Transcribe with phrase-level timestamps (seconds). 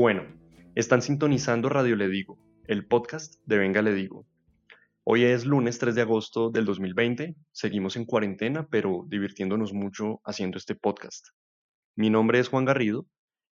[0.00, 0.22] Bueno,
[0.76, 4.28] están sintonizando Radio Le Digo, el podcast de Venga Le Digo.
[5.02, 10.56] Hoy es lunes 3 de agosto del 2020, seguimos en cuarentena, pero divirtiéndonos mucho haciendo
[10.56, 11.26] este podcast.
[11.96, 13.08] Mi nombre es Juan Garrido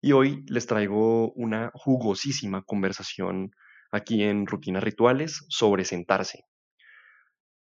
[0.02, 3.52] y hoy les traigo una jugosísima conversación
[3.92, 6.46] aquí en Rutinas Rituales sobre sentarse.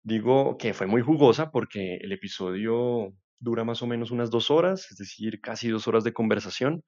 [0.02, 4.90] Digo que fue muy jugosa porque el episodio dura más o menos unas dos horas,
[4.90, 6.82] es decir, casi dos horas de conversación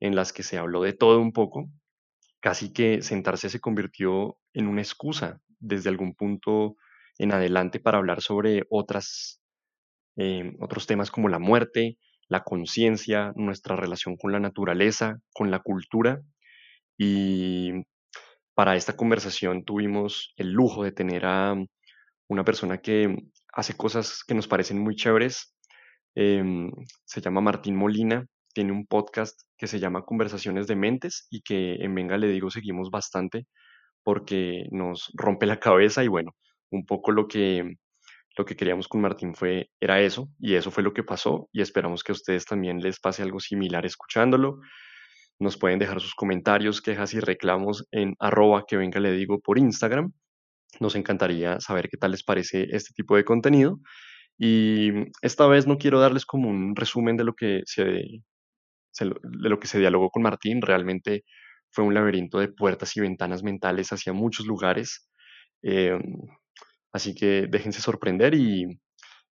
[0.00, 1.70] en las que se habló de todo un poco.
[2.40, 6.76] Casi que sentarse se convirtió en una excusa desde algún punto
[7.18, 9.42] en adelante para hablar sobre otras,
[10.16, 15.58] eh, otros temas como la muerte, la conciencia, nuestra relación con la naturaleza, con la
[15.58, 16.22] cultura.
[16.96, 17.72] Y
[18.54, 21.54] para esta conversación tuvimos el lujo de tener a
[22.28, 23.16] una persona que
[23.52, 25.54] hace cosas que nos parecen muy chéveres.
[26.14, 26.70] Em,
[27.04, 31.74] se llama Martín Molina, tiene un podcast que se llama Conversaciones de Mentes y que
[31.76, 33.46] en Venga le digo seguimos bastante
[34.02, 36.32] porque nos rompe la cabeza y bueno,
[36.70, 37.76] un poco lo que
[38.36, 41.60] lo que queríamos con Martín fue era eso y eso fue lo que pasó y
[41.62, 44.60] esperamos que a ustedes también les pase algo similar escuchándolo.
[45.38, 49.58] Nos pueden dejar sus comentarios, quejas y reclamos en arroba que venga le digo por
[49.58, 50.12] Instagram
[50.78, 53.80] nos encantaría saber qué tal les parece este tipo de contenido.
[54.38, 54.90] Y
[55.22, 58.22] esta vez no quiero darles como un resumen de lo que se,
[58.98, 60.62] de lo que se dialogó con Martín.
[60.62, 61.24] Realmente
[61.70, 65.08] fue un laberinto de puertas y ventanas mentales hacia muchos lugares.
[65.62, 66.00] Em,
[66.92, 68.80] así que déjense sorprender y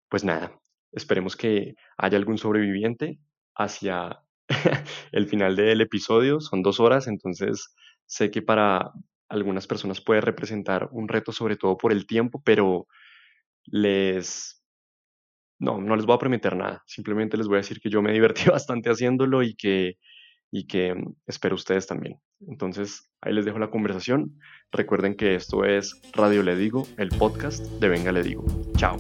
[0.10, 0.60] pues nada,
[0.92, 3.20] esperemos que haya algún sobreviviente
[3.56, 4.20] hacia
[5.12, 6.40] el final del episodio.
[6.42, 7.74] Son dos horas, entonces
[8.06, 8.92] sé que para
[9.30, 12.88] algunas personas puede representar un reto, sobre todo por el tiempo, pero
[13.66, 14.59] les...
[15.60, 16.82] No, no les voy a prometer nada.
[16.86, 19.98] Simplemente les voy a decir que yo me divertí bastante haciéndolo y que,
[20.52, 22.18] y que mm, espero ustedes también.
[22.48, 24.40] Entonces, ahí les dejo la conversación.
[24.72, 28.46] Recuerden que esto es Radio Le Digo, el podcast de Venga Le Digo.
[28.78, 28.96] Chao.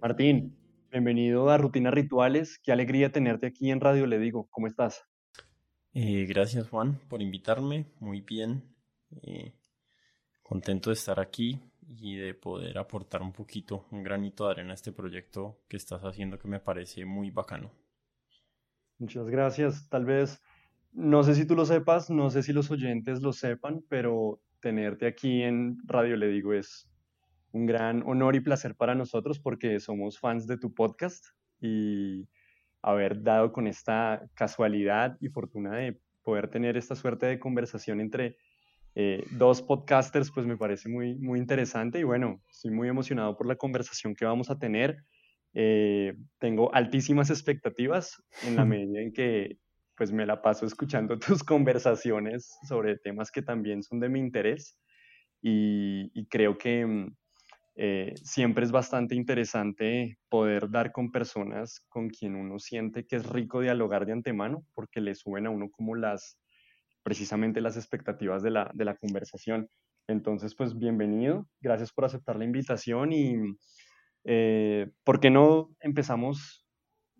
[0.00, 0.56] Martín,
[0.90, 2.58] Bienvenido a Rutinas Rituales.
[2.62, 4.48] Qué alegría tenerte aquí en Radio Le Digo.
[4.50, 5.04] ¿Cómo estás?
[5.92, 7.84] Eh, gracias Juan por invitarme.
[8.00, 8.77] Muy bien.
[9.22, 9.52] Eh,
[10.42, 14.74] contento de estar aquí y de poder aportar un poquito, un granito de arena a
[14.74, 17.70] este proyecto que estás haciendo que me parece muy bacano.
[18.98, 19.88] Muchas gracias.
[19.88, 20.42] Tal vez,
[20.92, 25.06] no sé si tú lo sepas, no sé si los oyentes lo sepan, pero tenerte
[25.06, 26.88] aquí en Radio Le Digo es
[27.52, 31.24] un gran honor y placer para nosotros porque somos fans de tu podcast
[31.60, 32.28] y
[32.82, 38.36] haber dado con esta casualidad y fortuna de poder tener esta suerte de conversación entre
[39.00, 43.46] eh, dos podcasters, pues me parece muy, muy interesante y bueno, estoy muy emocionado por
[43.46, 44.96] la conversación que vamos a tener.
[45.54, 49.56] Eh, tengo altísimas expectativas en la medida en que
[49.96, 54.76] pues me la paso escuchando tus conversaciones sobre temas que también son de mi interés
[55.40, 57.16] y, y creo que mm,
[57.76, 63.26] eh, siempre es bastante interesante poder dar con personas con quien uno siente que es
[63.26, 66.36] rico dialogar de antemano, porque le suben a uno como las,
[67.08, 69.66] precisamente las expectativas de la, de la conversación.
[70.08, 73.34] Entonces, pues bienvenido, gracias por aceptar la invitación y
[74.24, 76.66] eh, ¿por qué no empezamos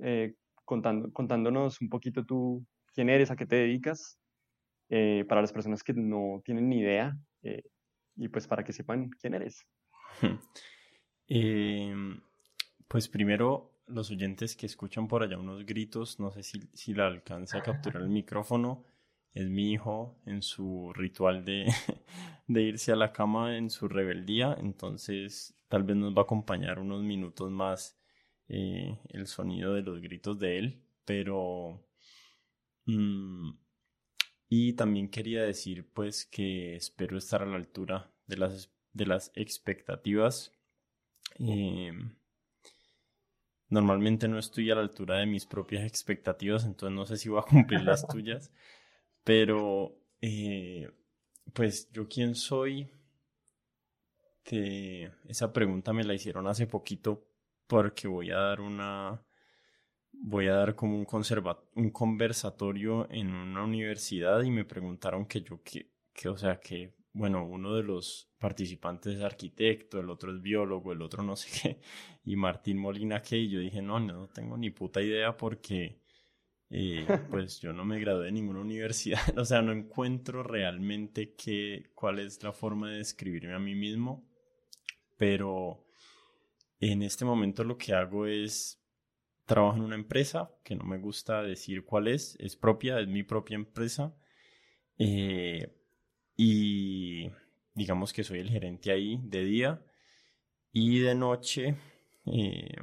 [0.00, 0.34] eh,
[0.66, 4.18] contando, contándonos un poquito tú quién eres, a qué te dedicas,
[4.90, 7.16] para las personas que no tienen ni idea
[8.16, 9.66] y pues para que sepan quién eres.
[12.88, 17.06] Pues primero, los oyentes que escuchan por allá unos gritos, no sé si, si la
[17.06, 18.84] alcanza a capturar el micrófono,
[19.32, 21.66] es mi hijo en su ritual de,
[22.46, 26.78] de irse a la cama en su rebeldía, entonces tal vez nos va a acompañar
[26.78, 27.98] unos minutos más
[28.48, 31.84] eh, el sonido de los gritos de él, pero...
[32.86, 33.50] Mm,
[34.50, 39.32] y también quería decir pues que espero estar a la altura de las de las
[39.34, 40.52] expectativas.
[41.38, 41.92] Eh,
[43.68, 47.40] normalmente no estoy a la altura de mis propias expectativas, entonces no sé si voy
[47.40, 48.52] a cumplir las tuyas,
[49.24, 50.90] pero eh,
[51.52, 52.88] pues yo quién soy,
[54.50, 57.26] esa pregunta me la hicieron hace poquito
[57.66, 59.22] porque voy a dar una,
[60.12, 61.06] voy a dar como un,
[61.74, 66.94] un conversatorio en una universidad y me preguntaron que yo, que, que o sea, que
[67.12, 71.50] bueno, uno de los participantes es arquitecto, el otro es biólogo, el otro no sé
[71.62, 71.80] qué,
[72.24, 76.00] y Martín Molina qué, y yo dije, no, no tengo ni puta idea porque
[76.70, 81.90] eh, pues yo no me gradué de ninguna universidad, o sea, no encuentro realmente qué,
[81.94, 84.28] cuál es la forma de describirme a mí mismo,
[85.16, 85.84] pero
[86.80, 88.80] En este momento lo que hago es
[89.46, 93.22] trabajo en una empresa que no me gusta decir cuál es, es propia, es mi
[93.24, 94.14] propia empresa.
[94.98, 95.74] Eh,
[96.36, 97.30] y
[97.74, 99.84] digamos que soy el gerente ahí de día
[100.72, 101.76] y de noche
[102.26, 102.76] eh,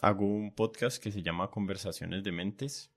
[0.00, 2.92] hago un podcast que se llama Conversaciones de Mentes,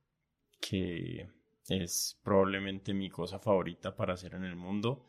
[0.60, 1.30] que
[1.70, 5.06] es probablemente mi cosa favorita para hacer en el mundo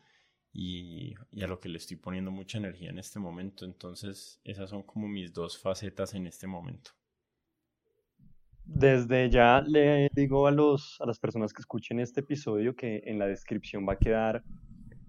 [0.53, 3.65] y, a lo que le estoy poniendo mucha energía en este momento.
[3.65, 6.91] Entonces, esas son como mis dos facetas en este momento.
[8.63, 13.17] Desde ya le digo a, los, a las personas que escuchen este episodio que en
[13.17, 14.43] la descripción va a quedar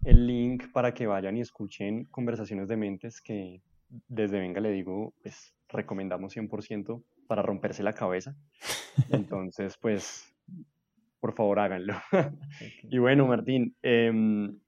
[0.05, 3.63] el link para que vayan y escuchen conversaciones de mentes que
[4.09, 8.37] desde Venga le digo, pues recomendamos 100% para romperse la cabeza.
[9.11, 10.32] Entonces, pues,
[11.23, 11.95] por favor háganlo.
[12.91, 14.59] y bueno, Martín, em,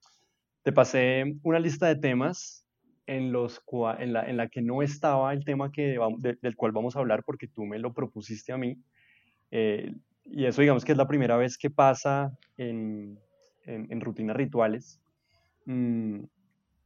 [0.63, 2.65] te pasé una lista de temas
[3.07, 3.61] en, los
[3.99, 5.99] en, la, en la que no estaba el tema que,
[6.41, 8.79] del cual vamos a hablar porque tú me lo propusiste a mí.
[9.51, 9.97] Eh,
[10.27, 13.19] y eso digamos que es la primera vez que pasa en,
[13.65, 15.01] en, rutinas rituales.
[15.67, 16.21] Mm,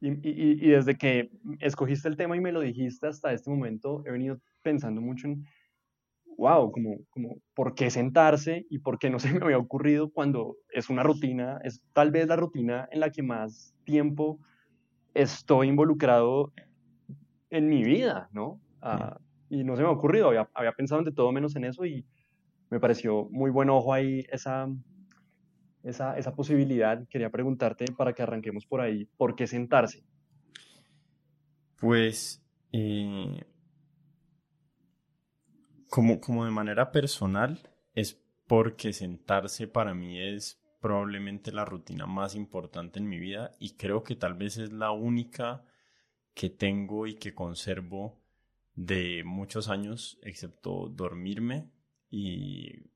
[0.01, 1.29] y, y, y, desde que
[1.61, 5.45] escogiste el tema y me lo dijiste hasta este momento, he venido pensando mucho en,
[6.39, 10.57] wow, como, como, ¿por qué sentarse y por qué no se me había ocurrido cuando
[10.73, 14.39] es una rutina, es tal vez la rutina en la que más tiempo
[15.15, 16.53] estoy involucrado
[17.51, 18.61] en mi vida, ¿no?
[18.81, 19.19] Ah,
[19.51, 22.07] y no se me ha ocurrido, había, había, pensado de todo menos en eso y
[22.71, 24.69] me pareció muy buen ojo ahí esa,
[25.83, 27.03] esa, esa posibilidad.
[27.09, 30.05] Quería preguntarte para que arranquemos por ahí, ¿por qué sentarse?
[31.81, 32.43] Pues
[32.73, 33.43] eh,
[35.89, 37.61] como, como de manera personal,
[37.95, 43.77] es porque sentarse para mí es probablemente la rutina más importante en mi vida y
[43.77, 45.65] creo que tal vez es la única
[46.35, 48.21] que tengo y que conservo
[48.75, 51.69] de muchos años, excepto dormirme
[52.11, 52.91] y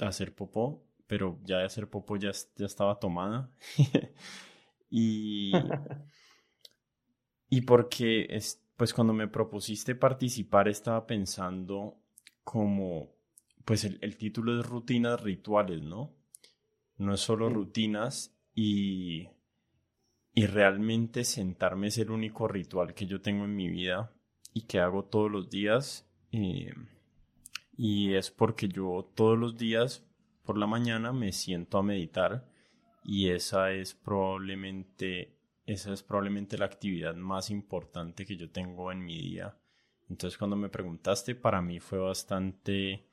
[0.00, 3.50] hacer popó, pero ya de hacer popó ya, ya estaba tomada.
[4.90, 5.52] y,
[7.50, 11.98] y porque es, pues cuando me propusiste participar estaba pensando
[12.44, 13.10] como,
[13.64, 16.14] pues el, título es rutinas rituales, ¿no?
[16.96, 19.30] No es solo rutinas y,
[20.32, 24.12] y realmente sentarme es el único ritual que yo tengo en mi vida
[24.54, 26.08] y que hago todos los días.
[26.30, 26.72] Eh,
[27.76, 30.06] y es porque yo todos los días
[30.44, 32.48] por la mañana me siento a meditar
[33.02, 35.37] y esa es probablemente
[35.68, 39.54] esa es probablemente la actividad más importante que yo tengo en mi día.
[40.08, 43.06] Entonces cuando me preguntaste, para mí fue bastante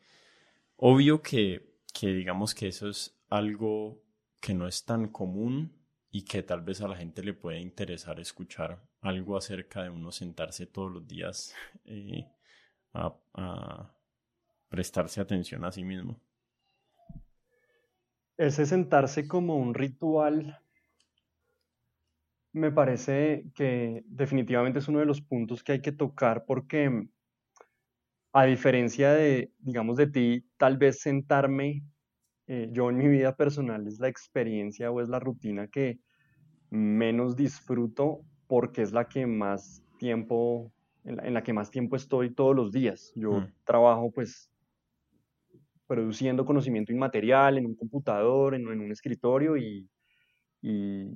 [0.77, 4.01] obvio que, que digamos que eso es algo
[4.39, 5.73] que no es tan común
[6.09, 10.13] y que tal vez a la gente le puede interesar escuchar algo acerca de uno
[10.13, 11.53] sentarse todos los días
[11.83, 12.25] eh,
[12.93, 13.93] a, a
[14.69, 16.21] prestarse atención a sí mismo.
[18.37, 20.61] Ese sentarse como un ritual
[22.55, 27.09] me parece que definitivamente es uno de los puntos que hay que tocar porque
[28.31, 31.83] a diferencia de, digamos, de ti, tal vez sentarme,
[32.47, 35.99] eh, yo en mi vida personal es la experiencia o es la rutina que
[36.69, 40.71] menos disfruto porque es la que más tiempo,
[41.03, 43.11] en la, que más tiempo estoy todos los días.
[43.15, 43.53] Yo mm.
[43.65, 44.49] trabajo pues
[45.87, 49.89] produciendo conocimiento inmaterial en un computador, en un escritorio y
[50.67, 51.15] y,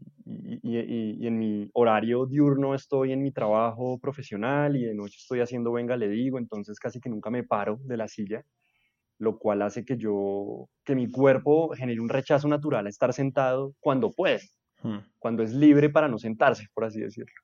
[0.61, 5.71] y, en mi horario diurno estoy en mi trabajo profesional y de noche estoy haciendo
[5.71, 8.45] venga, le digo, entonces casi que nunca me paro de la silla,
[9.17, 13.73] lo cual hace que yo, que mi cuerpo genere un rechazo natural a estar sentado
[13.79, 14.41] cuando puede,
[14.83, 14.99] hmm.
[15.17, 17.41] cuando es libre para no sentarse, por así decirlo.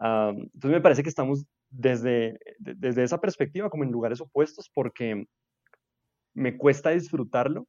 [0.00, 5.24] entonces me parece que estamos desde, desde esa perspectiva como en lugares opuestos porque
[6.34, 7.68] me cuesta disfrutarlo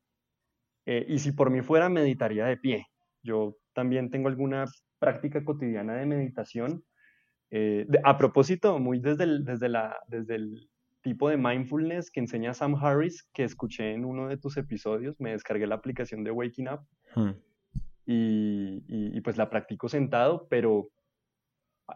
[0.88, 2.88] eh, y si por mí fuera meditaría de pie
[3.24, 4.66] yo también tengo alguna
[5.00, 6.84] práctica cotidiana de meditación.
[7.52, 10.70] Eh, a propósito, muy desde el, desde, la, desde el
[11.02, 15.32] tipo de mindfulness que enseña Sam Harris, que escuché en uno de tus episodios, me
[15.32, 16.80] descargué la aplicación de Waking Up
[17.16, 17.32] hmm.
[18.06, 20.90] y, y, pues la practico sentado, pero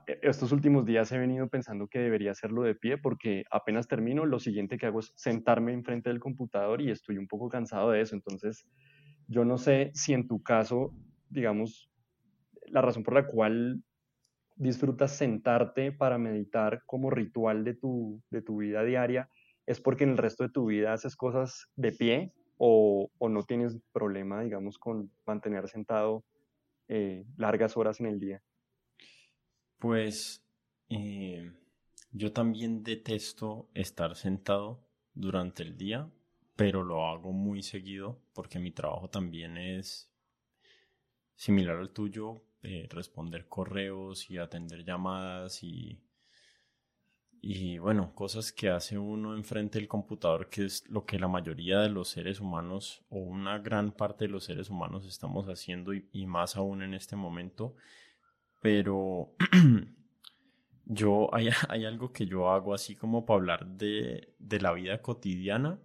[0.05, 4.25] e, estos últimos días he venido pensando que debería hacerlo de pie porque apenas termino,
[4.25, 8.01] lo siguiente que hago es sentarme enfrente del computador y estoy un poco cansado de
[8.01, 8.15] eso.
[8.15, 8.67] Entonces,
[9.27, 10.93] yo no sé si en tu caso
[11.29, 11.89] digamos,
[12.67, 13.83] la razón por la cual
[14.55, 19.29] disfrutas sentarte para meditar como ritual de tu, de tu vida diaria
[19.65, 23.43] es porque en el resto de tu vida haces cosas de pie o, o no
[23.43, 26.23] tienes problema, digamos, con mantener sentado
[26.87, 28.41] eh, largas horas en el día?
[29.77, 30.43] Pues
[30.89, 31.51] eh,
[32.11, 36.09] Yo también detesto estar sentado durante el día,
[36.55, 40.09] pero lo hago muy seguido porque mi trabajo también es
[41.37, 46.01] similar al tuyo, eh, responder correos y atender llamadas y,
[47.41, 51.79] y bueno, cosas que hace uno enfrente del computador, que es lo que la mayoría
[51.79, 56.25] de los seres humanos o una gran parte de los seres humanos estamos haciendo y
[56.25, 57.75] más aún en este momento.
[58.59, 59.35] Pero
[60.85, 65.01] yo hay, hay, algo que yo hago así como para hablar de, de la vida
[65.01, 65.79] cotidiana.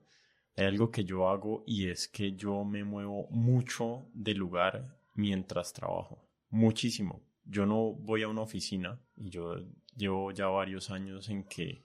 [0.56, 5.72] Hay algo que yo hago y es que yo me muevo mucho de lugar mientras
[5.72, 6.28] trabajo.
[6.50, 7.22] Muchísimo.
[7.44, 9.56] Yo no voy a una oficina y yo
[9.96, 11.84] llevo ya varios años en que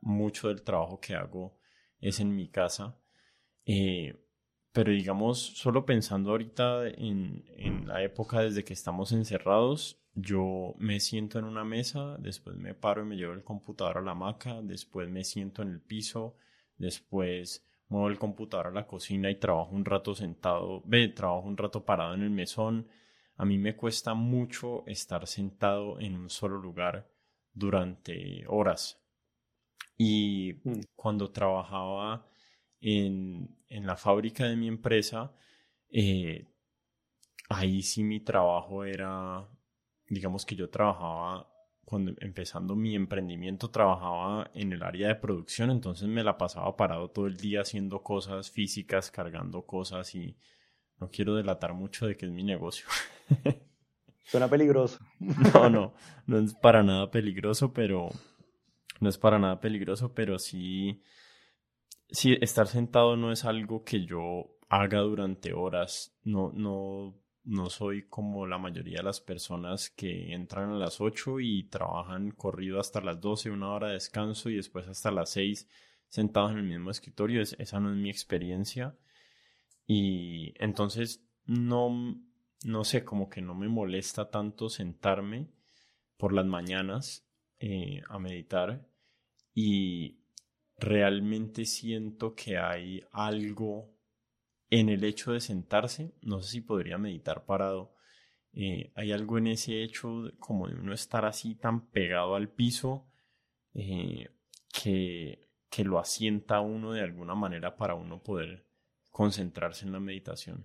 [0.00, 1.56] mucho del trabajo que hago
[2.00, 2.98] es en mi casa.
[3.64, 4.18] Eh,
[4.72, 11.00] pero digamos, solo pensando ahorita en, en la época desde que estamos encerrados, yo me
[11.00, 14.60] siento en una mesa, después me paro y me llevo el computador a la hamaca,
[14.62, 16.36] después me siento en el piso,
[16.76, 21.56] después muevo el computador a la cocina y trabajo un rato sentado, ve, trabajo un
[21.56, 22.88] rato parado en el mesón.
[23.36, 27.08] A mí me cuesta mucho estar sentado en un solo lugar
[27.52, 28.98] durante horas.
[29.98, 30.80] Y mm.
[30.96, 32.26] cuando trabajaba
[32.80, 35.34] en, en, la fábrica de mi empresa,
[35.90, 36.48] eh,
[37.50, 39.46] ahí sí mi trabajo era
[40.12, 41.48] digamos que yo trabajaba,
[41.92, 47.10] cuando empezando mi emprendimiento, trabajaba en el área de producción, entonces me la pasaba parado
[47.10, 50.34] todo el día haciendo cosas físicas, cargando cosas y
[50.98, 52.86] no quiero delatar mucho de que es mi negocio.
[54.24, 55.00] Suena peligroso.
[55.52, 55.92] No, no,
[56.24, 58.08] no es para nada peligroso, pero
[58.98, 61.02] no es para nada peligroso, pero sí,
[62.08, 68.08] sí, estar sentado no es algo que yo haga durante horas, no, no no soy
[68.08, 73.00] como la mayoría de las personas que entran a las 8 y trabajan corrido hasta
[73.00, 75.68] las 12, una hora de descanso y después hasta las 6
[76.08, 77.42] sentados en el mismo escritorio.
[77.42, 78.96] esa no es mi experiencia.
[79.86, 82.16] Y entonces no,
[82.64, 85.48] no sé, como que no me molesta tanto sentarme
[86.16, 87.26] por las mañanas
[87.58, 88.86] eh, a meditar
[89.54, 90.20] y
[90.76, 93.90] realmente siento que hay algo
[94.72, 97.92] en el hecho de sentarse, no sé si podría meditar parado,
[98.54, 103.06] eh, hay algo en ese hecho como de uno estar así tan pegado al piso
[103.74, 104.30] eh,
[104.72, 108.64] que, que lo asienta uno de alguna manera para uno poder
[109.10, 110.64] concentrarse en la meditación.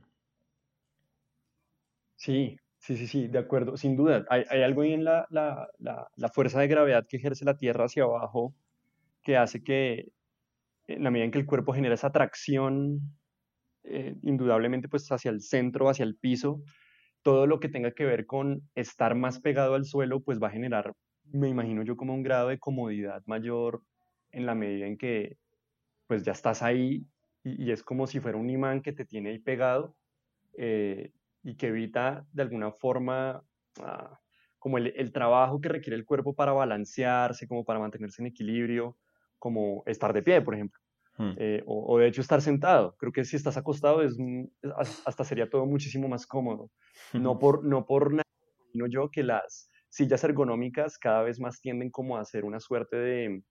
[2.16, 4.26] Sí, sí, sí, sí, de acuerdo, sin duda.
[4.30, 8.04] Hay, algo ahí en la, la, la, fuerza de gravedad que ejerce la Tierra hacia
[8.04, 8.56] abajo
[9.22, 10.14] que hace que
[10.88, 13.17] en la medida en que el cuerpo genera esa atracción
[13.90, 16.62] eh, indudablemente pues hacia el centro, hacia el piso,
[17.22, 20.52] todo lo que tenga que ver con estar más pegado al suelo pues va a
[20.52, 20.94] generar,
[21.26, 23.82] me imagino yo, como un grado de comodidad mayor
[24.32, 25.38] en la medida en que
[26.08, 27.06] pues ya estás ahí
[27.44, 29.96] y, es como si fuera un imán que te tiene ahí pegado
[30.58, 31.12] eh,
[31.44, 33.44] y que evita de alguna forma
[33.82, 34.20] ah,
[34.60, 38.98] como el, el, trabajo que requiere el cuerpo para balancearse, como para mantenerse en equilibrio,
[39.40, 40.82] como estar de pie, por ejemplo.
[41.18, 41.34] Hmm.
[41.38, 42.96] Eh, o, de hecho estar sentado.
[42.98, 44.18] Creo que si estás acostado es,
[45.06, 46.70] hasta sería todo muchísimo más cómodo.
[47.14, 48.24] No por, no por nada,
[48.72, 52.98] sino yo que las sillas ergonómicas cada vez más tienden como a ser una suerte
[52.98, 53.42] de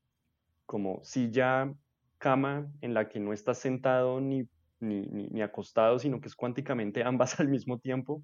[0.64, 1.72] como silla
[2.18, 4.48] cama en la que no estás sentado ni,
[4.80, 8.22] ni, acostado, sino que es cuánticamente ambas al mismo tiempo,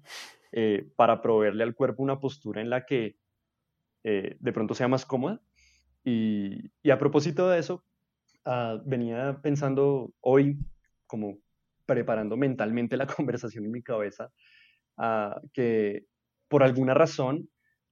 [0.51, 3.17] eh, para proveerle al cuerpo una postura en la que
[4.03, 5.41] eh, de pronto sea más cómoda.
[6.05, 7.85] Y, y, a propósito de eso,
[8.45, 10.57] Ah, venía pensando hoy,
[11.07, 11.37] como
[11.85, 14.31] preparando mentalmente la conversación en mi cabeza,
[14.97, 16.05] ah, que
[16.49, 17.49] por alguna razón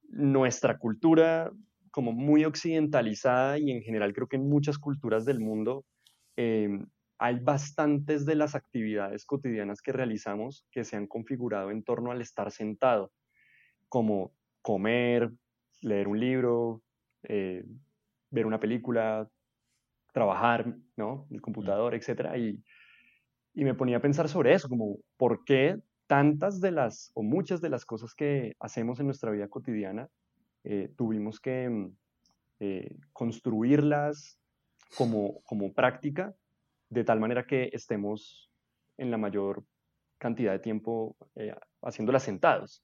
[0.09, 1.51] nuestra cultura,
[1.91, 5.85] como muy occidentalizada y en general creo que en muchas culturas del mundo,
[6.35, 6.85] em,
[7.17, 12.21] hay bastantes de las actividades cotidianas que realizamos que se han configurado en torno al
[12.21, 13.11] estar sentado,
[13.89, 15.31] como comer,
[15.81, 16.81] leer un libro,
[17.23, 17.63] eh,
[18.31, 19.29] ver una película,
[20.11, 21.27] trabajar, ¿no?
[21.31, 22.63] El computador, etcétera, y,
[23.53, 27.61] y me ponía a pensar sobre eso, como por qué tantas de las, o muchas
[27.61, 30.09] de las cosas que hacemos en nuestra vida cotidiana,
[30.63, 31.95] eh, tuvimos que mm,
[32.59, 34.37] eh, construirlas
[34.97, 36.35] como, como práctica,
[36.89, 38.51] de tal manera que estemos
[38.97, 39.63] en la mayor
[40.17, 42.83] cantidad de tiempo eh, haciéndolas sentados.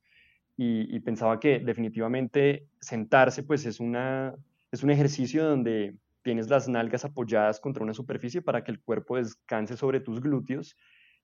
[0.56, 4.34] Y, y, pensaba que definitivamente sentarse pues es, una,
[4.72, 5.96] es un ejercicio donde
[6.28, 10.76] tienes las nalgas apoyadas contra una superficie para que el cuerpo descanse sobre tus glúteos.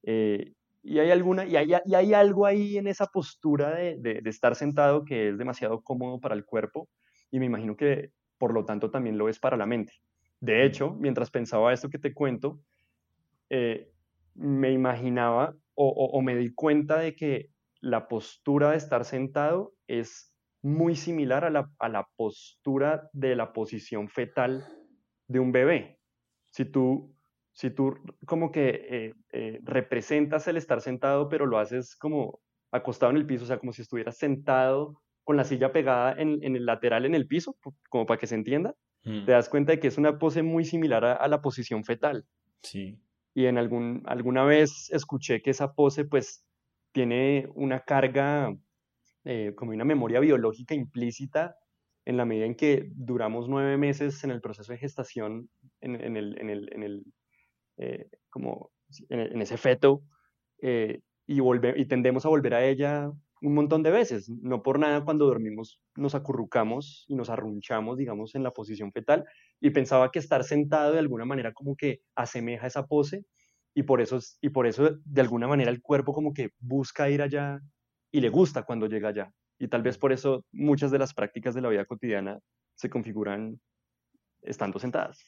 [0.02, 4.30] Eh, y hay, alguna, y hay, y hay, algo ahí en esa postura de, de,
[4.30, 6.88] estar sentado que es demasiado cómodo para el cuerpo.
[7.32, 9.92] Y me imagino que por lo tanto también lo es para la mente.
[10.40, 12.62] De hecho, mientras pensaba esto que te cuento,
[13.50, 13.90] eh,
[14.36, 17.50] me imaginaba o, me di cuenta de que
[17.82, 24.66] la postura de estar sentado es muy similar a la, postura de la posición fetal
[25.28, 26.00] de un bebé.
[26.50, 27.16] Si tú,
[27.54, 33.12] si tú como que eh, eh, representas el estar sentado, pero lo haces como acostado
[33.12, 36.66] en el piso, o sea, como si estuvieras sentado con la silla pegada en, el
[36.66, 37.56] lateral en el piso,
[37.90, 39.26] como para que se entienda, mm.
[39.26, 42.26] te das cuenta de que es una pose muy similar a, a la posición fetal.
[42.62, 43.00] Sí
[43.34, 46.46] y en algún, alguna vez escuché que esa pose pues
[46.92, 48.56] tiene una carga,
[49.24, 51.56] eh, como una memoria biológica implícita
[52.06, 55.50] en la medida en que duramos nueve meses en el proceso de gestación,
[55.82, 57.04] en, en el, en el, en el
[57.78, 58.72] eh, como
[59.10, 60.04] en, ese feto,
[60.62, 64.30] eh, y, volve, y tendemos a volver a ella un montón de veces.
[64.30, 69.26] No por nada cuando dormimos nos acurrucamos y nos arrunchamos, digamos, en la posición fetal
[69.60, 73.26] y pensaba que estar sentado de alguna manera como que asemeja esa pose
[73.74, 77.22] y por eso, y por eso de alguna manera el cuerpo como que busca ir
[77.22, 77.60] allá
[78.12, 79.32] y le gusta cuando llega allá.
[79.60, 82.40] Y tal vez por eso muchas de las prácticas de la vida cotidiana
[82.76, 83.60] se configuran
[84.42, 85.20] estando sentadas.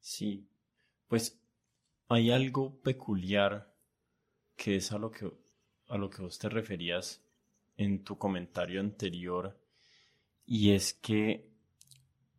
[0.00, 0.48] Sí,
[1.08, 1.40] pues
[2.08, 3.74] hay algo peculiar
[4.56, 5.30] que es a lo que
[5.88, 7.22] a lo que vos te referías
[7.76, 9.58] en tu comentario anterior,
[10.46, 11.50] y es que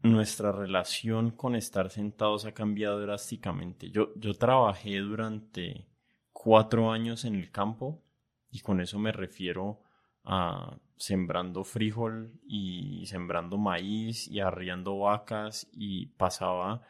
[0.04, 3.90] nuestra relación con estar sentados ha cambiado drásticamente.
[3.92, 5.88] Yo, yo trabajé durante
[6.32, 8.04] cuatro años en el campo
[8.50, 9.82] y con eso me refiero
[10.24, 16.84] a sembrando frijol y sembrando maíz y arriando vacas y pasaba,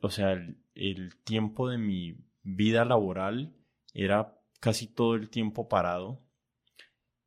[0.00, 0.32] o sea,
[0.74, 3.54] el tiempo de mi vida laboral
[3.94, 6.20] era casi todo el tiempo parado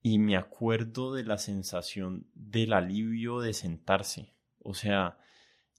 [0.02, 4.34] y me acuerdo de la sensación del alivio de sentarse.
[4.60, 5.18] O sea,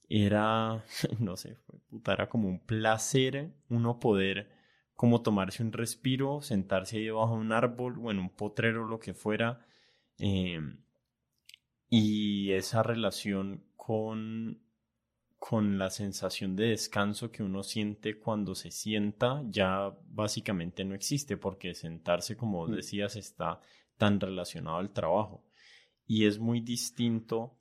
[0.09, 0.83] era,
[1.19, 1.57] no sé,
[1.89, 4.54] puta, era como un placer uno poder
[4.95, 8.99] como tomarse un respiro, sentarse ahí debajo de un árbol o en un potrero, lo
[8.99, 9.65] que fuera.
[10.17, 10.77] Em,
[11.89, 14.65] y esa relación con
[15.47, 21.37] con la sensación de descanso que uno siente cuando se sienta ya básicamente no existe
[21.37, 22.71] porque sentarse, como mm.
[22.71, 23.59] decías, está
[23.95, 25.45] tan relacionado al trabajo.
[26.07, 27.59] Y es muy distinto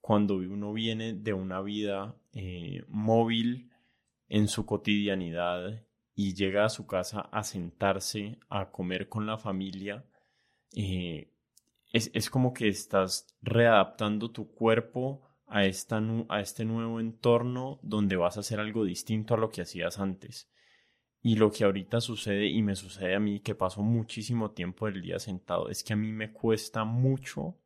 [0.00, 3.70] cuando uno viene de una vida eh, móvil
[4.30, 5.84] en su cotidianidad
[6.22, 10.04] y llega a su casa a sentarse, a comer con la familia.
[10.76, 11.32] Eh,
[11.94, 18.16] es, es como que estás readaptando tu cuerpo a, esta, a este nuevo entorno donde
[18.16, 20.50] vas a hacer algo distinto a lo que hacías antes.
[21.22, 25.00] Y lo que ahorita sucede y me sucede a mí, que paso muchísimo tiempo del
[25.00, 27.56] día sentado, es que a mí me cuesta mucho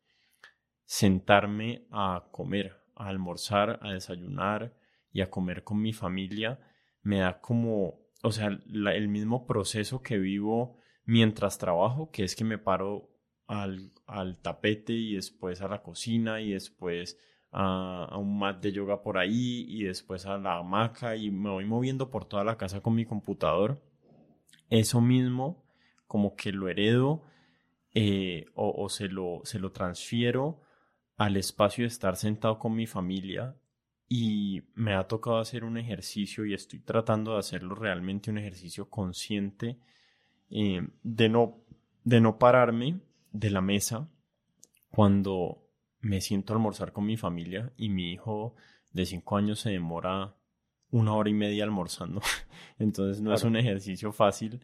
[0.85, 4.77] sentarme a comer, a almorzar, a desayunar
[5.13, 6.61] y a comer con mi familia.
[7.03, 12.45] Me da como, o sea, el mismo proceso que vivo mientras trabajo, que es que
[12.45, 13.11] me paro
[13.47, 17.19] al, al tapete y después a la cocina y después
[17.53, 21.67] a, un mat de yoga por ahí y después a la hamaca y me voy
[21.67, 23.83] moviendo por toda la casa con mi computador.
[24.71, 25.63] Eso mismo
[26.07, 27.25] como que lo heredo
[27.93, 30.63] eh, o, se, lo, se lo transfiero
[31.19, 33.55] al espacio de estar sentado con mi familia
[34.09, 38.89] y me ha tocado hacer un ejercicio y estoy tratando de hacerlo realmente un ejercicio
[38.91, 39.79] consciente
[40.51, 41.65] eh, de, no,
[42.05, 43.01] de no pararme
[43.33, 44.09] de la mesa
[44.91, 45.65] cuando
[46.01, 48.55] me siento a almorzar con mi familia y mi hijo
[48.93, 50.37] de cinco años se demora
[50.91, 52.21] una hora y media almorzando.
[52.79, 54.61] Entonces no es un ejercicio fácil,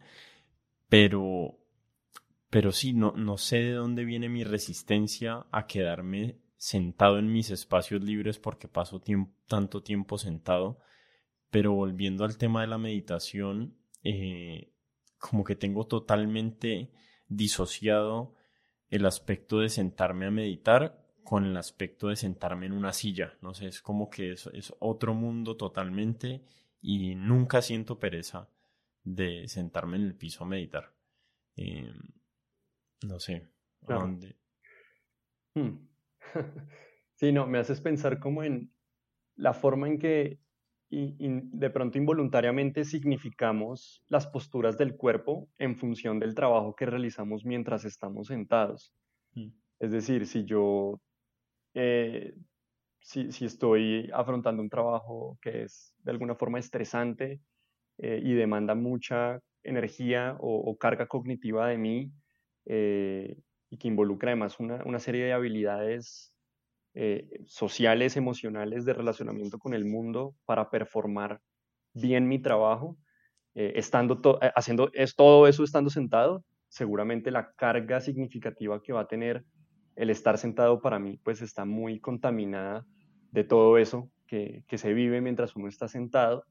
[0.87, 1.57] pero,
[2.49, 7.49] pero sí, no, no sé de dónde viene mi resistencia a quedarme sentado en mis
[7.49, 9.01] espacios libres porque paso
[9.47, 10.77] tanto tiempo sentado.
[11.49, 14.71] Pero volviendo al tema de la meditación, eh,
[15.17, 16.91] como que tengo totalmente
[17.27, 18.35] disociado
[18.89, 23.33] el aspecto de sentarme a meditar con el aspecto de sentarme en una silla.
[23.41, 26.43] No sé, es como que es, es otro mundo totalmente
[26.79, 28.51] y nunca siento pereza
[29.03, 30.93] de sentarme en el piso a meditar.
[31.55, 31.97] Em,
[33.01, 33.49] no sé,
[33.87, 34.35] ¿a dónde?
[35.55, 35.90] Hmm.
[37.15, 38.71] sí, no, me haces pensar como en
[39.35, 40.39] la forma en que
[40.89, 47.85] de pronto involuntariamente significamos las posturas del cuerpo en función del trabajo que realizamos mientras
[47.85, 48.93] estamos sentados.
[49.33, 49.51] Hmm.
[49.79, 50.99] Es decir, si yo
[51.73, 52.35] eh,
[53.01, 57.41] si, estoy afrontando un trabajo que es de alguna forma estresante
[57.97, 62.11] eh, y demanda mucha energía o, carga cognitiva de mí
[62.65, 63.37] eh,
[63.71, 66.35] y que involucra además una, serie de habilidades
[66.93, 71.39] eh, sociales, emocionales, de relacionamiento con el mundo para performar
[71.93, 72.97] bien mi trabajo,
[73.55, 79.01] eh, estando eh, haciendo es todo eso estando sentado, seguramente la carga significativa que va
[79.01, 79.45] a tener
[79.95, 82.85] el estar sentado para mí, pues está muy contaminada
[83.31, 86.43] de todo eso que, que se vive mientras uno está sentado.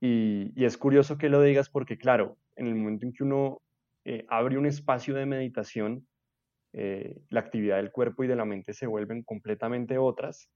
[0.00, 3.62] Y, y, es curioso que lo digas porque, claro, en el momento en que uno
[4.28, 6.06] abre un espacio de meditación,
[6.78, 10.50] eh, la actividad del cuerpo y de la mente se vuelven completamente otras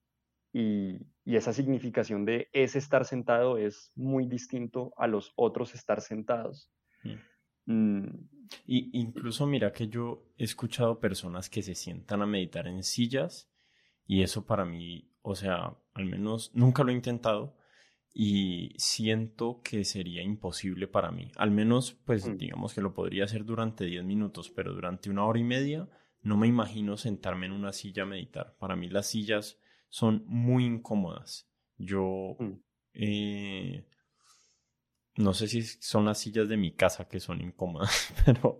[0.52, 6.70] y, esa significación de ese estar sentado es muy distinto a los otros estar sentados.
[7.04, 8.02] Mm.
[8.04, 8.28] Mm.
[8.66, 13.48] Y incluso mira que yo he escuchado personas que se sientan a meditar en sillas
[14.04, 17.56] y eso para mí, o sea, al menos nunca lo he intentado
[18.12, 21.30] y siento que sería imposible para mí.
[21.36, 22.36] Al menos, pues mm.
[22.36, 25.88] digamos que lo podría hacer durante 10 minutos, pero durante una hora y media
[26.22, 28.56] no me imagino sentarme en una silla a meditar.
[28.58, 31.48] Para mí las sillas son muy incómodas.
[31.76, 32.52] Yo mm.
[32.94, 33.84] eh,
[35.16, 38.58] no sé si son las sillas de mi casa que son incómodas, pero,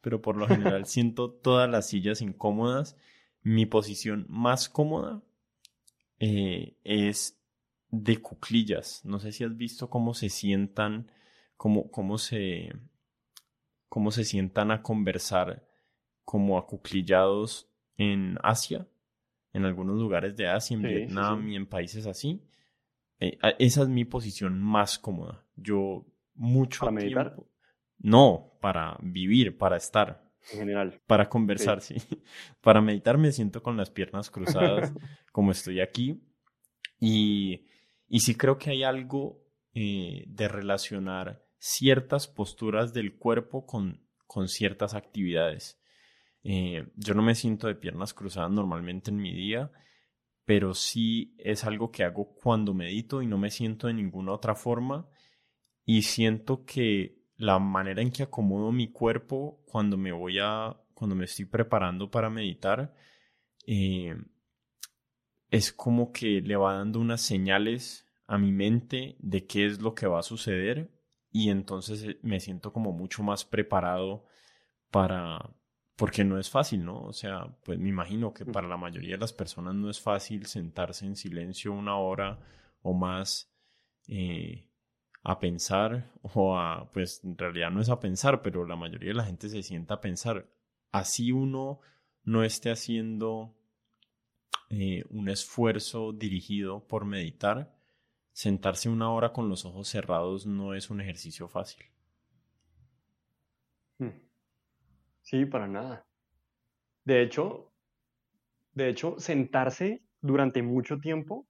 [0.00, 2.96] pero por lo general siento todas las sillas incómodas.
[3.42, 5.22] Mi posición más cómoda
[6.20, 7.40] eh, es
[7.90, 9.04] de cuclillas.
[9.04, 11.10] No sé si has visto cómo se sientan,
[11.56, 12.72] cómo, cómo se,
[13.88, 15.68] cómo se sientan a conversar
[16.24, 18.86] como acuclillados en Asia,
[19.52, 22.42] en algunos lugares de Asia, en Vietnam y en países así.
[23.20, 25.44] Eh, esa es mi posición más cómoda.
[25.56, 27.36] Yo mucho ¿Para meditar?
[27.98, 30.28] No, para vivir, para estar.
[30.52, 31.00] En general.
[31.06, 31.94] Para conversar, sí.
[32.60, 34.92] Para meditar me siento con las piernas cruzadas,
[35.32, 36.20] como estoy aquí.
[36.98, 37.66] Y,
[38.08, 39.40] y sí creo que hay algo
[39.74, 45.80] eh, de relacionar ciertas posturas del cuerpo con, con ciertas actividades.
[46.44, 49.70] Eh, yo no me siento de piernas cruzadas normalmente en mi día,
[50.44, 54.54] pero sí es algo que hago cuando medito y no me siento de ninguna otra
[54.54, 55.08] forma.
[55.84, 61.16] Y siento que la manera en que acomodo mi cuerpo cuando me voy a, cuando
[61.16, 62.94] me estoy preparando para meditar,
[63.66, 64.14] eh,
[65.50, 69.94] es como que le va dando unas señales a mi mente de qué es lo
[69.94, 70.90] que va a suceder
[71.30, 74.24] y entonces eh, me siento como mucho más preparado
[74.90, 75.54] para,
[75.96, 77.00] porque no es fácil, ¿no?
[77.02, 80.46] O sea, pues me imagino que para la mayoría de las personas no es fácil
[80.46, 82.38] sentarse en silencio una hora
[82.82, 83.52] o más
[84.08, 84.68] eh,
[85.22, 89.16] a pensar o a, pues en realidad no es a pensar, pero la mayoría de
[89.16, 90.48] la gente se sienta a pensar.
[90.90, 91.80] Así uno
[92.24, 93.54] no esté haciendo
[94.70, 97.76] eh, un esfuerzo dirigido por meditar,
[98.32, 101.84] sentarse una hora con los ojos cerrados no es un ejercicio fácil.
[103.98, 104.31] Hmm.
[105.22, 106.06] Sí, para nada.
[107.04, 107.72] De hecho,
[108.74, 111.46] de hecho, sentarse durante mucho tiempo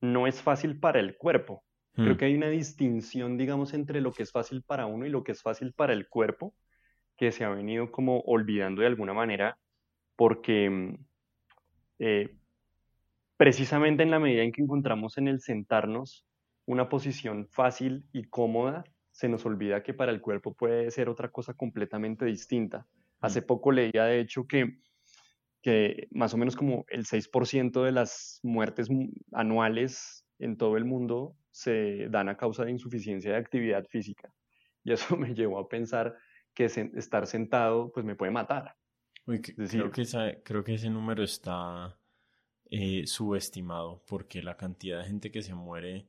[0.00, 1.64] no es fácil para el cuerpo.
[1.94, 2.16] Creo hmm.
[2.16, 5.32] que hay una distinción, digamos, entre lo que es fácil para uno y lo que
[5.32, 6.54] es fácil para el cuerpo,
[7.16, 9.58] que se ha venido como olvidando de alguna manera,
[10.14, 10.96] porque
[11.98, 12.36] eh,
[13.36, 16.24] precisamente en la medida en que encontramos en el sentarnos
[16.66, 21.30] una posición fácil y cómoda, se nos olvida que para el cuerpo puede ser otra
[21.30, 22.86] cosa completamente distinta.
[23.20, 24.78] Hace poco leía, de hecho, que,
[25.62, 28.88] que más o menos como el 6% de las muertes
[29.32, 34.32] anuales en todo el mundo se dan a causa de insuficiencia de actividad física.
[34.84, 36.16] Y eso me llevó a pensar
[36.54, 38.76] que estar sentado pues me puede matar.
[39.26, 40.04] creo, que
[40.44, 41.98] creo que ese número está
[42.70, 46.06] eh, subestimado porque la cantidad de gente que se muere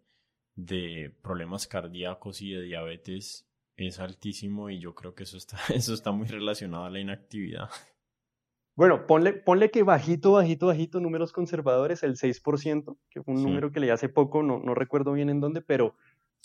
[0.56, 3.49] de problemas cardíacos y de diabetes
[3.88, 7.70] es altísimo y yo creo que eso está, eso está muy relacionado a la inactividad.
[8.76, 13.74] Bueno, ponle, ponle que bajito, bajito, bajito, números conservadores, el 6%, que fue un número
[13.74, 15.96] que leí hace poco, no, no recuerdo bien en dónde, pero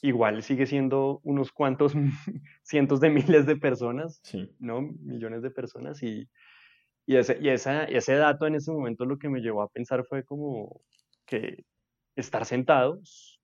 [0.02, 1.92] igual sigue siendo unos cuantos
[2.62, 4.20] cientos de miles de personas,
[4.58, 4.82] ¿no?
[4.82, 6.28] Millones de personas y,
[7.06, 10.04] y, ese, y esa, ese dato en ese momento lo que me llevó a pensar
[10.04, 10.80] fue como
[11.26, 11.64] que
[12.16, 13.00] estar sentado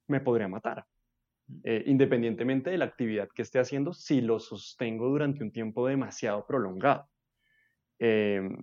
[0.06, 0.84] me podría matar.
[1.64, 6.46] Eh, independientemente de la actividad que esté haciendo, si lo sostengo durante un tiempo demasiado
[6.46, 7.08] prolongado.
[7.98, 8.56] Em,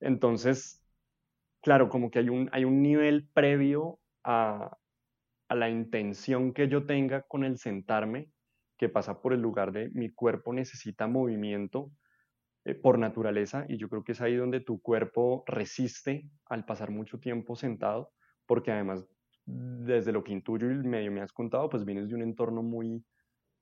[0.00, 0.84] entonces,
[1.62, 4.76] claro, como que hay un, hay un nivel previo a,
[5.48, 8.30] a la intención que yo tenga con el sentarme,
[8.76, 11.90] que pasa por el lugar de mi cuerpo necesita movimiento
[12.64, 16.90] eh, por naturaleza, y yo creo que es ahí donde tu cuerpo resiste al pasar
[16.90, 18.12] mucho tiempo sentado,
[18.44, 19.06] porque además
[19.46, 23.04] desde lo que intuyo y medio me has contado, pues vienes de un entorno muy,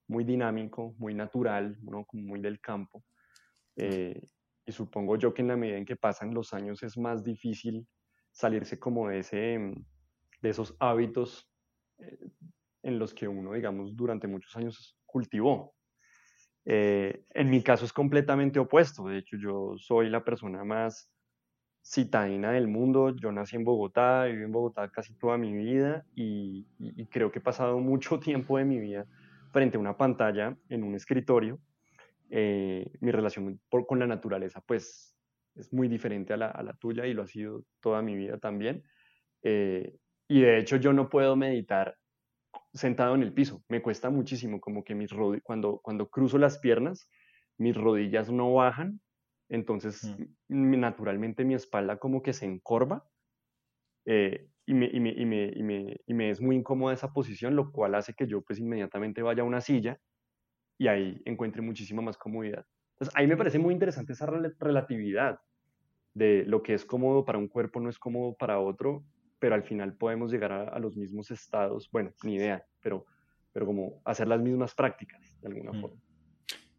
[0.09, 2.05] muy dinámico, muy natural, ¿no?
[2.07, 3.05] como muy del campo.
[3.77, 4.21] Eh,
[4.67, 7.87] y supongo yo que en la medida en que pasan los años es más difícil
[8.31, 9.75] salirse como de, ese,
[10.41, 11.51] de esos hábitos
[11.99, 12.19] eh,
[12.83, 15.75] en los que uno, digamos, durante muchos años cultivó.
[16.65, 19.07] Eh, en mi caso es completamente opuesto.
[19.07, 21.11] De hecho, yo soy la persona más
[21.85, 23.15] citadina del mundo.
[23.15, 26.67] Yo nací en Bogotá, viví en Bogotá casi toda mi vida y,
[27.11, 29.07] creo que he pasado mucho tiempo de mi vida
[29.53, 31.61] frente a una pantalla en un escritorio.
[32.31, 35.15] Eh, mi relación con la naturaleza, pues,
[35.55, 38.83] es muy diferente a la, tuya y lo ha sido toda mi vida también.
[39.43, 39.95] Eh,
[40.27, 41.97] y de hecho, yo no puedo meditar
[42.73, 43.63] sentado en el piso.
[43.69, 45.11] Me cuesta muchísimo, como que mis
[45.45, 47.09] cuando, cuando cruzo las piernas,
[47.57, 49.01] mis rodillas no bajan
[49.49, 50.17] entonces,
[50.49, 50.81] mm.
[50.81, 53.09] naturalmente mi espalda como que se encorva
[54.07, 57.71] eh, y, me, y, me, y, me, y, me, es muy incómoda esa posición, lo
[57.71, 60.01] cual hace que yo pues inmediatamente vaya a una silla
[60.79, 62.65] y ahí encuentre muchísima más comodidad.
[62.95, 65.41] Entonces, ahí me parece muy interesante esa relatividad
[66.15, 69.05] de lo que es cómodo para un cuerpo no es cómodo para otro,
[69.39, 73.05] pero al final podemos llegar a, los mismos estados, bueno, ni idea, pero,
[73.53, 75.81] pero como hacer las mismas prácticas de alguna mm.
[75.81, 76.01] forma.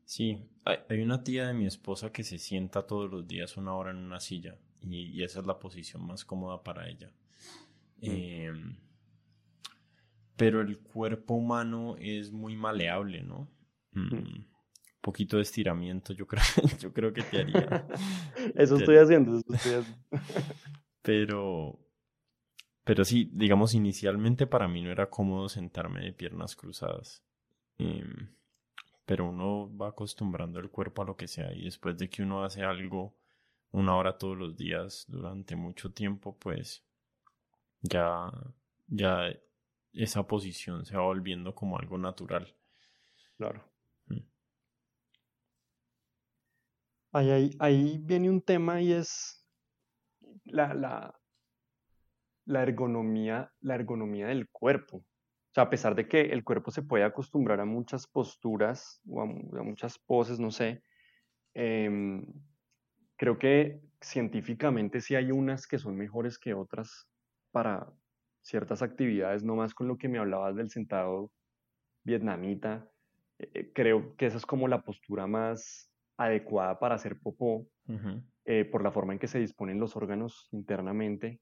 [0.05, 3.89] Sí, hay, una tía de mi esposa que se sienta todos los días una hora
[3.89, 7.11] en una silla y, esa es la posición más cómoda para ella.
[8.01, 8.09] Mm.
[8.09, 8.77] Em,
[10.35, 13.49] pero el cuerpo humano es muy maleable, ¿no?
[13.95, 14.47] Un mm, mm.
[15.01, 16.43] poquito de estiramiento, yo creo,
[16.79, 17.87] yo creo que te haría.
[18.55, 19.99] eso estoy haciendo, eso estoy haciendo.
[21.01, 21.79] pero,
[22.83, 27.23] pero sí, digamos, inicialmente para mí no era cómodo sentarme de piernas cruzadas.
[27.79, 28.35] Em,
[29.05, 32.43] pero uno va acostumbrando el cuerpo a lo que sea y después de que uno
[32.43, 33.15] hace algo
[33.71, 36.83] una hora todos los días durante mucho tiempo, pues
[37.81, 38.31] ya,
[38.87, 39.31] ya
[39.93, 42.55] esa posición se va volviendo como algo natural.
[43.37, 43.63] Claro.
[44.07, 44.19] Mm.
[47.11, 49.45] Ahí, ahí, viene un tema y es
[50.45, 51.19] la, la,
[52.45, 55.05] la, ergonomía, la ergonomía del cuerpo
[55.55, 59.25] sea, a pesar de que el cuerpo se puede acostumbrar a muchas posturas o a,
[59.25, 60.83] muchas poses, no sé,
[61.53, 62.25] em,
[63.15, 67.07] creo que científicamente sí hay unas que son mejores que otras
[67.51, 67.87] para
[68.41, 71.31] ciertas actividades, no más con lo que me hablabas del sentado
[72.03, 72.89] vietnamita.
[73.39, 77.65] Eh, eh, creo que esa es como la postura más adecuada para hacer popó,
[78.43, 81.39] eh, por la forma en que se disponen los órganos internamente.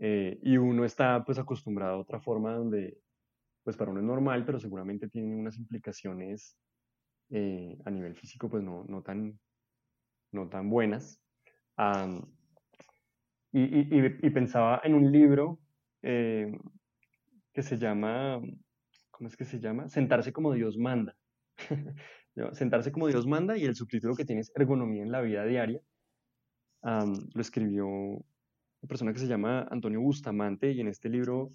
[0.00, 2.98] y uno está pues acostumbrado a otra forma donde
[3.68, 6.56] pues para uno es normal, pero seguramente tiene unas implicaciones
[7.28, 9.38] eh, a nivel físico, pues no, no, tan,
[10.32, 11.20] no tan buenas.
[13.52, 13.60] y,
[14.24, 15.58] y, pensaba en un libro
[16.00, 16.50] eh,
[17.52, 18.40] que se llama,
[19.10, 19.86] ¿cómo es que se llama?
[19.90, 21.14] Sentarse como Dios manda.
[22.52, 25.82] Sentarse como Dios manda y el subtítulo que tiene es Ergonomía en la vida diaria.
[26.82, 31.50] lo escribió una persona que se llama Antonio Bustamante y en este libro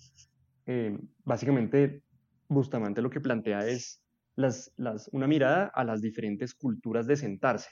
[0.65, 2.03] eh, básicamente
[2.47, 4.01] Bustamante lo que plantea es
[5.11, 7.69] una mirada a las diferentes culturas de sentarse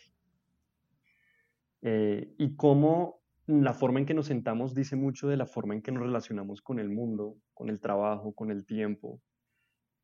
[1.82, 5.82] eh, y cómo la forma en que nos sentamos dice mucho de la forma en
[5.82, 9.20] que nos relacionamos con el mundo, con el trabajo, con el tiempo.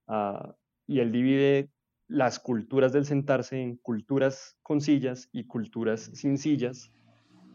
[0.08, 0.56] Ah,
[0.88, 1.72] y él divide
[2.08, 6.92] las culturas del sentarse en culturas con sillas y culturas sin sillas,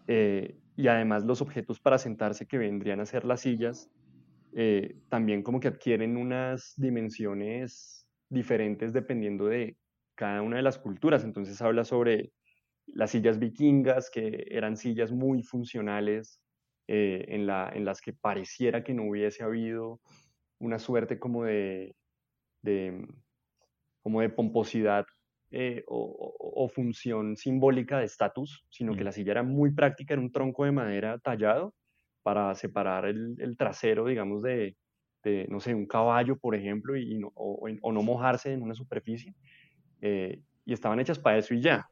[0.06, 3.90] eh, y además los objetos para sentarse que vendrían a ser las sillas
[4.54, 9.76] eh, también como que adquieren unas dimensiones diferentes dependiendo de
[10.14, 11.24] cada una de las culturas.
[11.24, 12.32] Entonces habla sobre
[12.86, 16.40] las sillas vikingas, que eran sillas muy funcionales,
[16.88, 20.00] eh, en, la, en, las que pareciera que no hubiese habido
[20.58, 21.94] una suerte como de,
[22.60, 23.06] de
[24.02, 25.06] como de pomposidad
[25.52, 29.04] eh, o, función simbólica de estatus, sino que mm.
[29.04, 31.74] la silla era muy práctica, era un tronco de madera tallado
[32.22, 34.76] para separar el, trasero, digamos, de,
[35.48, 39.34] no sé, un caballo, por ejemplo, y no, o, no mojarse en una superficie.
[40.00, 41.88] Eh, y estaban hechas para eso y ya.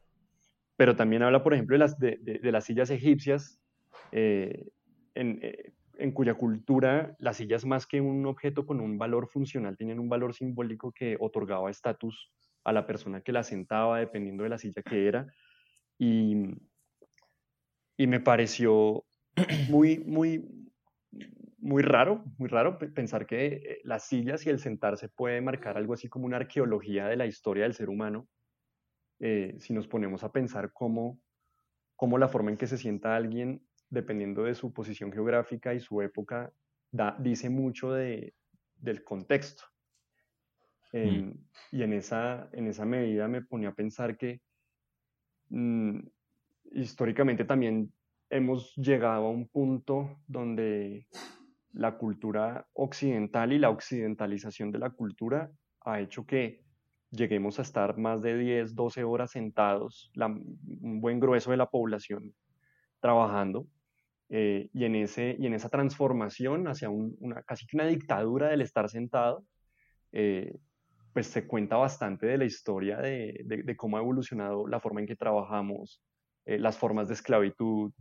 [0.77, 3.59] Pero también habla, por ejemplo, de las, de, las sillas egipcias,
[4.11, 4.67] eh,
[5.15, 9.99] eh, en, cuya cultura las sillas más que un objeto con un valor funcional tenían
[9.99, 12.31] un valor simbólico que otorgaba estatus
[12.63, 15.27] a la persona que la sentaba, dependiendo de la silla que era.
[15.99, 16.35] Y,
[17.97, 19.05] y me pareció
[19.69, 20.45] muy, muy,
[21.59, 25.93] muy raro, muy raro pensar que eh, las sillas y el sentarse puede marcar algo
[25.93, 28.27] así como una arqueología de la historia del ser humano,
[29.19, 31.19] eh, si nos ponemos a pensar cómo,
[31.95, 36.01] cómo la forma en que se sienta alguien, dependiendo de su posición geográfica y su
[36.01, 36.51] época,
[36.91, 38.33] da, dice mucho de,
[38.75, 39.63] del contexto.
[40.93, 41.31] Mm.
[41.71, 44.41] Y en esa, en esa medida me ponía a pensar que
[45.49, 45.99] mm,
[46.73, 47.93] históricamente también
[48.31, 51.07] hemos llegado a un punto donde
[51.73, 56.63] la cultura occidental y la occidentalización de la cultura ha hecho que
[57.11, 62.33] lleguemos a estar más de 10, 12 horas sentados, un buen grueso de la población
[63.01, 63.67] trabajando,
[64.29, 68.61] eh, y, en ese, y en esa transformación hacia una, casi que una dictadura del
[68.61, 69.43] estar sentado,
[70.13, 70.57] eh,
[71.11, 75.07] pues se cuenta bastante de la historia de, de, cómo ha evolucionado la forma en
[75.07, 76.01] que trabajamos,
[76.45, 77.91] eh, las formas de esclavitud,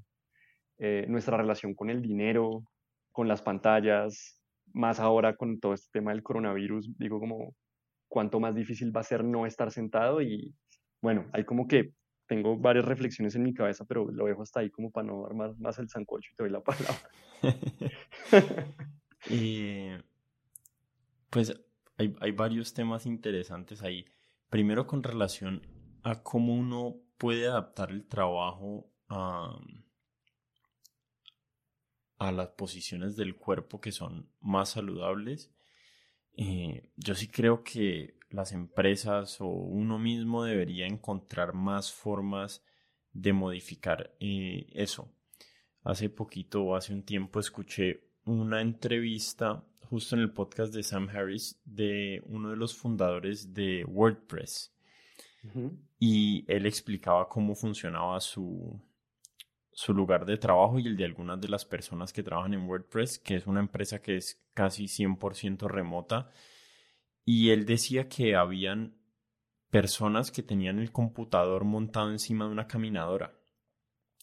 [1.08, 2.64] nuestra relación con el dinero,
[3.12, 4.40] con las pantallas,
[4.72, 7.54] más ahora con todo este tema del coronavirus, digo como
[8.08, 10.54] cuánto más difícil va a ser no estar sentado y
[11.00, 11.92] bueno, hay como que
[12.26, 15.56] tengo varias reflexiones en mi cabeza, pero lo dejo hasta ahí como para no armar
[15.58, 17.10] más el sancocho y te doy la palabra.
[19.28, 19.88] y
[21.30, 21.60] pues
[21.98, 24.04] hay, hay, varios temas interesantes ahí.
[24.48, 25.62] Primero con relación
[26.02, 29.58] a cómo uno puede adaptar el trabajo a,
[32.20, 35.50] a las posiciones del cuerpo que son más saludables.
[36.36, 42.62] Eh, yo sí creo que las empresas o uno mismo debería encontrar más formas
[43.14, 45.10] de modificar eh, eso.
[45.82, 51.08] Hace poquito o hace un tiempo escuché una entrevista justo en el podcast de Sam
[51.08, 54.74] Harris de uno de los fundadores de WordPress.
[55.98, 58.78] Y él explicaba cómo funcionaba su,
[59.72, 63.18] su lugar de trabajo y el de algunas de las personas que trabajan en WordPress,
[63.18, 66.30] que es una empresa que es casi 100% remota
[67.24, 68.96] y él decía que habían
[69.70, 73.38] personas que tenían el computador montado encima de una caminadora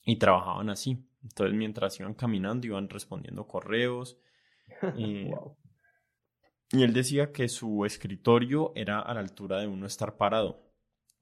[0.04, 1.08] y trabajaban así.
[1.24, 4.18] Entonces, mientras iban caminando, iban respondiendo correos.
[4.98, 5.32] Eh,
[6.72, 10.67] y él decía que su escritorio era a la altura de uno estar parado.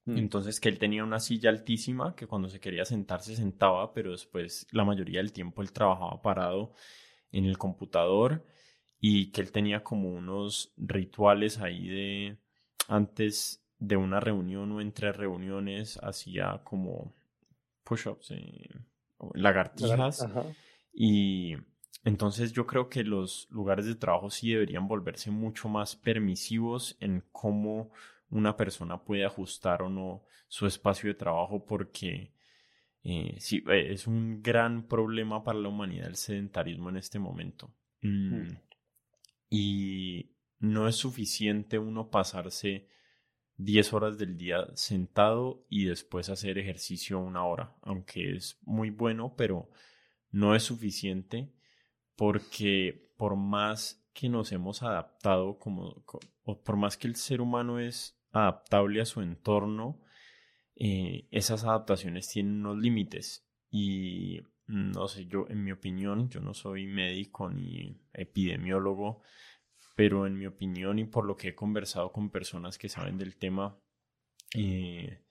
[0.06, 0.18] Mm.
[0.18, 4.12] Entonces, que él tenía una silla altísima, que cuando se quería sentar se sentaba, pero
[4.12, 6.74] después la mayoría del tiempo él trabajaba parado
[7.32, 8.46] en el computador
[9.00, 12.38] y que él tenía como unos rituales ahí de
[12.88, 17.14] antes de una reunión o entre reuniones hacía como
[17.84, 18.70] push-ups, eh,
[19.34, 20.26] lagartijas
[20.94, 21.56] y
[22.04, 27.24] entonces yo creo que los lugares de trabajo sí deberían volverse mucho más permisivos en
[27.32, 27.92] cómo
[28.38, 32.34] una persona puede ajustar o no su espacio de trabajo porque
[33.04, 37.74] eh, sí, eh, es un gran problema para la humanidad el sedentarismo en este momento.
[38.02, 38.58] Mm, mm
[39.50, 42.90] y no es suficiente uno pasarse
[43.58, 49.34] 10 horas del día sentado y después hacer ejercicio una hora, aunque es muy bueno,
[49.38, 49.70] pero
[50.32, 51.54] no es suficiente
[52.16, 56.04] porque por más que nos hemos adaptado, como,
[56.44, 60.02] o por más que el ser humano es adaptable a su entorno,
[60.76, 66.54] eh, esas adaptaciones tienen unos límites y no sé, yo en mi opinión, yo no
[66.54, 69.22] soy médico ni epidemiólogo,
[69.96, 73.38] pero en mi opinión y por lo que he conversado con personas que saben del
[73.38, 73.78] tema,
[74.56, 75.22] eh,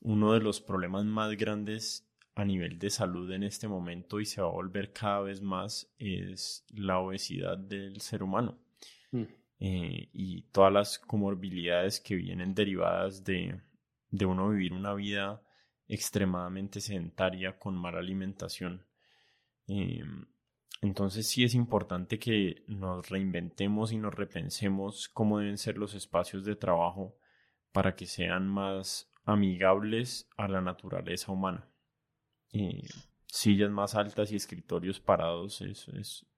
[0.00, 4.40] uno de los problemas más grandes a nivel de salud en este momento y se
[4.40, 8.58] va a volver cada vez más es la obesidad del ser humano
[9.10, 9.24] mm.
[9.58, 13.60] Eh, y todas las comorbilidades que vienen derivadas de,
[14.10, 15.42] de uno vivir una vida
[15.88, 18.86] extremadamente sedentaria con mala alimentación.
[19.68, 20.04] Eh,
[20.82, 26.44] entonces sí es importante que nos reinventemos y nos repensemos cómo deben ser los espacios
[26.44, 27.16] de trabajo
[27.72, 31.68] para que sean más amigables a la naturaleza humana.
[33.26, 35.62] sillas más altas y escritorios parados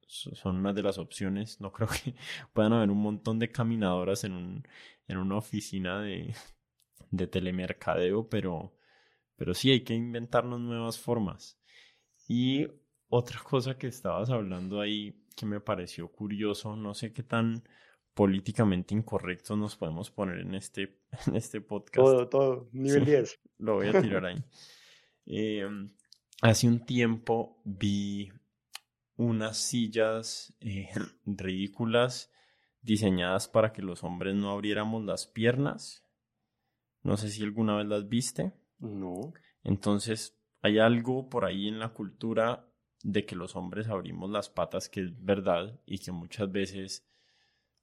[0.09, 1.61] son una de las opciones.
[1.61, 2.15] No creo que
[2.53, 4.69] puedan haber un montón de caminadoras en, un,
[5.07, 6.35] en una oficina de,
[7.11, 8.75] de telemercadeo, pero,
[9.37, 11.61] pero sí hay que inventarnos nuevas formas.
[12.27, 12.67] Y
[13.09, 17.63] otra cosa que estabas hablando ahí que me pareció curioso, no sé qué tan
[18.15, 22.05] políticamente incorrecto nos podemos poner en este, en este podcast.
[22.05, 23.39] Todo, todo, nivel 10.
[23.59, 24.45] Lo voy a tirar ahí.
[25.27, 25.95] Em,
[26.43, 28.33] hace un tiempo vi
[29.19, 30.89] unas sillas eh,
[31.27, 32.33] ridículas
[32.81, 36.05] diseñadas para que los hombres no abriéramos las piernas.
[37.03, 38.55] No sé si alguna vez las viste.
[38.79, 39.35] No.
[39.65, 44.89] Entonces, hay algo por ahí en la cultura de que los hombres abrimos las patas,
[44.89, 47.07] que es verdad, y que muchas veces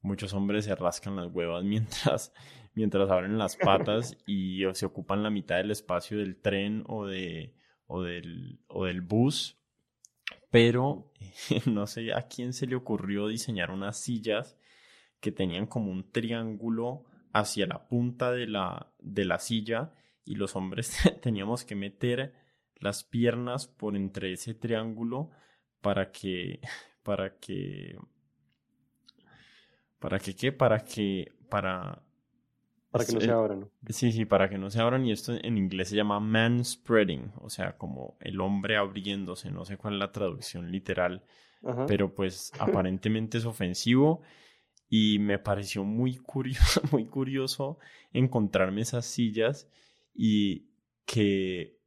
[0.01, 2.33] muchos hombres se rascan las huevas mientras,
[2.73, 7.55] mientras abren las patas y se ocupan la mitad del espacio del tren o, de,
[7.87, 9.57] o, del, o del bus.
[10.55, 11.11] Pero
[11.65, 14.57] no sé a quién se le ocurrió diseñar unas sillas
[15.19, 17.03] que tenían como un triángulo
[17.33, 19.91] hacia la punta de la, de la silla
[20.23, 22.33] y los hombres teníamos que meter
[22.77, 25.29] las piernas por entre ese triángulo
[25.81, 26.61] para que,
[27.03, 27.97] para que,
[29.99, 30.53] para que, ¿qué?
[30.53, 32.01] Para que, para...
[32.97, 33.69] Para que no se abran.
[33.89, 37.31] Sí, sí, para que no se abran y esto en inglés se llama man spreading,
[37.41, 41.23] o sea, como el hombre abriéndose, no sé cuál es la traducción literal,
[41.87, 44.21] pero pues aparentemente es ofensivo
[44.89, 47.79] y me pareció muy curioso, muy curioso
[48.13, 49.69] encontrarme esas sillas
[50.13, 50.69] y
[51.05, 51.77] que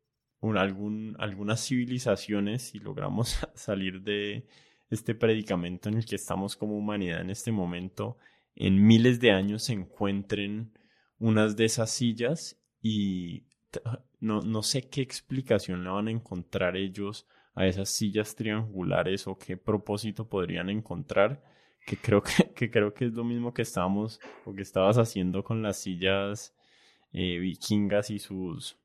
[0.43, 4.47] algún, algunas civilizaciones, si logramos salir de
[4.91, 8.19] este predicamento en el que estamos como humanidad en este momento,
[8.55, 10.73] en miles de años se encuentren
[11.19, 13.45] unas de esas sillas y
[14.21, 19.37] no, no sé qué explicación le van a encontrar ellos a esas sillas triangulares o
[19.37, 21.43] qué propósito podrían encontrar,
[21.85, 25.43] que creo que, que creo que es lo mismo que estábamos o que estabas haciendo
[25.43, 26.55] con las sillas
[27.13, 28.79] eh, vikingas y sus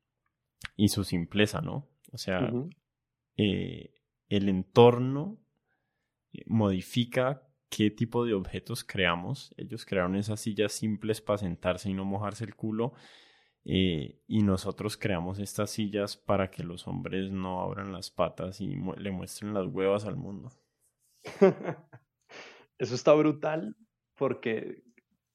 [0.76, 1.90] y su simpleza, ¿no?
[2.12, 2.52] O sea,
[3.38, 3.94] eh,
[4.30, 5.38] el entorno
[6.32, 7.44] eh, modifica
[7.76, 9.54] qué tipo de objetos creamos.
[9.58, 12.94] Ellos crearon esas sillas simples para sentarse y no mojarse el culo.
[13.66, 18.76] Eh, y nosotros creamos estas sillas para que los hombres no abran las patas y
[18.98, 20.52] le muestren las huevas al mundo.
[22.78, 23.76] Eso está brutal
[24.18, 24.84] porque,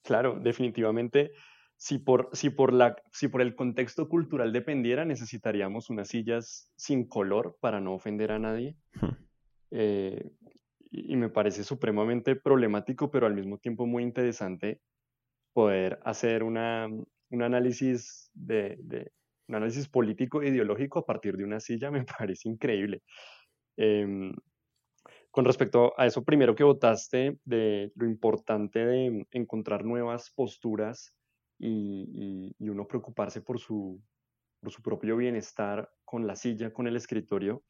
[0.02, 1.32] claro, definitivamente
[1.76, 7.08] si por, si por, la, si por el contexto cultural dependiera, necesitaríamos unas sillas sin
[7.08, 8.76] color para no ofender a nadie.
[9.00, 9.16] Hmm.
[9.70, 10.30] Eh,
[10.90, 14.80] y, me parece supremamente problemático, pero al mismo tiempo muy interesante
[15.52, 16.86] poder hacer una,
[17.30, 19.12] un, análisis de, de,
[19.48, 23.02] un análisis político ideológico a partir de una silla, me parece increíble.
[23.76, 24.32] Em,
[25.30, 31.14] con respecto a eso primero que votaste, de lo importante de encontrar nuevas posturas
[31.58, 34.02] y, uno preocuparse por su,
[34.60, 37.62] por su propio bienestar con la silla, con el escritorio,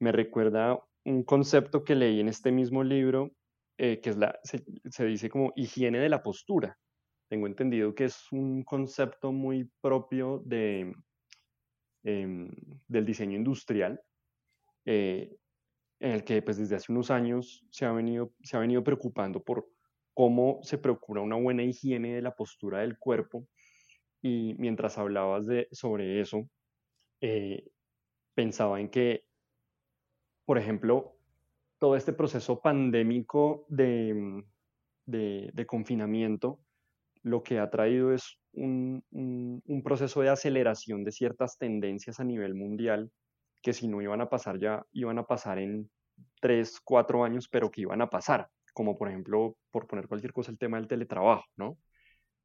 [0.00, 0.78] me recuerda
[1.08, 3.32] un concepto que leí en este mismo libro,
[3.78, 6.78] eh, que es la, se, dice como higiene de la postura.
[7.28, 10.92] Tengo entendido que es un concepto muy propio de,
[12.04, 12.50] em,
[12.86, 14.00] del diseño industrial,
[14.84, 15.36] eh,
[16.00, 19.42] en el que pues, desde hace unos años se ha, venido, se ha venido preocupando
[19.42, 19.68] por
[20.14, 23.46] cómo se procura una buena higiene de la postura del cuerpo.
[24.22, 26.48] Y mientras hablabas de, sobre eso,
[27.20, 27.64] eh,
[28.34, 29.27] pensaba en que,
[30.48, 31.14] por ejemplo,
[31.78, 34.42] todo este proceso pandémico de,
[35.04, 36.58] de, confinamiento,
[37.22, 42.54] lo que ha traído es un, un, proceso de aceleración de ciertas tendencias a nivel
[42.54, 43.12] mundial
[43.60, 45.90] que si no iban a pasar ya, iban a pasar en
[46.40, 50.50] tres, cuatro años, pero que iban a pasar como por ejemplo, por poner cualquier cosa,
[50.50, 51.76] el tema del teletrabajo, ¿no?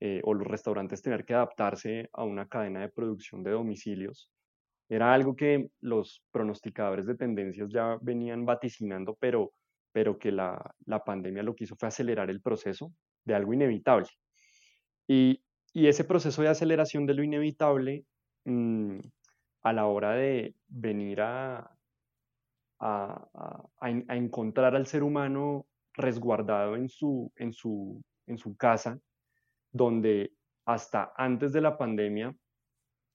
[0.01, 4.29] Eh, o los restaurantes tener que adaptarse a una cadena de producción de domicilios.
[4.89, 9.53] Era algo que los pronosticadores de tendencias ya venían vaticinando, pero,
[9.91, 12.93] pero que la, la pandemia lo que hizo fue acelerar el proceso
[13.25, 14.07] de algo inevitable.
[15.07, 18.05] Y, y ese proceso de aceleración de lo inevitable,
[18.45, 18.99] mm,
[19.63, 21.59] a la hora de venir a,
[22.79, 28.99] a, a, a, encontrar al ser humano resguardado en su, en su, en su casa,
[29.71, 30.33] donde
[30.65, 32.35] hasta antes de la pandemia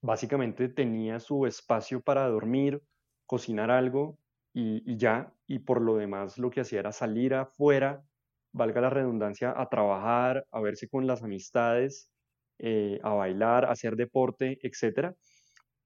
[0.01, 2.81] básicamente tenía su espacio para dormir,
[3.25, 4.17] cocinar algo
[4.53, 8.03] y, ya, y por lo demás lo que hacía era salir afuera,
[8.51, 12.11] valga la redundancia, a trabajar, a verse con las amistades,
[12.57, 15.13] eh, a bailar, a hacer deporte, etc.,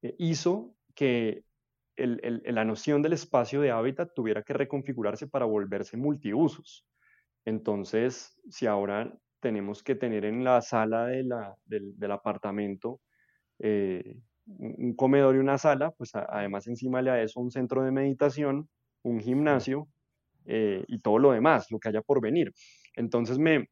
[0.01, 1.43] eh, hizo que
[1.95, 6.87] la noción del espacio de hábitat tuviera que reconfigurarse para volverse multiusos.
[7.45, 13.01] Entonces, si ahora tenemos que tener en la sala de la, del, apartamento
[13.65, 17.91] eh, un comedor y una sala, pues además encima le a eso un centro de
[17.91, 18.67] meditación,
[19.03, 19.87] un gimnasio
[20.45, 22.51] eh, y todo lo demás, lo que haya por venir.
[22.95, 23.69] Entonces me,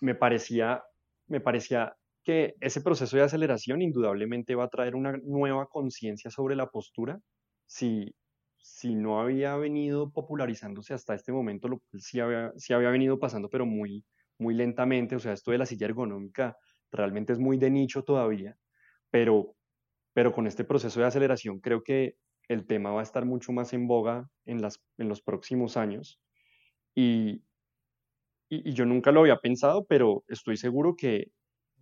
[0.00, 0.82] me, parecía,
[1.26, 1.94] me parecía
[2.24, 7.20] que ese proceso de aceleración indudablemente va a traer una nueva conciencia sobre la postura
[7.66, 8.14] si,
[8.56, 13.50] si no había venido popularizándose hasta este momento, lo sí había, sí había venido pasando,
[13.50, 14.02] pero muy,
[14.38, 15.14] muy lentamente.
[15.14, 16.56] O sea, esto de la silla ergonómica
[16.90, 18.56] realmente es muy de nicho todavía,
[19.10, 19.54] pero,
[20.12, 22.16] pero con este proceso de aceleración creo que
[22.48, 26.20] el tema va a estar mucho más en boga en, las, en los próximos años.
[26.94, 27.42] Y,
[28.48, 31.32] y, yo nunca lo había pensado, pero estoy seguro que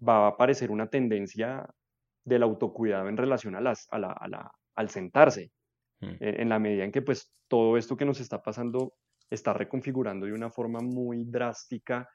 [0.06, 1.68] va a aparecer una tendencia
[2.24, 5.52] del autocuidado en relación a las, a la, a la, al sentarse,
[6.00, 6.06] mm.
[6.20, 8.94] e, en la medida en que pues todo esto que nos está pasando
[9.30, 12.08] está reconfigurando de una forma muy drástica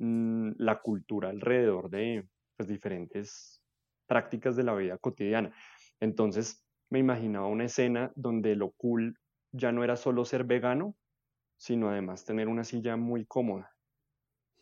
[0.00, 3.64] mm, la cultura alrededor de pues, diferentes
[4.08, 5.54] prácticas de la vida cotidiana.
[6.00, 9.16] Entonces, me imaginaba una escena donde lo cool
[9.52, 10.96] ya no era solo ser vegano,
[11.58, 13.72] sino además tener una silla muy cómoda,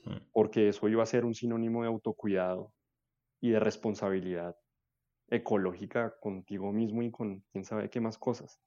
[0.05, 0.19] Hmm.
[0.33, 2.75] porque eso iba a ser un sinónimo de autocuidado
[3.41, 4.57] y de responsabilidad
[5.29, 8.61] ecológica contigo mismo y con quién sabe qué más cosas.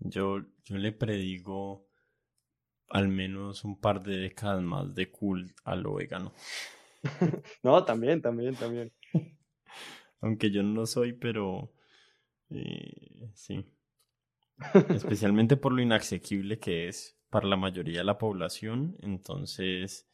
[0.00, 1.87] Yo, yo le predigo
[2.90, 6.32] al menos un par de décadas más de cool a lo vegano.
[7.62, 8.92] No, también, también, también.
[10.20, 11.72] Aunque yo no lo soy, pero
[12.50, 13.64] eh, sí.
[14.90, 18.96] Especialmente por lo inasequible que es para la mayoría de la población.
[19.00, 20.08] Entonces,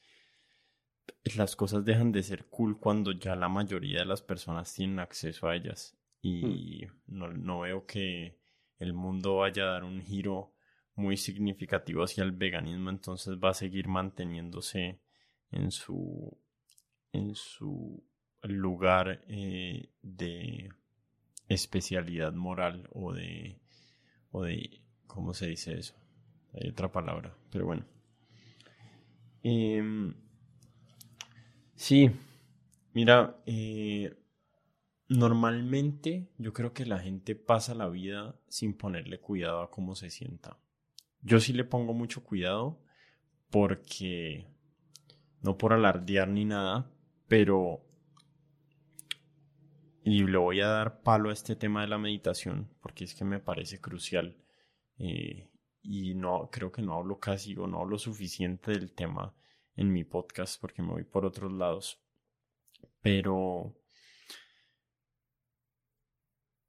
[1.37, 5.49] las cosas dejan de ser cool cuando ya la mayoría de las personas tienen acceso
[5.49, 5.97] a ellas.
[6.21, 8.39] Y no, no veo que
[8.79, 10.54] el mundo vaya a dar un giro
[10.97, 12.91] muy significativo hacia el veganismo.
[12.91, 15.01] Entonces va a seguir manteniéndose
[15.51, 16.37] en su,
[17.13, 18.03] en su
[18.43, 20.69] lugar eh, de
[21.49, 23.59] especialidad moral o de,
[24.31, 25.95] o de, ¿cómo se dice eso?
[26.53, 27.85] Hay otra palabra, pero bueno.
[29.43, 30.15] Em,
[31.75, 32.11] sí,
[32.95, 34.17] mira, eh,
[35.09, 40.11] normalmente yo creo que la gente pasa la vida sin ponerle cuidado a cómo se
[40.11, 40.59] sienta.
[41.25, 42.79] Yo sí le pongo mucho cuidado
[43.51, 44.47] porque,
[45.41, 46.91] no por alardear ni nada,
[47.29, 47.83] pero
[50.05, 53.25] y le voy a dar palo a este tema de la meditación porque es que
[53.25, 54.37] me parece crucial
[54.99, 55.51] eh,
[55.81, 59.35] y no creo que no hablo casi o no hablo suficiente del tema
[59.77, 62.05] en mi podcast porque me voy por otros lados
[63.01, 63.75] pero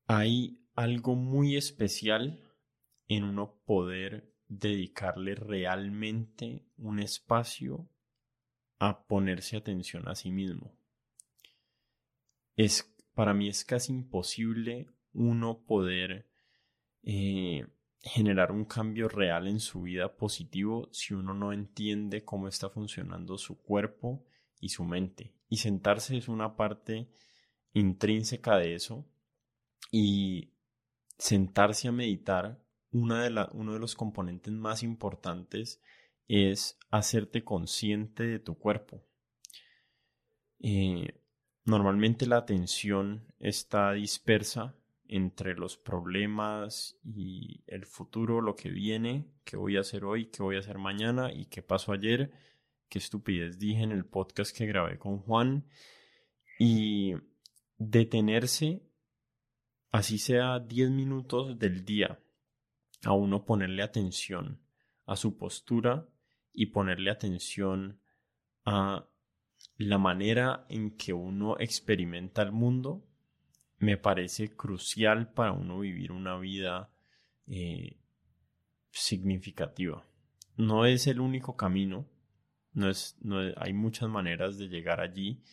[0.08, 2.42] hay algo muy especial
[3.10, 7.90] en uno poder dedicarle realmente un espacio
[8.80, 10.76] a ponerse atención a sí mismo
[12.56, 16.28] es para mí es casi imposible uno poder
[17.04, 17.66] eh,
[18.02, 23.38] generar un cambio real en su vida positivo si uno no entiende cómo está funcionando
[23.38, 24.26] su cuerpo
[24.60, 25.34] y su mente.
[25.50, 27.10] Y sentarse es una parte
[27.74, 29.06] intrínseca de eso.
[29.92, 30.52] Y
[31.18, 32.60] sentarse a meditar,
[32.96, 35.82] una de la, uno de los componentes más importantes
[36.28, 39.04] es hacerte consciente de tu cuerpo.
[40.60, 41.22] Eh,
[41.66, 44.76] Normalmente la atención está dispersa
[45.08, 50.44] entre los problemas y el futuro, lo que viene, qué voy a hacer hoy, qué
[50.44, 52.32] voy a hacer mañana y qué pasó ayer,
[52.88, 55.66] qué estupidez dije en el podcast que grabé con Juan.
[56.60, 57.16] Y
[57.80, 58.84] detenerse,
[59.92, 62.20] así sea 10 minutos del día,
[63.06, 64.62] a uno ponerle atención
[65.06, 66.08] a su postura
[66.52, 68.00] y ponerle atención
[68.66, 69.08] a
[69.78, 73.06] la manera en que uno experimenta el mundo
[73.78, 76.90] me parece crucial para uno vivir una vida
[77.48, 78.00] eh,
[78.92, 80.06] significativa.
[80.58, 82.08] No es el único camino,
[82.74, 85.44] no es, no hay muchas maneras de llegar allí,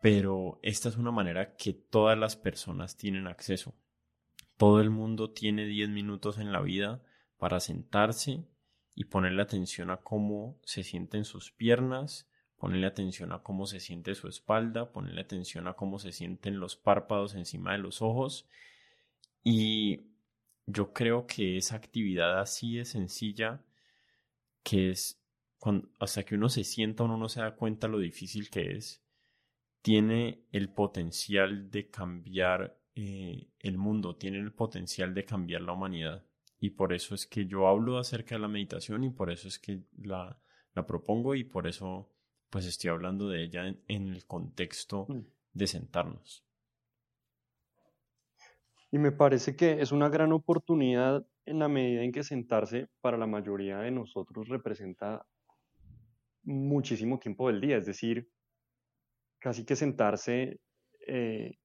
[0.00, 3.74] pero esta es una manera que todas las personas tienen acceso.
[4.56, 7.02] Todo el mundo tiene 10 minutos en la vida
[7.38, 8.44] para sentarse
[8.94, 14.14] y ponerle atención a cómo se sienten sus piernas, ponerle atención a cómo se siente
[14.14, 18.48] su espalda, ponerle atención a cómo se sienten los párpados encima de los ojos.
[19.42, 20.02] Y
[20.66, 23.64] yo creo que esa actividad así de sencilla,
[24.62, 25.20] que es
[25.98, 29.02] hasta que uno se sienta, uno no se da cuenta lo difícil que es,
[29.82, 36.24] tiene el potencial de cambiar eh, el mundo, tiene el potencial de cambiar la humanidad.
[36.60, 39.58] Y por eso es que yo hablo acerca de la meditación y por eso es
[39.58, 40.38] que la,
[40.74, 42.10] la propongo y por eso
[42.50, 45.26] pues estoy hablando de ella en, el contexto Mm.
[45.54, 46.44] de sentarnos.
[48.92, 53.18] Y me parece que es una gran oportunidad en la medida en que sentarse para
[53.18, 55.26] la mayoría de nosotros representa
[56.44, 58.30] muchísimo tiempo del día, es decir,
[59.40, 60.60] casi que sentarse
[61.08, 61.58] eh,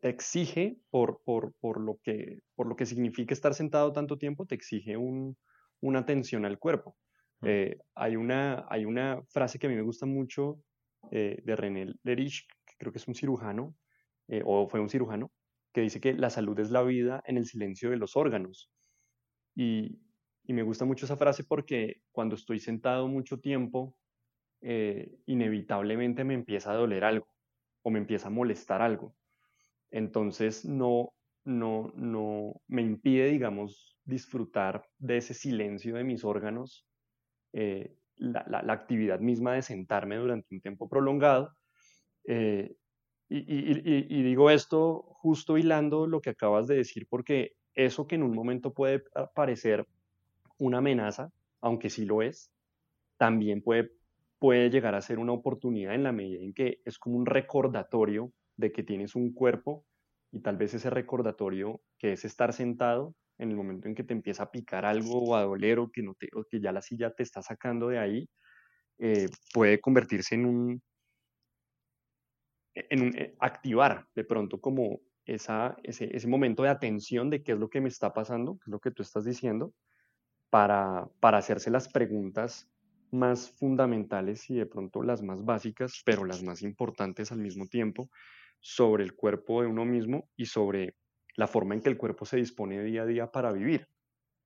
[0.00, 4.46] te exige, por, por, por, lo que, por lo que significa estar sentado tanto tiempo,
[4.46, 5.36] te exige un,
[5.80, 6.96] una atención al cuerpo.
[7.40, 7.46] Mm.
[7.48, 10.60] Eh, hay, una, hay una frase que a mí me gusta mucho
[11.10, 13.74] eh, de René Lerich, que creo que es un cirujano,
[14.28, 15.30] eh, o fue un cirujano,
[15.72, 18.70] que dice que la salud es la vida en el silencio de los órganos.
[19.54, 20.00] Y,
[20.44, 23.96] y me gusta mucho esa frase porque cuando estoy sentado mucho tiempo,
[25.26, 27.28] inevitablemente me empieza a doler algo
[27.82, 29.14] o me empieza a molestar algo.
[29.90, 31.12] Entonces no,
[31.44, 36.86] no, no me impide, digamos, disfrutar de ese silencio de mis órganos,
[37.52, 41.52] eh, la, la, la, actividad misma de sentarme durante un tiempo prolongado.
[42.24, 42.74] Eh,
[43.28, 48.34] y, digo esto justo hilando lo que acabas de decir, porque eso que en un
[48.34, 49.02] momento puede
[49.34, 49.86] parecer
[50.58, 51.30] una amenaza,
[51.60, 52.52] aunque sí lo es,
[53.18, 53.90] también puede,
[54.38, 58.32] puede llegar a ser una oportunidad en la medida en que es como un recordatorio
[58.56, 59.84] de que tienes un cuerpo
[60.32, 64.14] y tal vez ese recordatorio que es estar sentado en el momento en que te
[64.14, 67.10] empieza a picar algo o a doler o que, no te, que ya la silla
[67.10, 68.28] te está sacando de ahí,
[68.98, 70.82] eh, puede convertirse en un,
[72.74, 77.58] en eh, activar de pronto como esa, ese, ese, momento de atención de qué es
[77.58, 79.74] lo que me está pasando, qué es lo que tú estás diciendo,
[80.50, 82.70] para, para hacerse las preguntas
[83.10, 88.10] más fundamentales y de pronto las más básicas, pero las más importantes al mismo tiempo,
[88.60, 90.96] sobre el cuerpo de uno mismo y sobre
[91.36, 93.88] la forma en que el cuerpo se dispone día a día para vivir.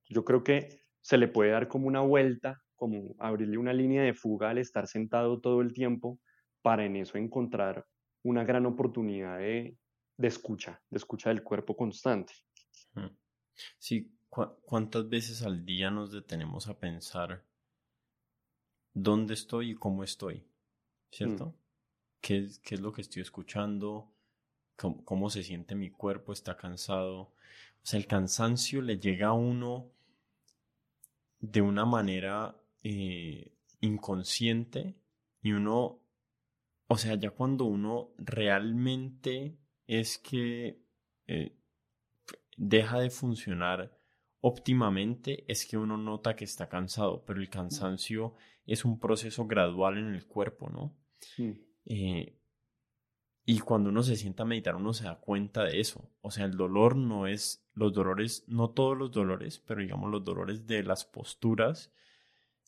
[0.09, 4.13] Yo creo que se le puede dar como una vuelta, como abrirle una línea de
[4.13, 6.19] fuga al estar sentado todo el tiempo
[6.61, 7.85] para en eso encontrar
[8.23, 9.77] una gran oportunidad de,
[10.17, 12.33] escucha, de escucha del cuerpo constante.
[13.79, 17.43] Sí, ¿cuántas veces al día nos detenemos a pensar
[18.93, 20.45] dónde estoy y cómo estoy?
[21.11, 21.47] ¿Cierto?
[21.47, 21.55] Mm.
[22.21, 24.11] ¿Qué, ¿Qué, es lo que estoy escuchando?
[25.05, 27.19] cómo, se siente mi cuerpo, está cansado.
[27.21, 27.33] O
[27.83, 29.91] sea, el cansancio le llega a uno
[31.39, 34.95] de una manera eh, inconsciente
[35.41, 35.99] y uno,
[36.87, 39.57] o sea, ya cuando uno realmente
[39.87, 40.81] es que
[41.27, 41.55] eh,
[42.57, 43.97] deja de funcionar
[44.41, 49.97] óptimamente, es que uno nota que está cansado, pero el cansancio es un proceso gradual
[49.97, 50.95] en el cuerpo, ¿no?
[51.85, 52.37] Eh,
[53.45, 56.09] y cuando uno se sienta a meditar, uno se da cuenta de eso.
[56.21, 60.23] O sea, el dolor no es, los dolores, no todos los dolores, pero digamos los
[60.23, 61.91] dolores de las posturas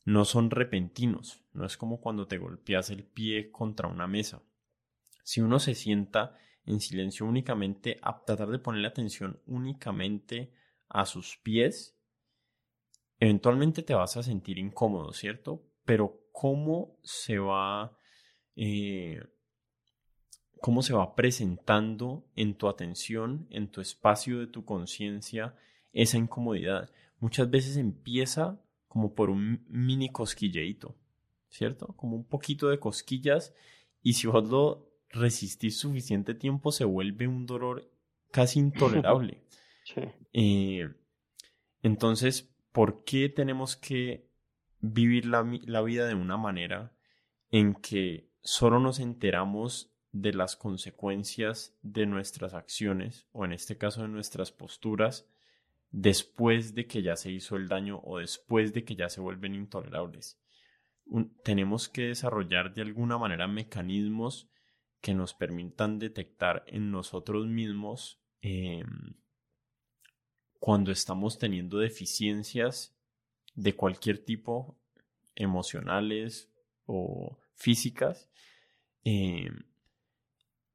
[0.06, 1.44] no son repentinos.
[1.54, 4.42] No es como cuando te golpeas el pie contra una mesa.
[5.24, 10.54] Si uno se sienta en silencio únicamente, a tratar de ponerle atención únicamente
[10.90, 11.98] a sus pies,
[13.20, 15.64] eventualmente te vas a sentir incómodo, ¿cierto?
[15.86, 17.98] Pero cómo se va
[18.56, 19.22] eh,
[20.62, 25.56] cómo se va presentando en tu atención, en tu espacio de tu conciencia,
[25.92, 26.90] esa incomodidad.
[27.20, 30.96] Muchas veces empieza como por un mini cosquilleito,
[31.50, 31.88] ¿cierto?
[31.98, 33.54] Como un poquito de cosquillas
[34.02, 37.90] y si vos lo resistís suficiente tiempo se vuelve un dolor
[38.32, 39.42] casi intolerable.
[40.36, 40.90] Eh,
[41.84, 44.30] entonces, ¿por qué tenemos que
[44.80, 46.94] vivir la, la vida de una manera
[47.52, 54.04] en que solo nos enteramos de las consecuencias de nuestras acciones, o en este caso
[54.04, 55.28] de nuestras posturas,
[55.92, 59.56] después de que ya se hizo el daño o después de que ya se vuelven
[59.56, 60.40] intolerables.
[61.44, 64.50] tenemos que desarrollar de alguna manera mecanismos
[65.02, 69.16] que nos permitan detectar en nosotros mismos em,
[70.60, 72.96] cuando estamos teniendo deficiencias
[73.54, 74.78] de cualquier tipo,
[75.36, 76.50] emocionales
[76.86, 78.30] o físicas,
[79.04, 79.64] em,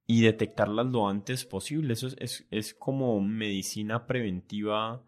[0.07, 1.93] y detectarlas lo antes posible.
[1.93, 5.05] Eso es, es, como medicina preventiva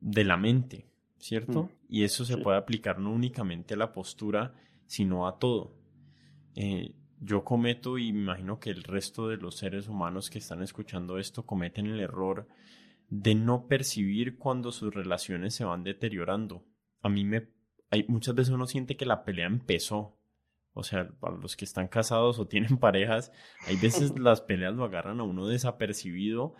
[0.00, 1.64] de la mente, ¿cierto?
[1.64, 1.68] Mm.
[1.88, 4.54] Y eso se puede aplicar no únicamente a la postura,
[4.86, 5.76] sino a todo.
[6.56, 10.62] Eh, yo cometo, y me imagino que el resto de los seres humanos que están
[10.62, 12.48] escuchando esto cometen el error
[13.08, 16.64] de no percibir cuando sus relaciones se van deteriorando.
[17.02, 17.48] A mí me...
[17.90, 20.16] Hay, muchas veces uno siente que la pelea empezó,
[20.72, 23.32] o sea, para los que están casados o tienen parejas,
[23.66, 26.54] hay veces las peleas lo agarran a uno desapercibido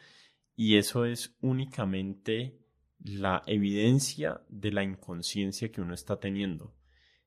[0.56, 2.58] y eso es únicamente
[2.98, 6.74] la evidencia de la inconsciencia que uno está teniendo.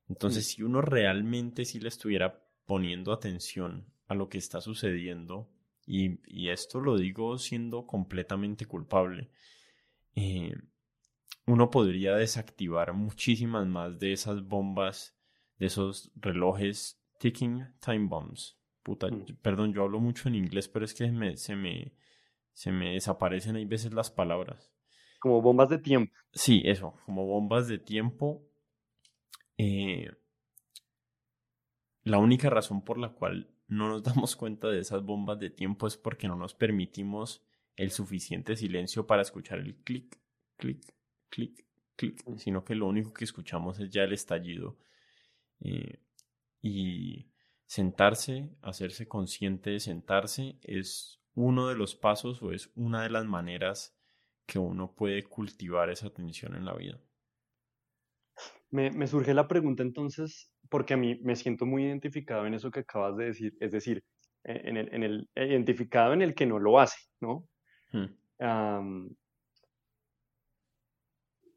[0.08, 5.50] Entonces, si uno realmente sí le estuviera poniendo atención a lo que está sucediendo,
[5.86, 9.30] y, y esto lo digo siendo completamente culpable,
[10.14, 10.54] eh,
[11.46, 15.13] uno podría desactivar muchísimas más de esas bombas
[15.64, 18.58] de esos relojes ticking time bombs.
[18.82, 19.38] Puta, mm.
[19.40, 21.94] perdón, yo hablo mucho en inglés, pero es que me, se, me,
[22.52, 24.70] se me desaparecen ahí veces las palabras.
[25.20, 26.12] Como bombas de tiempo.
[26.32, 28.46] Sí, eso, como bombas de tiempo.
[29.56, 30.10] Eh,
[32.02, 35.86] la única razón por la cual no nos damos cuenta de esas bombas de tiempo
[35.86, 37.42] es porque no nos permitimos
[37.76, 40.20] el suficiente silencio para escuchar el clic,
[40.58, 40.94] clic,
[41.30, 41.64] clic,
[41.96, 42.36] clic, mm.
[42.36, 44.76] sino que lo único que escuchamos es ya el estallido
[45.60, 46.00] eh,
[46.60, 47.30] y
[47.66, 53.24] sentarse, hacerse consciente de sentarse es uno de los pasos o es una de las
[53.24, 53.96] maneras
[54.46, 57.00] que uno puede cultivar esa atención en la vida.
[58.70, 62.70] Me, me, surge la pregunta entonces, porque a mí me siento muy identificado en eso
[62.70, 64.04] que acabas de decir, es decir,
[64.44, 67.48] eh, en el, en el, identificado en el que no lo hace, ¿no?
[67.92, 69.08] Hmm.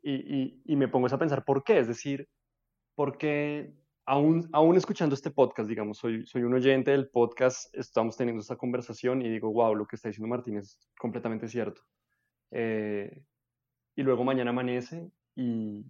[0.04, 2.30] y, y, me pongo a pensar por qué, es decir,
[2.94, 3.74] porque
[4.08, 8.56] aún, aún escuchando este podcast, digamos, soy, soy un oyente del podcast, estamos teniendo esta
[8.56, 11.82] conversación y digo, wow, lo que está diciendo Martín es completamente cierto.
[12.52, 13.22] Eh,
[13.96, 15.86] y luego mañana amanece y,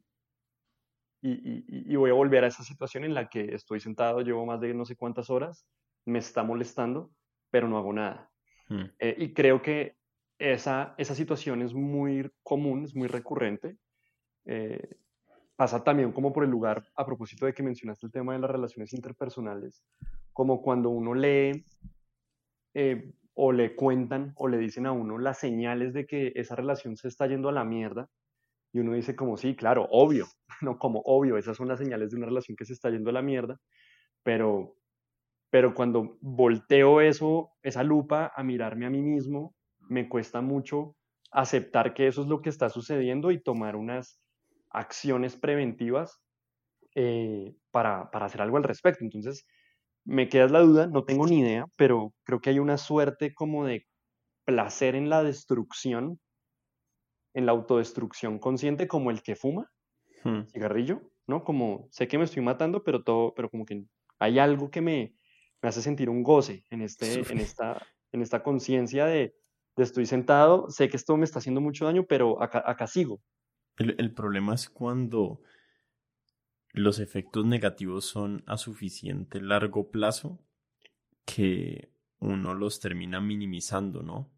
[1.22, 4.60] y, y, voy a volver a esa situación en la que estoy sentado, llevo más
[4.62, 5.68] de no sé cuántas horas,
[6.06, 7.12] me está molestando,
[7.52, 8.32] pero no hago nada.
[8.68, 8.86] Hmm.
[8.98, 9.96] Eh, y creo que
[10.40, 13.78] esa, esa situación es muy común, es muy recurrente.
[14.46, 14.98] Eh,
[15.58, 18.52] pasa también como por el lugar, a propósito de que mencionaste el tema de las
[18.52, 19.84] relaciones interpersonales,
[20.32, 21.66] como cuando uno lee
[22.76, 26.96] eh, o le cuentan o le dicen a uno las señales de que esa relación
[26.96, 28.08] se está yendo a la mierda
[28.72, 30.28] y uno dice como sí, claro, obvio,
[30.62, 33.14] no como obvio, esas son las señales de una relación que se está yendo a
[33.14, 33.60] la mierda,
[34.24, 34.76] pero
[35.50, 39.56] pero cuando volteo eso, esa lupa a mirarme a mí mismo,
[39.90, 40.96] me cuesta mucho
[41.32, 44.20] aceptar que eso es lo que está sucediendo y tomar unas
[44.78, 46.20] acciones preventivas
[46.96, 49.04] eh, para, para, hacer algo al respecto.
[49.04, 49.46] Entonces,
[50.06, 53.66] me queda la duda, no tengo ni idea, pero creo que hay una suerte como
[53.66, 53.86] de
[54.46, 56.20] placer en la destrucción,
[57.34, 59.70] en la autodestrucción consciente, como el que fuma
[60.24, 60.48] hmm.
[60.48, 61.44] cigarrillo, ¿no?
[61.44, 63.84] Como sé que me estoy matando, pero todo, pero como que
[64.20, 65.16] hay algo que me,
[65.62, 69.36] me hace sentir un goce en, este, en esta, en esta conciencia de,
[69.76, 73.20] de, estoy sentado, sé que esto me está haciendo mucho daño, pero acá, acá sigo.
[73.78, 75.42] El, el, problema es cuando
[76.74, 80.40] los efectos negativos son a suficiente largo plazo
[81.26, 84.32] que uno los termina minimizando, ¿no?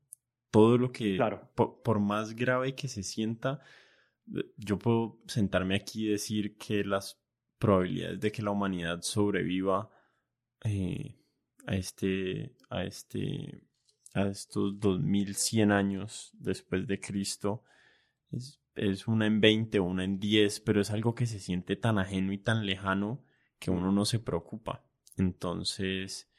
[0.51, 1.49] Todo lo que, claro.
[1.55, 3.61] por, por, más grave que se sienta,
[4.57, 7.21] yo puedo sentarme aquí y decir que las
[7.59, 9.89] probabilidades de que la humanidad sobreviva
[10.63, 11.15] eh,
[11.67, 13.61] a este, a este,
[14.13, 17.63] a estos 2100 años después de Cristo,
[18.31, 21.75] es, es una en 20 o una en 10, pero es algo que se siente
[21.75, 23.23] tan ajeno y tan lejano
[23.59, 24.85] que uno no se preocupa.
[25.17, 26.31] Entonces,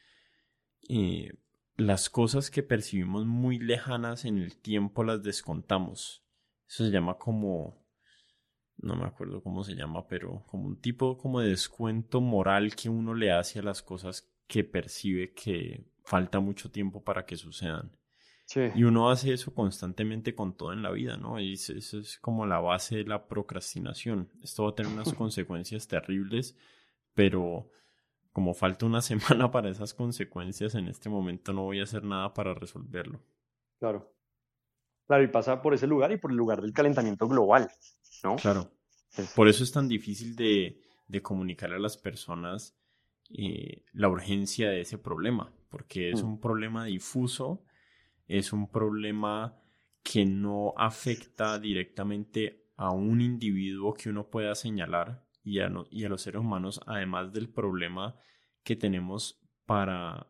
[0.89, 1.35] eh,
[1.77, 6.25] las cosas que percibimos muy lejanas en el tiempo las descontamos.
[6.69, 7.81] Eso se llama como
[8.83, 12.89] no me acuerdo cómo se llama, pero como un tipo como de descuento moral que
[12.89, 17.93] uno le hace a las cosas que percibe que falta mucho tiempo para que sucedan.
[18.75, 21.39] Y uno hace eso constantemente con todo en la vida, ¿no?
[21.39, 24.29] Y eso es como la base de la procrastinación.
[24.43, 26.57] Esto va a tener unas consecuencias terribles,
[27.15, 27.71] pero
[28.33, 32.35] como falta una semana para esas consecuencias, en este momento no voy a hacer nada
[32.35, 33.21] para resolverlo.
[33.79, 34.13] Claro.
[35.07, 37.71] Claro, y pasa por ese lugar y por el lugar del calentamiento global,
[38.23, 38.37] ¿no?
[38.37, 38.71] Claro.
[39.35, 42.77] Por eso es tan difícil de, de comunicar a las personas
[43.33, 46.27] eh, la urgencia de ese problema, porque es mm.
[46.27, 47.65] un problema difuso,
[48.31, 49.61] es un problema
[50.03, 56.09] que no afecta directamente a un individuo que uno pueda señalar y a, y a
[56.09, 58.17] los seres humanos, además del problema
[58.63, 60.29] que tenemos para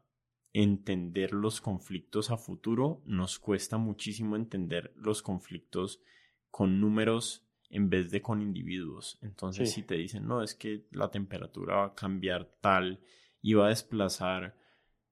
[0.52, 6.02] entender los conflictos a futuro, nos cuesta muchísimo entender los conflictos
[6.50, 9.18] con números en vez de con individuos.
[9.22, 13.00] Entonces, si te dicen, no, es que la temperatura va a cambiar tal
[13.42, 14.56] y va a desplazar,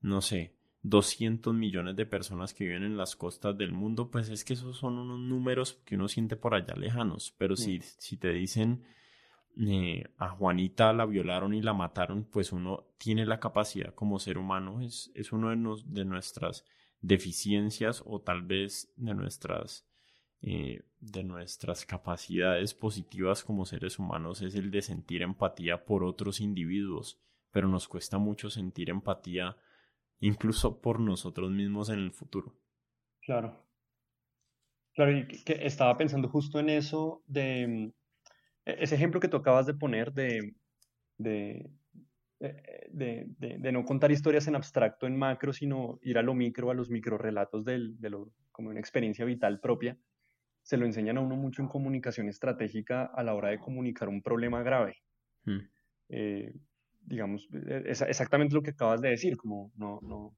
[0.00, 4.44] no sé, 200 millones de personas que viven en las costas del mundo, pues es
[4.44, 7.34] que esos son unos números que uno siente por allá lejanos.
[7.36, 8.84] Pero si, si te dicen,
[9.60, 14.38] eh, a Juanita la violaron y la mataron, pues uno tiene la capacidad como ser
[14.38, 16.64] humano, es, es uno de, de nuestras
[17.00, 19.84] deficiencias o tal vez de nuestras,
[20.42, 26.40] eh, de nuestras capacidades positivas como seres humanos es el de sentir empatía por otros
[26.40, 27.20] individuos,
[27.50, 29.56] pero nos cuesta mucho sentir empatía
[30.20, 32.54] incluso por nosotros mismos en el futuro.
[33.20, 33.64] Claro.
[34.94, 37.92] Claro, y que estaba pensando justo en eso de
[38.68, 40.54] e-, ese ejemplo que tú acabas de poner de,
[41.16, 41.70] de,
[42.38, 46.90] de, no contar historias en abstracto, en macro, sino ir a lo micro, a los
[46.90, 49.98] microrelatos del, de lo, como una experiencia vital propia,
[50.62, 54.22] se lo enseñan a uno mucho en comunicación estratégica a la hora de comunicar un
[54.22, 54.98] problema grave.
[55.44, 55.60] Hmm.
[56.10, 56.52] Eh,
[57.08, 60.36] digamos, e-, es exactamente lo que acabas de decir, como no, no,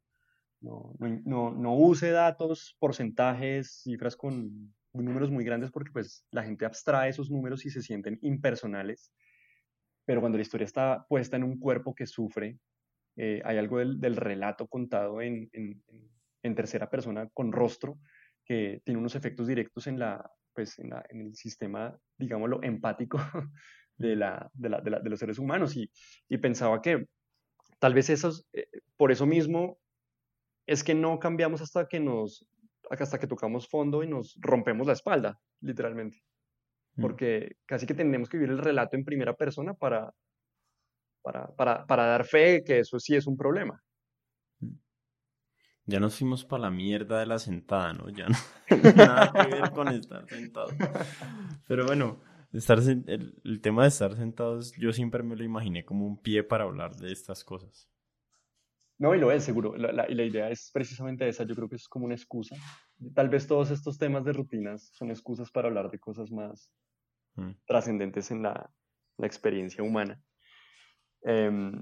[0.61, 6.65] no, no, no use datos, porcentajes, cifras con números muy grandes porque pues la gente
[6.65, 9.13] abstrae esos números y se sienten impersonales,
[10.05, 12.59] pero cuando la historia está puesta en un cuerpo que sufre,
[13.17, 15.83] eh, hay algo del, del relato contado en, en,
[16.43, 17.99] en, tercera persona con rostro
[18.45, 23.19] que tiene unos efectos directos en, la, pues, en, la, en el sistema, digámoslo, empático
[24.01, 25.91] de, la, de, la, de, los seres humanos y,
[26.29, 27.07] y pensaba que
[27.79, 29.79] tal vez esos, eh, por eso mismo
[30.67, 32.47] es que no cambiamos hasta que nos,
[32.89, 36.23] hasta que tocamos fondo y nos rompemos la espalda, literalmente.
[36.95, 37.03] Mm.
[37.03, 40.13] Porque casi que tenemos que vivir el relato en primera persona para,
[41.23, 43.83] para, para, para dar fe que eso sí es un problema.
[44.61, 44.77] Mm.
[45.85, 48.09] Ya nos fuimos para la mierda de la sentada, ¿no?
[48.09, 48.37] Ya no
[48.97, 50.69] nada que ver con estar sentado.
[51.67, 52.21] Pero bueno,
[52.53, 56.65] estar el, tema de estar sentados, yo siempre me lo imaginé como un pie para
[56.65, 57.89] hablar de estas cosas.
[58.99, 59.75] No, y lo es, seguro.
[59.77, 61.45] y la idea es precisamente esa.
[61.45, 62.55] Yo creo que es como una excusa.
[63.15, 66.71] Tal vez todos estos temas de rutinas son excusas para hablar de cosas más
[67.37, 67.53] mm.
[67.67, 68.71] trascendentes en la,
[69.17, 70.23] la, experiencia humana.
[71.23, 71.73] Em,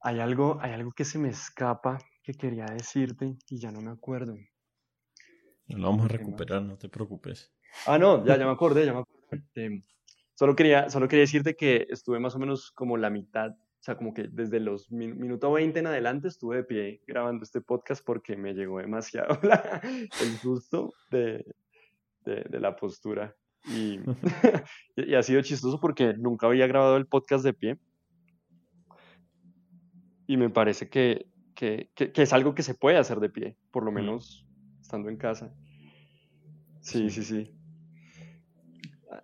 [0.00, 3.92] hay, algo, hay algo que se me escapa que quería decirte y ya no me
[3.92, 4.36] acuerdo.
[5.68, 7.54] Lo vamos a recuperar, no te preocupes.
[7.86, 9.44] Ah, no, ya, ya me acordé, ya me acordé.
[9.54, 9.82] Em,
[10.34, 13.96] solo, quería, solo quería decirte que estuve más o menos como la mitad, o sea,
[13.96, 18.36] como que desde los minuto 20 en adelante estuve de pie grabando este podcast porque
[18.36, 19.38] me llegó demasiado
[20.22, 21.44] el susto de,
[22.24, 23.34] de, la postura.
[23.66, 24.00] Y,
[24.96, 27.78] y, ha sido chistoso porque nunca había grabado el podcast de pie.
[30.26, 33.84] Y me parece que, que, que es algo que se puede hacer de pie, por
[33.84, 34.46] lo menos
[34.80, 35.54] estando en casa.
[36.80, 37.59] Sí, sí, sí.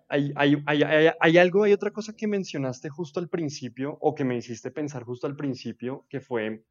[0.09, 0.83] Hay, hay, hay,
[1.19, 5.03] hay, algo, hay otra cosa que mencionaste justo al principio, o que me hiciste pensar
[5.03, 6.63] justo al principio, que fue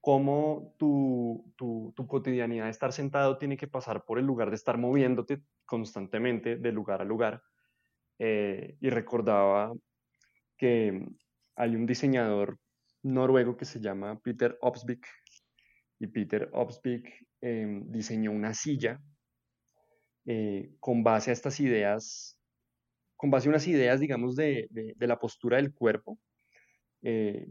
[0.00, 4.56] cómo tu, tu, tu, cotidianidad de estar sentado tiene que pasar por el lugar de
[4.56, 7.42] estar moviéndote constantemente de lugar a lugar.
[8.18, 9.72] Eh, y recordaba
[10.56, 11.06] que
[11.56, 12.58] hay un diseñador
[13.02, 15.06] noruego que se llama Peter Obsvik,
[16.00, 19.00] y Peter Obsvik em, diseñó una silla
[20.26, 22.37] eh, con base a estas ideas,
[23.18, 26.20] con base a unas ideas, digamos, de, de, la postura del cuerpo,
[27.02, 27.48] eh,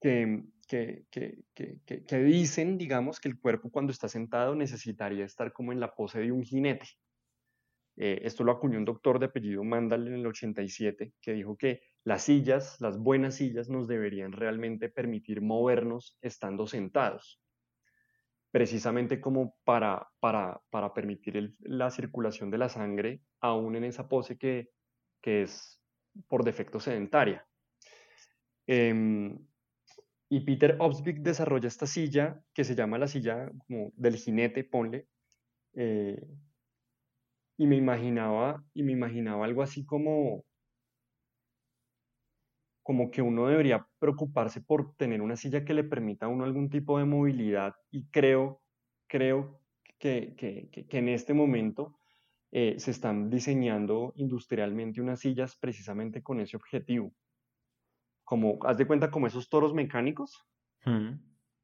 [0.00, 5.72] que, que, que, que, dicen, digamos, que el cuerpo cuando está sentado necesitaría estar como
[5.72, 6.86] en la pose de un jinete.
[7.96, 11.82] Eh, esto lo acuñó un doctor de apellido Mandal en el 87, que dijo que
[12.02, 17.42] las sillas, las buenas sillas, nos deberían realmente permitir movernos estando sentados
[18.50, 24.38] precisamente como para, para, para permitir la circulación de la sangre, aún en esa pose
[24.38, 24.70] que,
[25.20, 25.80] que es
[26.28, 27.46] por defecto sedentaria.
[28.66, 29.38] Em,
[30.30, 35.06] y Peter Obsvik desarrolla esta silla que se llama la silla como del jinete, ponle.
[35.74, 36.22] Eh,
[37.56, 40.44] y me imaginaba, y me imaginaba algo así como,
[42.88, 46.70] como que uno debería preocuparse por tener una silla que le permita a uno algún
[46.70, 48.62] tipo de movilidad y creo,
[49.06, 49.60] creo
[49.98, 51.98] que, que, que, en este momento
[52.50, 57.12] eh, se están diseñando industrialmente unas sillas precisamente con ese objetivo.
[58.24, 60.46] Como, haz de cuenta como esos toros mecánicos,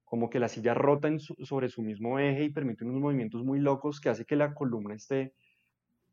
[0.04, 3.98] como que la silla rota sobre su mismo eje y permite unos movimientos muy locos
[3.98, 5.32] que hace que la columna esté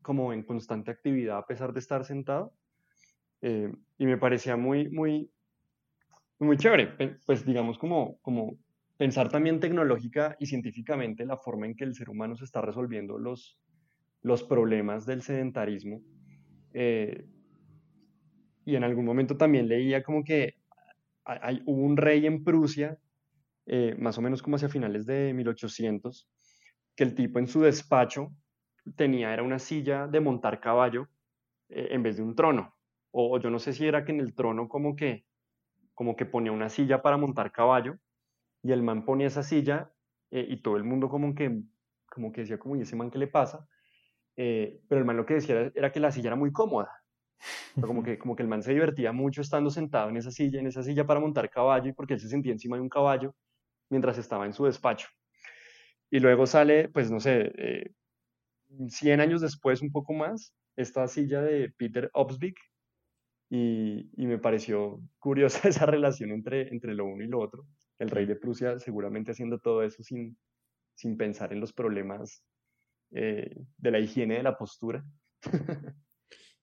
[0.01, 2.53] como en constante actividad a pesar de estar sentado.
[3.41, 5.31] Eh, y me parecía muy, muy,
[6.39, 8.57] muy chévere, pues digamos como, como
[8.97, 13.17] pensar también tecnológica y científicamente la forma en que el ser humano se está resolviendo
[13.17, 13.59] los,
[14.21, 16.01] los problemas del sedentarismo.
[16.73, 17.25] Eh,
[18.63, 20.55] y en algún momento también leía como que
[21.25, 22.97] hay, hubo un rey en Prusia,
[23.65, 26.29] eh, más o menos como hacia finales de 1800,
[26.95, 28.31] que el tipo en su despacho
[28.95, 31.07] tenía, era una silla de montar caballo
[31.69, 32.75] en vez de un trono
[33.11, 35.25] o, yo no sé si era que en el trono como que,
[35.93, 37.97] como que ponía una silla para montar caballo
[38.63, 39.91] y el man ponía esa silla
[40.31, 41.61] eh, y todo el mundo como que,
[42.07, 43.67] como que decía, como, ¿y ese man qué le pasa?
[44.37, 46.89] Eh, pero el man lo que decía era, que la silla era muy cómoda.
[47.81, 50.67] como que, como que el man se divertía mucho estando sentado en esa silla, en
[50.67, 53.35] esa silla para montar caballo, y porque él se sentía encima de un caballo
[53.89, 55.07] mientras estaba en su despacho.
[56.09, 57.93] Y luego sale, pues no sé,
[58.87, 62.57] 100 eh, años después, un poco más, esta silla de Peter Obsvik,
[63.53, 67.67] y, me pareció curiosa esa relación entre, entre lo uno y lo otro.
[67.99, 70.37] El rey de Prusia seguramente haciendo todo eso sin,
[70.95, 72.43] sin pensar en los problemas
[73.11, 75.05] eh, de la higiene de la postura.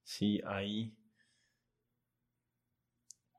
[0.03, 0.95] sí, ahí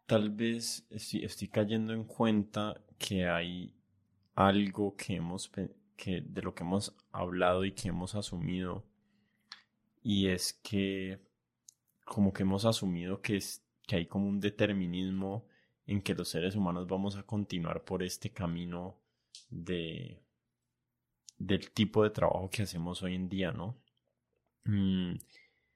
[0.05, 3.75] tal vez estoy, estoy, cayendo en cuenta que hay
[4.35, 5.51] algo que hemos
[5.95, 8.85] que de lo que hemos hablado y que hemos asumido
[10.01, 11.19] y es que
[12.09, 15.45] como que hemos asumido que, es, que hay como un determinismo
[15.85, 18.97] en que los seres humanos vamos a continuar por este camino
[19.49, 20.19] de
[21.37, 23.77] del tipo de trabajo que hacemos hoy en día, ¿no?
[24.65, 25.13] Mm,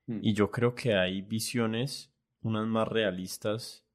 [0.07, 0.19] mm.
[0.21, 2.11] Y yo creo que hay visiones,
[2.41, 3.85] unas más realistas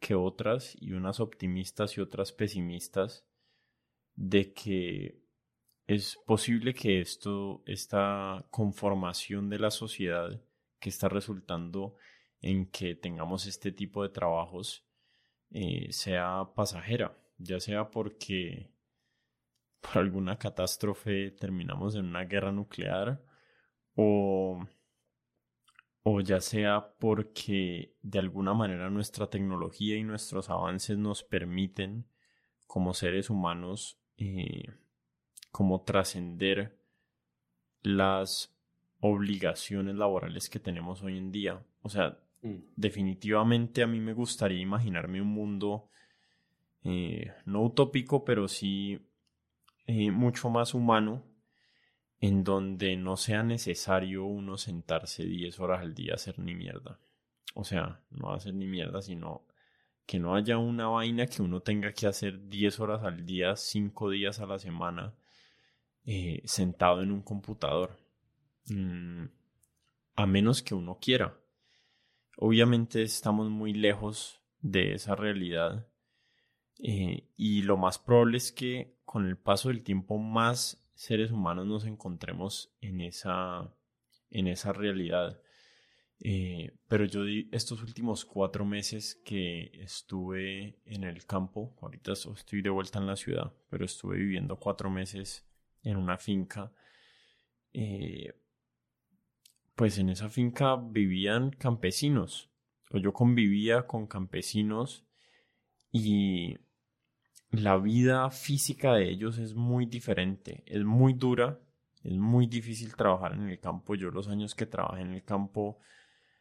[0.00, 3.26] que otras y unas optimistas y otras pesimistas,
[4.16, 5.20] de que
[5.86, 10.40] es posible que esto, esta conformación de la sociedad
[10.78, 11.96] que está resultando
[12.40, 14.86] en que tengamos este tipo de trabajos
[15.50, 18.70] eh, sea pasajera, ya sea porque
[19.80, 23.22] por alguna catástrofe terminamos en una guerra nuclear
[23.94, 24.64] o,
[26.02, 32.06] o ya sea porque de alguna manera nuestra tecnología y nuestros avances nos permiten
[32.66, 34.64] como seres humanos eh,
[35.50, 36.78] como trascender
[37.82, 38.57] las
[39.00, 41.62] obligaciones laborales que tenemos hoy en día.
[41.82, 42.56] O sea, mm.
[42.76, 45.88] definitivamente a mí me gustaría imaginarme un mundo
[46.84, 48.98] eh, no utópico, pero sí
[49.86, 51.24] eh, mucho más humano,
[52.20, 56.98] en donde no sea necesario uno sentarse 10 horas al día a hacer ni mierda.
[57.54, 59.44] O sea, no hacer ni mierda, sino
[60.06, 64.10] que no haya una vaina que uno tenga que hacer 10 horas al día, 5
[64.10, 65.14] días a la semana,
[66.06, 67.98] eh, sentado en un computador.
[68.70, 69.26] Mm,
[70.16, 71.38] a menos que uno quiera.
[72.36, 75.88] Obviamente estamos muy lejos de esa realidad
[76.78, 81.66] eh, y lo más probable es que con el paso del tiempo más seres humanos
[81.66, 83.72] nos encontremos en esa,
[84.30, 85.40] en esa realidad.
[86.20, 92.70] Eh, pero yo estos últimos cuatro meses que estuve en el campo, ahorita estoy de
[92.70, 95.46] vuelta en la ciudad, pero estuve viviendo cuatro meses
[95.82, 96.72] en una finca.
[97.72, 98.34] Eh,
[99.78, 102.50] pues en esa finca vivían campesinos,
[102.90, 105.06] o yo convivía con campesinos
[105.92, 106.56] y
[107.52, 111.60] la vida física de ellos es muy diferente, es muy dura,
[112.02, 113.94] es muy difícil trabajar en el campo.
[113.94, 115.78] Yo los años que trabajé en el campo,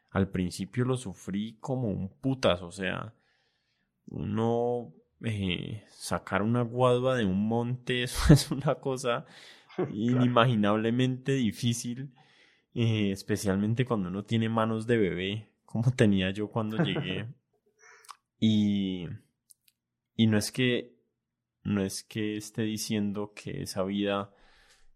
[0.09, 3.13] al principio lo sufrí como un putas, o sea,
[4.07, 9.27] uno eh, sacar una guadua de un monte, eso es una cosa
[9.93, 12.15] inimaginablemente difícil,
[12.73, 17.27] eh, especialmente cuando uno tiene manos de bebé, como tenía yo cuando llegué.
[18.39, 19.07] y,
[20.15, 20.97] y no es que
[21.63, 24.33] no es que esté diciendo que esa vida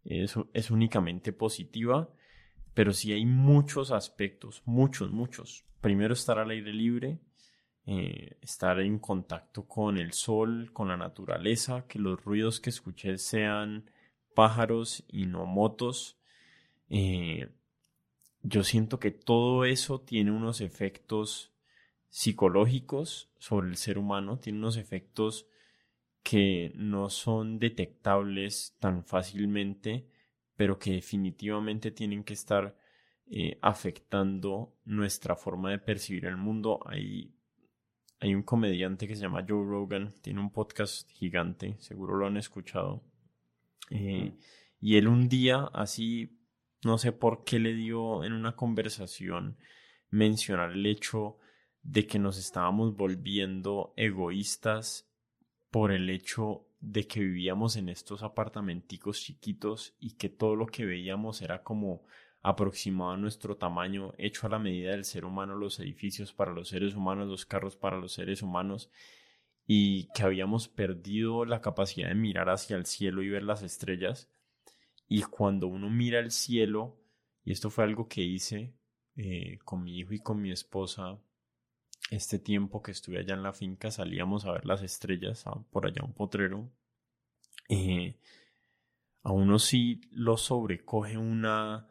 [0.05, 2.09] es, es únicamente positiva,
[2.73, 5.65] pero sí hay muchos aspectos, muchos, muchos.
[5.81, 7.19] Primero estar al aire libre,
[7.85, 13.17] eh, estar en contacto con el sol, con la naturaleza, que los ruidos que escuché
[13.17, 13.89] sean
[14.33, 16.19] pájaros y no motos.
[16.89, 17.49] Eh,
[18.43, 21.53] yo siento que todo eso tiene unos efectos
[22.09, 25.47] psicológicos sobre el ser humano, tiene unos efectos
[26.23, 30.07] que no son detectables tan fácilmente,
[30.55, 32.77] pero que definitivamente tienen que estar
[33.27, 36.79] eh, afectando nuestra forma de percibir el mundo.
[36.85, 37.33] Hay,
[38.19, 42.37] hay un comediante que se llama Joe Rogan, tiene un podcast gigante, seguro lo han
[42.37, 43.03] escuchado.
[43.89, 44.33] Eh,
[44.79, 46.40] y él un día, así,
[46.83, 49.57] no sé por qué le dio en una conversación
[50.09, 51.37] mencionar el hecho
[51.83, 55.09] de que nos estábamos volviendo egoístas
[55.71, 60.85] por el hecho de que vivíamos en estos apartamenticos chiquitos y que todo lo que
[60.85, 62.03] veíamos era como
[62.43, 66.69] aproximado a nuestro tamaño, hecho a la medida del ser humano, los edificios para los
[66.69, 68.89] seres humanos, los carros para los seres humanos,
[69.67, 74.27] y que habíamos perdido la capacidad de mirar hacia el cielo y ver las estrellas.
[75.13, 76.97] Y cuando uno mira el cielo,
[77.43, 78.73] y esto fue algo que hice
[79.17, 81.19] eh, con mi hijo y con mi esposa
[82.11, 86.01] este tiempo que estuve allá en la finca salíamos a ver las estrellas, por allá
[86.05, 86.71] un potrero.
[87.67, 88.21] Eh,
[89.23, 91.89] a uno sí lo sobrecoge una,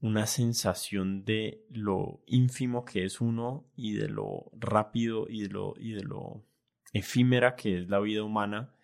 [0.00, 5.74] una sensación de lo ínfimo que es uno y de lo rápido y de lo,
[5.78, 6.46] y de lo
[6.94, 8.74] efímera que es la vida humana.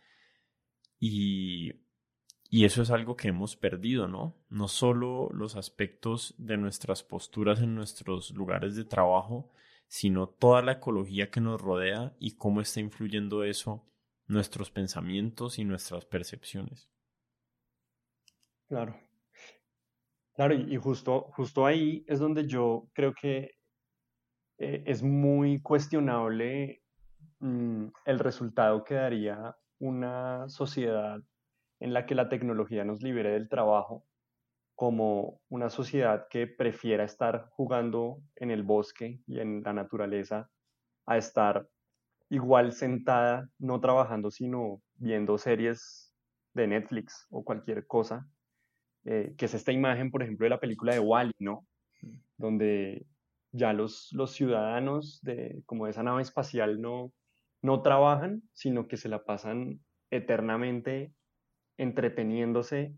[1.00, 1.87] Y,
[2.50, 4.34] y eso es algo que hemos perdido, ¿no?
[4.48, 9.50] No solo los aspectos de nuestras posturas en nuestros lugares de trabajo,
[9.86, 13.84] sino toda la ecología que nos rodea y cómo está influyendo eso
[14.26, 16.90] nuestros pensamientos y nuestras percepciones.
[18.66, 18.98] Claro.
[20.34, 23.56] Claro, y justo, justo ahí es donde yo creo que
[24.58, 26.82] eh, es muy cuestionable
[27.40, 31.20] mm, el resultado que daría una sociedad
[31.80, 34.04] en la que la tecnología nos libere del trabajo
[34.74, 40.48] como una sociedad que prefiera estar jugando en el bosque y en la naturaleza
[41.06, 41.66] a estar
[42.30, 46.14] igual sentada, no trabajando, sino viendo series
[46.54, 48.28] de Netflix o cualquier cosa,
[49.04, 51.66] eh, que es esta imagen, por ejemplo, de la película de Wally, ¿no?
[52.36, 53.06] Donde
[53.52, 57.12] ya los, los ciudadanos de como de esa nave espacial no,
[57.62, 61.12] no trabajan, sino que se la pasan eternamente
[61.78, 62.94] entreteniéndose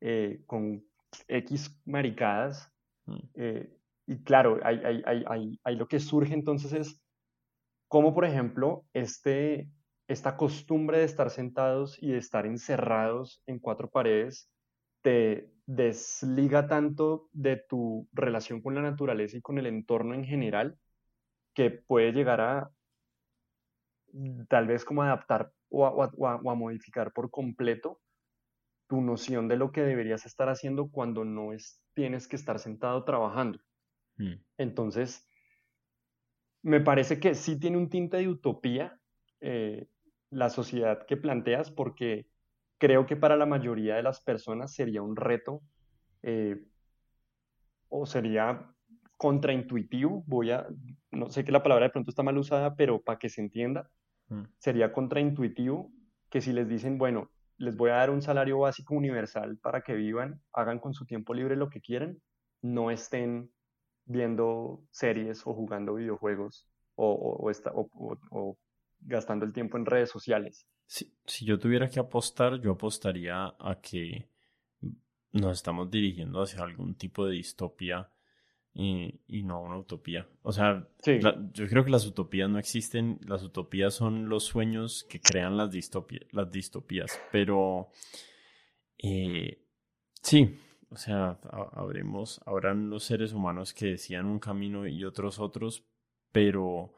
[0.00, 0.84] eh, con
[1.28, 2.70] X maricadas.
[3.06, 3.18] Mm.
[3.34, 3.72] Eh,
[4.06, 7.02] y claro, hay, lo que surge entonces es
[7.88, 9.68] cómo, por ejemplo, este,
[10.06, 14.50] esta costumbre de estar sentados y de estar encerrados en cuatro paredes
[15.02, 20.78] te desliga tanto de tu relación con la naturaleza y con el entorno en general
[21.54, 22.70] que puede llegar a
[24.48, 28.00] tal vez como adaptar o a, modificar por completo
[28.86, 33.04] tu noción de lo que deberías estar haciendo cuando no es, tienes que estar sentado
[33.04, 33.58] trabajando.
[34.16, 34.34] Mm.
[34.58, 35.28] Entonces,
[36.62, 38.98] me parece que sí tiene un tinte de utopía
[39.40, 39.86] eh,
[40.30, 42.26] la sociedad que planteas porque
[42.78, 45.62] creo que para la mayoría de las personas sería un reto
[46.22, 46.64] eh,
[47.88, 48.68] o sería
[49.16, 50.66] contraintuitivo, voy a,
[51.10, 53.88] no sé que la palabra de pronto está mal usada, pero para que se entienda,
[54.28, 54.42] mm.
[54.58, 55.90] sería contraintuitivo
[56.28, 59.94] que si les dicen, bueno, les voy a dar un salario básico universal para que
[59.94, 62.20] vivan, hagan con su tiempo libre lo que quieran,
[62.62, 63.50] no estén
[64.04, 67.50] viendo series o jugando videojuegos o,
[68.30, 68.58] o,
[69.00, 70.66] gastando el tiempo en redes sociales.
[70.86, 74.28] Si, si yo tuviera que apostar, yo apostaría a que
[75.32, 78.10] nos estamos dirigiendo hacia algún tipo de distopía
[78.78, 80.28] y, no una utopía.
[80.42, 85.20] O sea, yo creo que las utopías no existen, las utopías son los sueños que
[85.20, 85.70] crean las,
[86.32, 87.88] las distopías, pero
[88.98, 89.64] eh,
[90.22, 90.58] sí,
[90.90, 91.38] o sea,
[91.72, 95.86] habremos, habrán los seres humanos que decían un camino y otros otros,
[96.30, 96.92] pero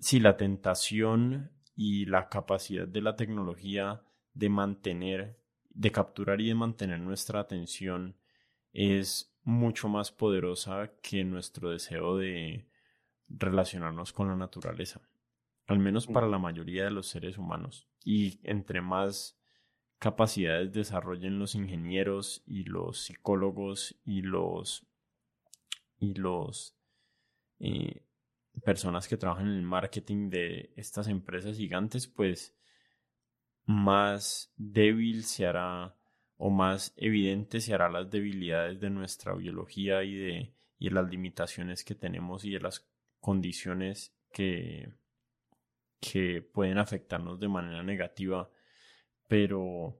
[0.00, 4.02] sí, la tentación y la capacidad de la tecnología
[4.32, 5.40] de mantener,
[5.70, 8.16] de capturar y de mantener nuestra atención
[8.72, 12.66] es mucho más poderosa que nuestro deseo de
[13.28, 15.00] relacionarnos con la naturaleza,
[15.66, 17.88] al menos para la mayoría de los seres humanos.
[18.04, 19.38] Y entre más
[19.98, 24.86] capacidades desarrollen los ingenieros y los psicólogos y los
[25.98, 26.74] y los
[27.58, 28.06] eh,
[28.64, 32.56] personas que trabajan en el marketing de estas empresas gigantes, pues
[33.66, 35.99] más débil se hará
[36.42, 41.84] o más evidente se hará las debilidades de nuestra biología y de, y las limitaciones
[41.84, 42.88] que tenemos y de las
[43.20, 44.90] condiciones que,
[46.00, 48.50] que pueden afectarnos de manera negativa.
[49.28, 49.98] Pero,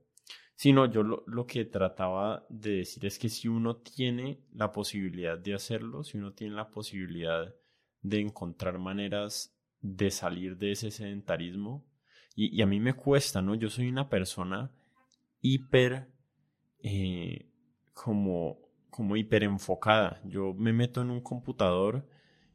[0.54, 4.72] si no, yo lo, lo, que trataba de decir es que si uno tiene la
[4.72, 7.54] posibilidad de hacerlo, si uno tiene la posibilidad
[8.00, 11.84] de encontrar maneras de salir de ese sedentarismo,
[12.34, 13.54] y, y a mí me cuesta, ¿no?
[13.54, 14.70] Yo soy una persona
[15.42, 16.08] hiper
[16.82, 17.50] eh,
[17.94, 18.58] como,
[18.90, 20.20] como hiper enfocada.
[20.24, 22.06] Yo me meto en un computador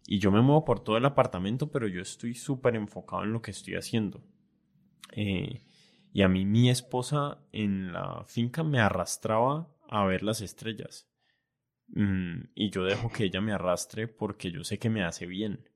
[0.08, 3.42] y yo me muevo por todo el apartamento, pero yo estoy súper enfocado en lo
[3.42, 4.24] que estoy haciendo.
[5.14, 5.64] Eh,
[6.14, 11.10] y a mí mi esposa en la finca me arrastraba a ver las estrellas.
[11.88, 15.70] Mm, y yo dejo que ella me arrastre porque yo sé que me hace bien.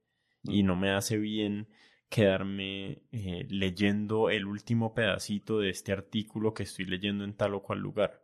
[0.43, 1.67] Y no me hace bien
[2.09, 7.61] quedarme eh, leyendo el último pedacito de este artículo que estoy leyendo en tal o
[7.61, 8.23] cual lugar.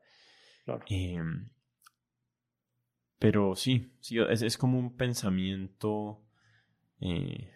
[0.87, 1.49] Em,
[3.19, 6.21] pero sí, sí es, es, como un pensamiento,
[6.99, 7.51] eh,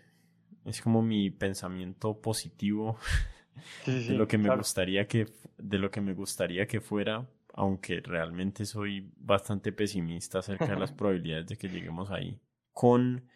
[0.66, 2.98] es como mi pensamiento positivo
[3.86, 5.28] de lo que me gustaría que,
[5.58, 10.92] de lo que me gustaría que fuera, aunque realmente soy bastante pesimista acerca de las
[10.94, 12.40] probabilidades de que lleguemos ahí,
[12.72, 13.28] con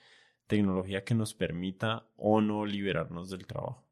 [0.47, 3.83] tecnología que nos permita o no liberarnos del trabajo.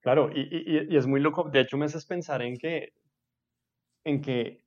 [0.00, 1.48] Claro, y, y, y, es muy loco.
[1.48, 2.92] De hecho, me haces pensar en que,
[4.04, 4.61] en que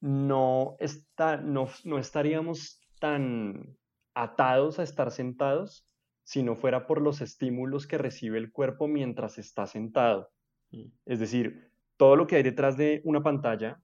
[0.00, 3.76] no, está, no, no estaríamos tan
[4.14, 5.86] atados a estar sentados
[6.24, 10.30] si no fuera por los estímulos que recibe el cuerpo mientras está sentado.
[10.70, 10.86] Mm.
[11.04, 13.80] Es decir, todo lo que hay detrás de una pantalla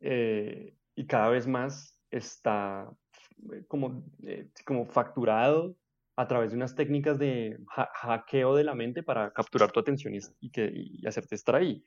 [0.00, 2.90] eh, y cada vez más está
[3.52, 5.76] eh, como, eh, como facturado
[6.16, 10.50] a través de unas técnicas de hackeo de la mente para capturar tu atención y,
[10.50, 11.84] que, y hacerte estar ahí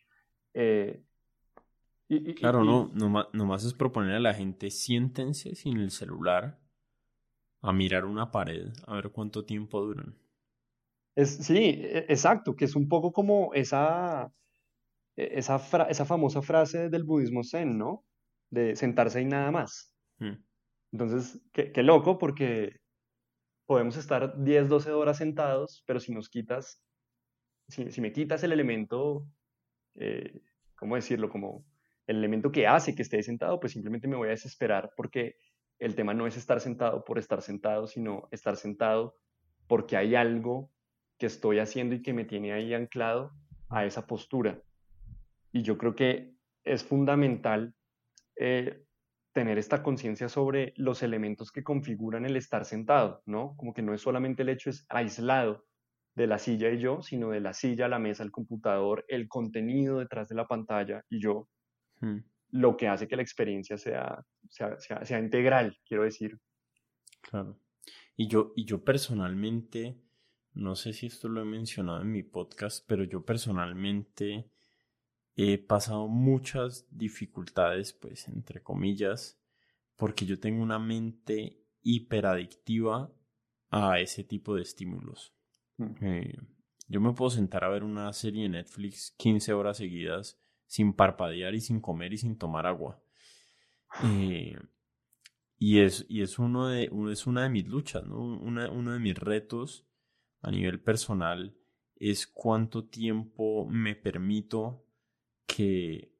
[2.36, 2.92] claro, no,
[3.34, 6.60] nomás, es proponer a la gente, siéntense sin el celular
[7.62, 10.18] a mirar una pared, a ver cuánto tiempo duran.
[11.16, 14.32] Es, sí, e, exacto, que es un poco como esa,
[15.16, 18.04] e, esa, esa famosa frase del budismo zen, ¿no?
[18.50, 19.94] De sentarse y nada más.
[20.20, 20.44] Mm.
[20.94, 22.78] Entonces, qué, loco porque
[23.66, 26.82] podemos estar 10, 12 horas sentados, pero si nos quitas,
[27.70, 29.26] si, me quitas el elemento,
[29.96, 30.42] eh,
[30.76, 31.30] ¿cómo decirlo?
[31.30, 31.64] Como
[32.07, 35.36] el elemento que hace que esté sentado, pues simplemente me voy a desesperar porque
[35.80, 39.15] el tema no es estar sentado por estar sentado, sino estar sentado
[39.68, 40.72] porque hay algo
[41.18, 43.32] que estoy haciendo y que me tiene ahí anclado
[43.69, 44.61] a esa postura.
[45.52, 46.34] Y yo creo que
[46.64, 47.73] es fundamental
[48.36, 48.84] eh,
[49.34, 53.56] tener esta conciencia sobre los elementos que configuran el estar sentado, ¿no?
[53.56, 55.65] Como que no es solamente el hecho es aislado
[56.15, 59.99] de la silla y yo, sino de la silla, la mesa, el computador, el contenido
[59.99, 61.48] detrás de la pantalla y yo,
[62.02, 62.23] hmm.
[62.52, 66.40] lo que hace que la experiencia sea, sea, sea, integral, quiero decir.
[67.22, 67.57] Claro.
[68.15, 69.98] Y yo, y yo personalmente,
[70.53, 74.49] no sé si esto lo he mencionado en mi podcast, pero yo personalmente
[75.36, 79.40] he pasado muchas dificultades, pues, entre comillas,
[79.95, 83.11] porque yo tengo una mente hiperadictiva
[83.69, 85.34] a ese tipo de estímulos.
[85.78, 85.95] Mm.
[86.02, 86.38] Eh,
[86.88, 90.40] yo me puedo sentar a ver una serie de Netflix 15 horas seguidas
[90.72, 93.03] sin parpadear y sin comer y sin tomar agua.
[94.06, 94.57] Eh,
[95.57, 98.22] y es, y es, uno de, es una de mis luchas, ¿no?
[98.22, 99.85] uno de mis retos
[100.41, 101.57] a nivel personal
[101.98, 104.85] es cuánto tiempo me permito
[105.45, 106.15] que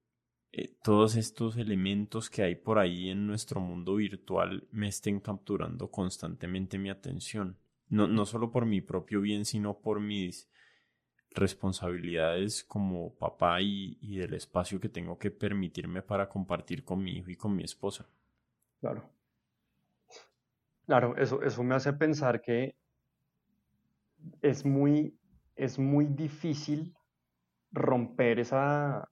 [0.52, 5.90] eh, todos estos elementos que hay por ahí en nuestro mundo virtual me estén capturando
[5.92, 7.58] constantemente mi atención.
[7.88, 10.51] No, no solo por mi propio bien, sino por mis
[11.34, 17.32] responsabilidades como papá y, del espacio que tengo que permitirme para compartir con mi hijo
[17.32, 18.06] y con mi esposa.
[18.80, 19.10] Claro.
[20.86, 22.76] Claro, eso, eso me hace pensar que
[24.42, 25.18] es muy,
[25.56, 26.94] es muy difícil
[27.72, 29.10] romper esa,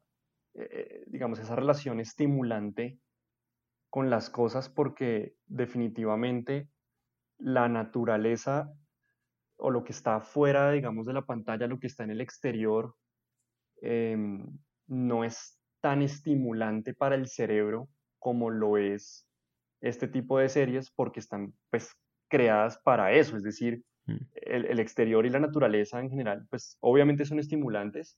[0.55, 2.99] eh, digamos, esa relación estimulante
[3.89, 6.69] con las cosas porque definitivamente
[7.37, 8.73] la naturaleza
[9.59, 12.95] o lo que está afuera, digamos, de la pantalla, lo que está en el exterior,
[13.81, 14.45] em,
[14.87, 19.27] no es tan estimulante para el cerebro como lo es
[19.81, 21.95] este tipo de series porque están pues
[22.29, 24.17] creadas para eso, es decir, mm.
[24.33, 28.17] el, el, exterior y la naturaleza en general pues obviamente son estimulantes,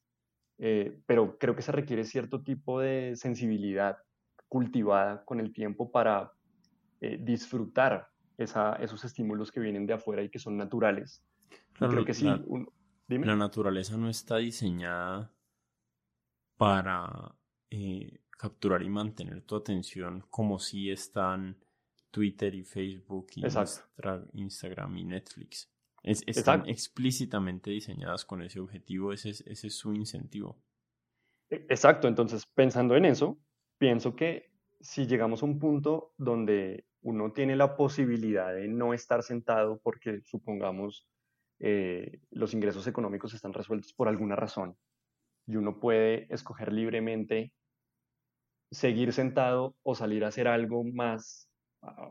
[0.57, 3.97] eh, pero creo que se requiere cierto tipo de sensibilidad
[4.47, 6.31] cultivada con el tiempo para
[6.99, 11.23] eh, disfrutar esos estímulos que vienen de afuera y que son naturales.
[11.73, 12.25] creo que sí.
[12.25, 12.41] La,
[13.07, 15.33] la, naturaleza no está diseñada
[16.57, 17.35] para
[17.69, 21.57] eh, capturar y mantener tu atención como si están
[22.11, 23.43] Twitter y Facebook y
[24.33, 25.71] Instagram y Netflix.
[26.03, 30.59] Es, están explícitamente diseñadas con ese objetivo, ese es, ese es su incentivo.
[31.49, 33.39] E, exacto, entonces pensando en eso,
[33.77, 39.23] pienso que si llegamos a un punto donde uno tiene la posibilidad de no estar
[39.23, 41.07] sentado porque supongamos
[41.59, 44.77] eh, los ingresos económicos están resueltos por alguna razón
[45.47, 47.51] y uno puede escoger libremente
[48.71, 51.49] seguir sentado o salir a hacer algo más,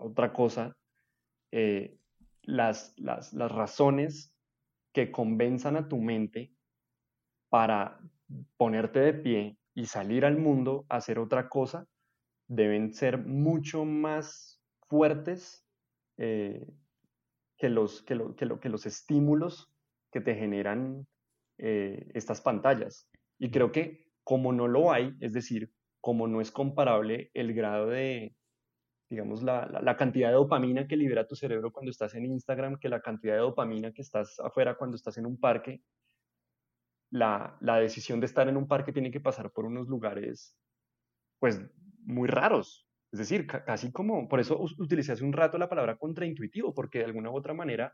[0.00, 0.76] otra cosa,
[1.52, 1.96] eh,
[2.42, 4.34] las, las, las razones
[4.92, 6.52] que convenzan a tu mente
[7.48, 7.98] para
[8.56, 11.86] ponerte de pie y salir al mundo a hacer otra cosa
[12.46, 14.59] deben ser mucho más
[14.90, 15.64] fuertes
[16.18, 16.66] eh,
[17.56, 19.72] que, los, que, lo, que, lo, que, los estímulos
[20.12, 21.06] que te generan
[21.58, 23.08] eh, estas pantallas.
[23.38, 27.86] Y creo que como no lo hay, es decir, como no es comparable el grado
[27.86, 28.34] de,
[29.08, 32.88] digamos, la, la, cantidad de dopamina que libera tu cerebro cuando estás en Instagram, que
[32.88, 35.82] la cantidad de dopamina que estás afuera cuando estás en un parque,
[37.10, 40.56] la, la decisión de estar en un parque tiene que pasar por unos lugares,
[41.38, 41.60] pues,
[42.04, 42.89] muy raros.
[43.12, 47.06] Es decir, casi como, por eso utilicé hace un rato la palabra contraintuitivo, porque de
[47.06, 47.92] alguna u otra manera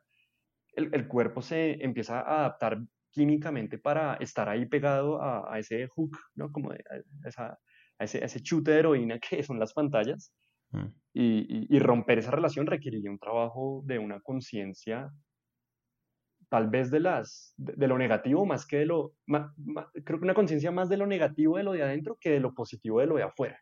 [0.74, 2.78] el, el cuerpo se empieza a adaptar
[3.16, 6.52] químicamente para estar ahí pegado a, a ese hook, ¿no?
[6.52, 6.76] Como a,
[7.24, 7.58] esa,
[7.98, 10.34] a ese, ese, chute de heroína que son las pantallas.
[10.70, 10.86] Mm.
[11.14, 15.10] Y, y, romper esa relación requeriría un trabajo de una conciencia,
[16.50, 19.14] tal vez de, las, de, lo negativo más que de lo,
[20.04, 22.52] creo que una conciencia más de lo negativo de lo de adentro que de lo
[22.52, 23.58] positivo de lo de afuera.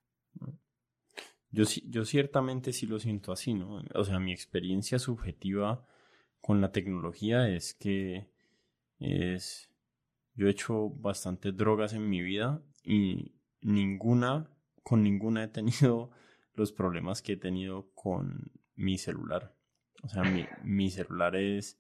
[1.55, 3.81] Yo, yo ciertamente sí lo siento así, ¿no?
[3.95, 5.87] O sea, mi experiencia subjetiva
[6.41, 8.29] con la tecnología es que
[8.99, 9.71] es,
[10.35, 14.51] yo he hecho bastantes drogas en mi vida y ninguna,
[14.83, 16.11] con ninguna he tenido
[16.55, 19.55] los problemas que he tenido con mi celular.
[20.03, 21.79] O sea, mi, mi celular es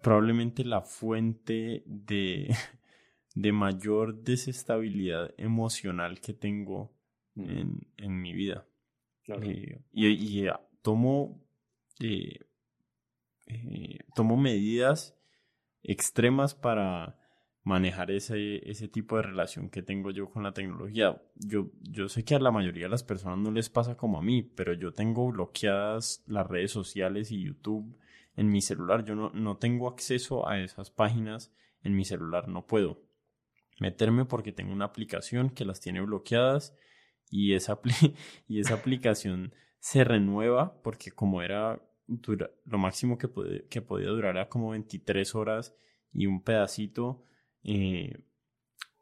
[0.00, 2.56] probablemente la fuente de,
[3.34, 6.90] de mayor desestabilidad emocional que tengo
[7.36, 8.66] en, en mi vida.
[9.42, 10.52] Eh, y, y eh,
[10.82, 11.40] tomo,
[12.00, 12.40] eh,
[14.14, 15.16] tomo medidas
[15.82, 17.16] extremas para
[17.62, 21.22] manejar ese, ese tipo de relación que tengo yo con la tecnología.
[21.34, 24.22] Yo, yo sé que a la mayoría de las personas no les pasa como a
[24.22, 27.96] mí, pero yo tengo bloqueadas las redes sociales y YouTube
[28.36, 29.04] en mi celular.
[29.04, 31.52] Yo no, no tengo acceso a esas páginas
[31.82, 33.02] en mi celular, no puedo.
[33.78, 36.76] meterme porque tengo una aplicación que las tiene bloqueadas
[37.30, 37.80] y esa,
[38.48, 41.80] y esa aplicación se renueva porque como era
[42.64, 43.30] lo máximo que,
[43.70, 45.74] que podía durar era como 23 horas
[46.12, 47.24] y un pedacito
[47.62, 48.24] eh,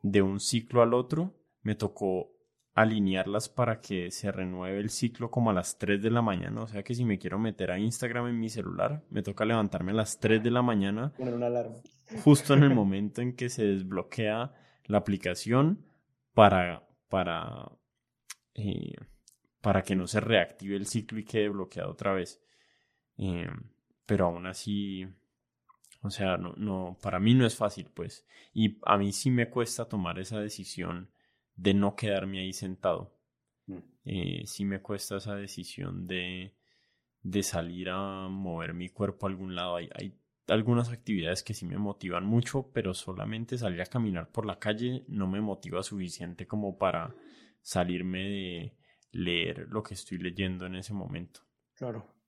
[0.03, 2.31] de un ciclo al otro, me tocó
[2.75, 6.63] alinearlas para que se renueve el ciclo como a las 3 de la mañana.
[6.63, 9.93] O sea que si me quiero meter a Instagram en mi celular, me toca levantarme
[9.93, 11.13] a las 3 de la mañana.
[11.17, 11.77] Poner una alarma.
[12.23, 14.53] Justo en el momento en que se desbloquea
[14.87, 15.85] la aplicación
[16.35, 17.73] para, para,
[18.59, 18.97] eh,
[19.61, 22.43] para que no se reactive el ciclo y quede bloqueado otra vez.
[23.17, 23.49] Eh,
[24.05, 25.07] pero aún así,
[26.03, 28.27] o sea, no, no, para mí no es fácil, pues.
[28.53, 31.11] Y a mí sí me cuesta tomar esa decisión
[31.55, 33.17] de no quedarme ahí sentado.
[33.67, 33.79] Mm.
[34.05, 36.57] Eh, sí me cuesta esa decisión de,
[37.23, 39.77] de salir a mover mi cuerpo a algún lado.
[39.77, 40.19] Hay, hay
[40.49, 45.05] algunas actividades que sí me motivan mucho, pero solamente salir a caminar por la calle
[45.07, 47.15] no me motiva suficiente como para
[47.63, 48.77] salirme de
[49.13, 51.41] leer lo que estoy leyendo en ese momento.
[51.75, 52.19] Claro.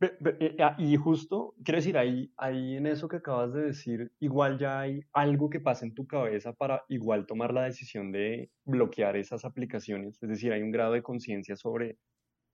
[0.00, 4.58] Eh, ah, y justo, quiero decir, ahí, ahí en eso que acabas de decir, igual
[4.58, 9.16] ya hay algo que pasa en tu cabeza para igual tomar la decisión de bloquear
[9.16, 10.22] esas aplicaciones.
[10.22, 11.98] Es decir, hay un grado de conciencia sobre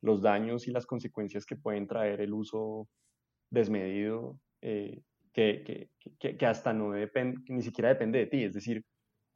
[0.02, 2.88] los daños y las consecuencias que pueden traer el uso
[3.50, 5.02] desmedido, eh,
[5.32, 5.88] que,
[6.20, 8.44] que, que, hasta no depende, ni siquiera depende de ti.
[8.44, 8.84] Es decir,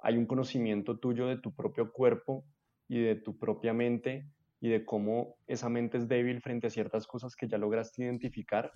[0.03, 2.45] hay un conocimiento tuyo de tu propio cuerpo
[2.89, 4.29] y de tu propia mente
[4.61, 8.73] y de cómo esa mente es débil frente a ciertas cosas que ya lograste identificar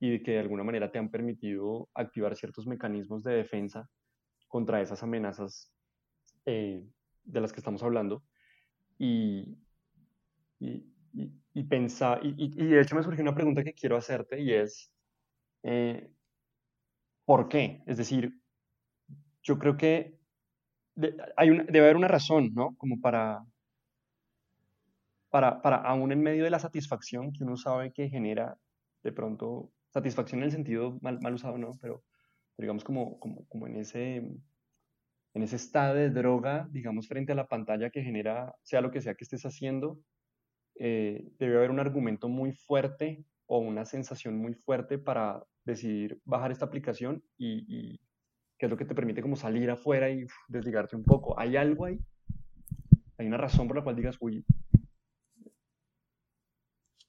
[0.00, 3.88] y de que de alguna manera te han permitido activar ciertos mecanismos de defensa
[4.46, 5.72] contra esas amenazas
[6.46, 6.84] eh,
[7.24, 8.24] de las que estamos hablando.
[8.98, 9.58] Y,
[10.60, 10.84] y,
[11.52, 14.92] y, pensar, y, de hecho me surgió una pregunta que quiero hacerte y es,
[15.62, 16.10] eh,
[17.24, 17.82] ¿por qué?
[17.86, 18.40] Es decir,
[19.42, 20.17] yo creo que
[21.36, 22.74] hay debe haber una razón, ¿no?
[22.76, 23.44] Como para,
[25.30, 28.58] para, para, aún en medio de la satisfacción que uno sabe que genera
[29.02, 31.72] de pronto, satisfacción en el sentido mal, mal usado, ¿no?
[31.80, 32.02] Pero,
[32.56, 37.48] digamos como, como, como, en, ese, en ese estado de droga, digamos, frente a la
[37.48, 40.00] pantalla que genera, sea lo que sea que estés haciendo,
[40.78, 46.52] eh, debe haber un argumento muy fuerte o una sensación muy fuerte para decidir bajar
[46.52, 48.00] esta aplicación y, y
[48.58, 51.38] que es lo que te permite como salir afuera y desligarte un poco.
[51.38, 51.98] ¿Hay algo ahí?
[53.16, 54.44] ¿Hay una razón por la cual digas, uy,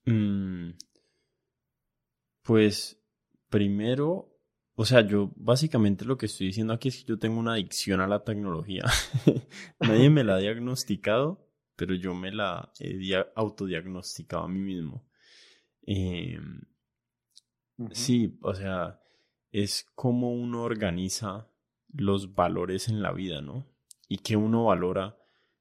[0.09, 0.71] Mm,
[2.43, 2.99] pues
[3.49, 4.35] primero,
[4.73, 8.01] o sea, yo básicamente lo que estoy diciendo aquí es que yo tengo una adicción
[8.01, 8.83] a la tecnología.
[9.79, 15.05] Nadie me la ha diagnosticado, pero yo me la he autodiagnosticado a mí mismo.
[15.83, 16.61] Em,
[17.91, 18.99] sí, o sea,
[19.51, 21.47] es como uno organiza
[21.91, 23.65] los valores en la vida, ¿no?
[24.07, 25.17] Y que uno valora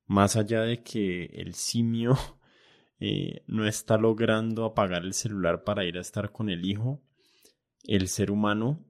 [0.07, 2.17] más allá de que el simio
[3.01, 7.03] eh, no está logrando apagar el celular para ir a estar con el hijo,
[7.85, 8.85] el ser humano,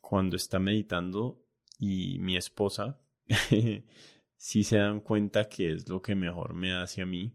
[0.00, 1.42] cuando está meditando
[1.78, 3.00] y mi esposa,
[4.36, 7.32] sí se dan cuenta que es lo que mejor me hace a mí.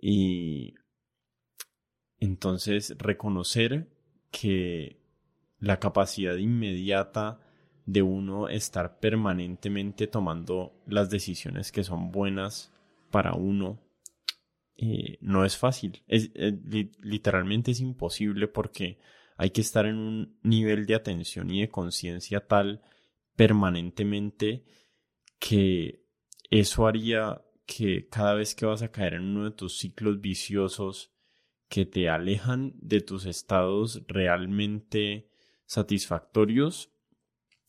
[0.00, 0.74] Y
[2.18, 3.88] entonces reconocer
[4.30, 5.00] que
[5.60, 7.40] la capacidad inmediata
[7.86, 12.72] de uno estar permanentemente tomando las decisiones que son buenas
[13.10, 13.80] para uno
[14.76, 16.02] eh, no es fácil.
[16.06, 16.56] Es, eh,
[17.00, 18.98] literalmente es imposible porque
[19.36, 22.82] hay que estar en un nivel de atención y de conciencia tal
[23.34, 24.64] permanentemente
[25.38, 26.04] que
[26.50, 31.12] eso haría que cada vez que vas a caer en uno de tus ciclos viciosos
[31.68, 35.28] que te alejan de tus estados realmente
[35.68, 36.90] satisfactorios,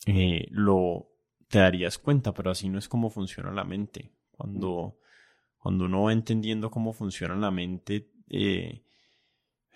[0.05, 1.11] eh, lo
[1.49, 4.13] te darías cuenta, pero así no es como funciona la mente.
[4.31, 4.99] Cuando
[5.59, 8.81] cuando uno va entendiendo cómo funciona la mente, eh,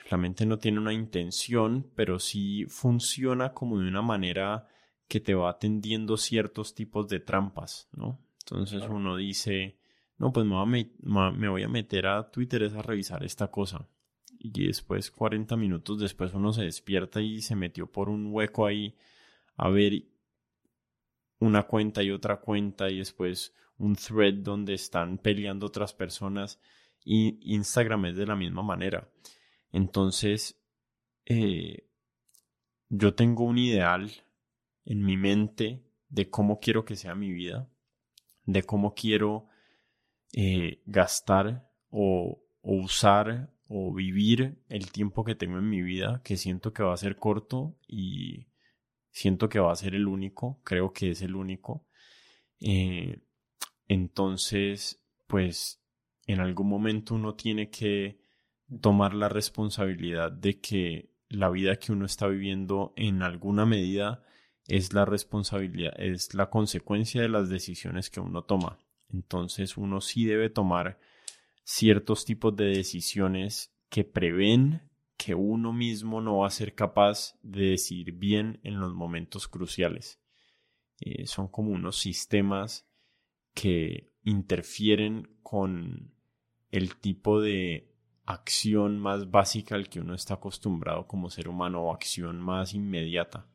[0.09, 4.65] la mente no tiene una intención, pero sí funciona como de una manera
[5.07, 8.21] que te va atendiendo ciertos tipos de trampas, ¿no?
[8.45, 9.77] Entonces uno dice,
[10.17, 13.89] no, pues me voy, a meter a Twitter a revisar esta cosa.
[14.45, 18.93] Y después, 40 minutos después, uno se despierta y se metió por un hueco ahí
[19.55, 20.03] a ver
[21.39, 26.59] una cuenta y otra cuenta y después un thread donde están peleando otras personas
[27.05, 29.09] y Instagram es de la misma manera.
[29.71, 30.61] Entonces,
[31.25, 31.87] eh,
[32.89, 34.11] yo tengo un ideal
[34.83, 37.69] en mi mente de cómo quiero que sea mi vida,
[38.45, 39.47] de cómo quiero
[40.33, 46.37] eh, gastar o, o, usar o vivir el tiempo que tengo en mi vida, que
[46.37, 48.47] siento que va a ser corto y
[49.11, 51.85] siento que va a ser el único, creo que es el único.
[52.59, 53.21] Eh,
[53.87, 55.81] entonces, pues
[56.25, 58.19] en algún momento uno tiene que
[58.81, 64.23] tomar la responsabilidad de que la vida que uno está viviendo en alguna medida
[64.67, 68.79] es la responsabilidad, es la consecuencia de las decisiones que uno toma.
[69.11, 70.99] Entonces uno sí debe tomar
[71.63, 77.69] ciertos tipos de decisiones que prevén que uno mismo no va a ser capaz de
[77.71, 80.19] decir bien en los momentos cruciales.
[80.99, 82.87] Eh, son como unos sistemas
[83.53, 86.13] que interfieren con
[86.71, 87.93] el tipo de
[88.25, 93.47] acción más básica al que uno está acostumbrado como ser humano o acción más inmediata.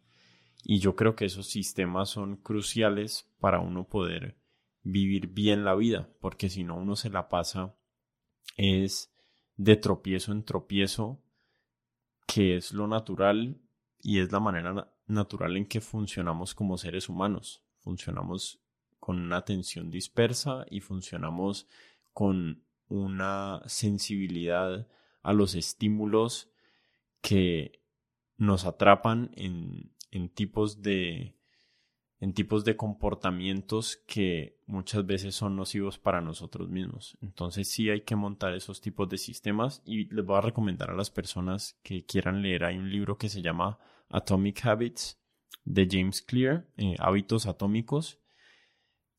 [0.63, 4.37] Y yo creo que esos sistemas son cruciales para uno poder
[4.83, 7.75] vivir bien la vida, porque si no uno se la pasa
[8.59, 9.11] es
[9.57, 11.23] de tropiezo en tropiezo,
[12.27, 13.59] que es lo natural
[14.01, 17.63] y es la manera natural en que funcionamos como seres humanos.
[17.79, 18.61] Funcionamos
[19.01, 21.67] con una atención dispersa y funcionamos
[22.13, 24.87] con una sensibilidad
[25.23, 26.51] a los estímulos
[27.23, 27.81] que
[28.37, 31.38] nos atrapan en, en tipos de
[32.21, 37.17] en tipos de comportamientos que muchas veces son nocivos para nosotros mismos.
[37.23, 40.97] Entonces sí hay que montar esos tipos de sistemas y les voy a recomendar a
[40.97, 42.65] las personas que quieran leer.
[42.65, 43.79] Hay un libro que se llama
[44.09, 45.21] Atomic Habits
[45.65, 48.19] de James Clear, eh, Hábitos Atómicos.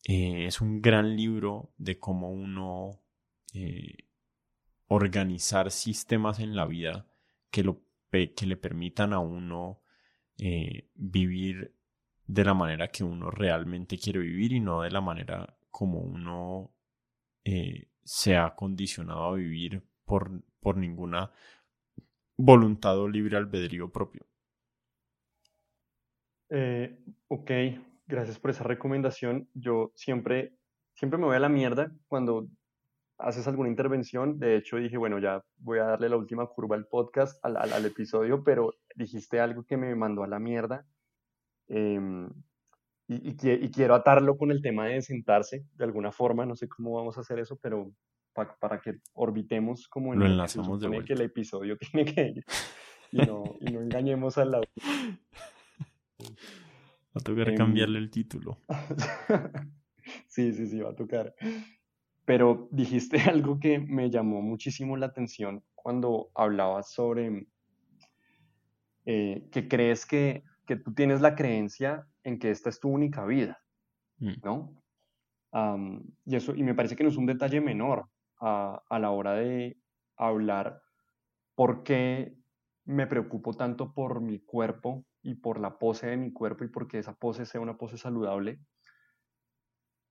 [0.06, 3.02] Eh, es un gran libro de cómo uno
[3.54, 4.10] eh,
[4.88, 7.08] organizar sistemas en la vida
[7.50, 7.82] que, lo,
[8.12, 9.82] que le permitan a uno
[10.96, 11.79] vivir
[12.30, 16.72] de la manera que uno realmente quiere vivir y no de la manera como uno
[17.44, 21.32] eh, se ha condicionado a vivir por, por ninguna
[22.38, 24.28] voluntad o libre albedrío propio.
[26.52, 27.00] Eh,
[27.30, 27.52] ok,
[28.06, 29.50] gracias por esa recomendación.
[29.56, 30.56] Yo siempre,
[30.94, 32.48] siempre me voy a la mierda cuando
[33.18, 34.38] haces alguna intervención.
[34.38, 37.86] De hecho, dije, bueno, ya voy a darle la última curva al podcast, al, al
[37.86, 40.86] episodio, pero dijiste algo que me mandó a la mierda
[41.70, 42.30] Em,
[43.08, 46.94] y, y, quiero atarlo con el tema de sentarse de alguna forma, no sé cómo
[46.94, 47.92] vamos a hacer eso, pero
[48.34, 52.46] para que orbitemos como en Lo enlazamos de que el episodio tiene que ir
[53.12, 54.64] y no, y no engañemos al lado.
[56.20, 58.60] Va a tocar cambiarle el título.
[60.28, 61.34] sí, sí, sí, va a tocar.
[62.24, 67.48] Pero dijiste algo que me llamó muchísimo la atención cuando hablabas sobre
[69.06, 73.26] eh, que crees que que tú tienes la creencia en que esta es tu única
[73.26, 73.60] vida,
[74.20, 74.34] mm.
[74.44, 74.76] ¿no?
[76.26, 78.08] y, eso, y me parece que no es un detalle menor
[78.40, 79.80] a, a la hora de
[80.16, 80.80] hablar
[81.56, 82.38] por qué
[82.86, 87.00] me preocupo tanto por mi cuerpo y por la pose de mi cuerpo y porque
[87.00, 88.60] esa pose sea una pose saludable.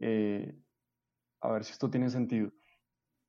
[0.01, 0.59] Eh,
[1.41, 2.51] a ver si esto tiene sentido.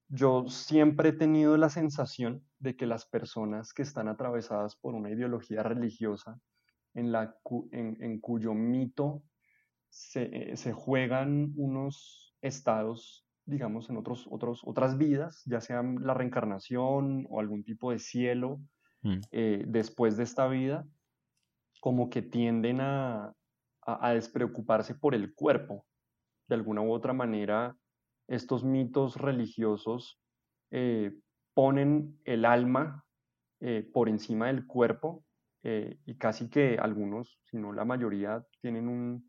[0.08, 5.12] Yo siempre he tenido la sensación de que las personas que están atravesadas por una
[5.12, 6.42] ideología religiosa
[6.94, 7.36] en, la,
[7.72, 9.24] en, cuyo mito
[9.90, 16.14] se, eh, se, juegan unos estados, digamos, en otros, otros, otras vidas, ya sean la
[16.14, 18.60] reencarnación o algún tipo de cielo
[19.02, 19.20] mm.
[19.32, 20.86] eh, después de esta vida,
[21.80, 23.34] como que tienden a,
[23.82, 25.86] a, despreocuparse por el cuerpo.
[26.48, 27.76] De alguna u otra manera,
[28.28, 30.20] estos mitos religiosos
[30.72, 31.14] eh,
[31.54, 33.06] ponen el alma
[33.92, 35.26] por encima del cuerpo
[35.64, 39.24] eh, y casi que algunos, si no la mayoría, tienen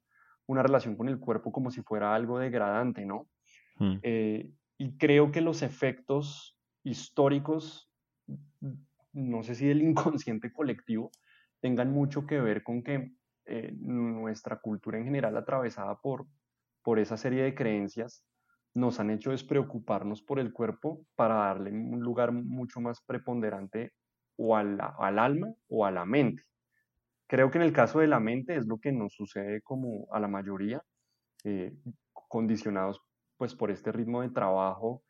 [0.46, 3.28] una relación con el cuerpo como si fuera algo degradante, ¿no?
[3.78, 3.98] Mm.
[4.02, 7.90] Eh, y creo que los efectos históricos,
[9.12, 9.82] no sé si del
[10.22, 11.10] inconsciente colectivo,
[11.60, 13.12] tengan mucho que ver con que
[13.46, 16.26] eh, nuestra cultura en general, atravesada por,
[16.82, 18.24] por esa serie de creencias,
[18.72, 23.92] nos han hecho despreocuparnos por el cuerpo para darle un lugar mucho más preponderante
[24.42, 26.42] o al, al alma o a la mente.
[27.28, 30.18] Creo que en el caso de la mente es lo que nos sucede como a
[30.18, 30.82] la mayoría,
[31.44, 31.72] eh,
[32.12, 33.02] condicionados
[33.36, 35.02] pues por este ritmo de trabajo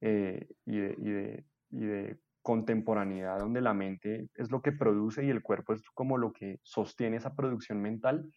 [0.00, 5.42] eh, y, de, y, de, contemporaneidad donde la mente es lo que produce y el
[5.42, 8.32] cuerpo es como lo que sostiene esa producción mental.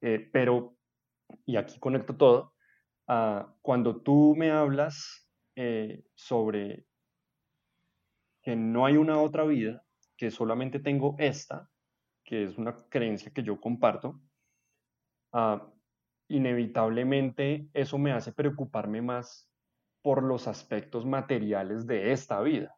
[0.00, 0.76] Eh, pero,
[1.44, 2.54] y aquí conecto todo,
[3.06, 5.28] uh, cuando tú me hablas
[6.16, 6.86] sobre
[8.46, 9.84] que no hay una otra vida,
[10.16, 11.68] que solamente tengo esta,
[12.22, 14.20] que es una creencia que yo comparto,
[15.32, 15.68] ah,
[16.28, 19.50] inevitablemente eso me hace preocuparme más
[20.00, 22.76] por los aspectos materiales de esta vida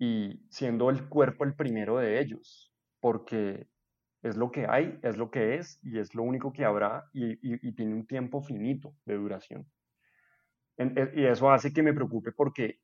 [0.00, 3.68] y siendo el cuerpo el primero de ellos, porque
[4.22, 7.36] es lo que hay, es lo que es y es lo único que habrá y,
[7.74, 9.64] tiene un tiempo finito de duración.
[10.76, 12.80] E, y eso hace que me preocupe porque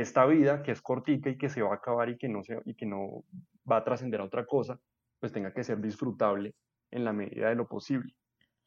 [0.00, 2.58] esta vida que es cortica y que se va a acabar y que no, se,
[2.64, 3.24] y que no
[3.70, 4.80] va a trascender a otra cosa,
[5.20, 6.54] pues tenga que ser disfrutable
[6.90, 8.14] en la medida de lo posible.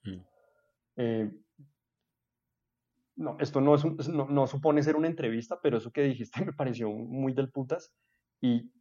[0.04, 0.22] Mm.
[0.98, 1.32] Eh,
[3.16, 6.92] no, esto no, es no, supone ser una entrevista, pero eso que dijiste me pareció
[6.92, 7.92] muy del putas
[8.40, 8.72] y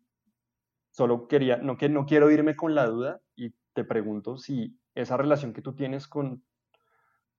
[0.90, 5.16] solo quería, no, que, no quiero irme con la duda y te pregunto si esa
[5.16, 6.44] relación que tú tienes con,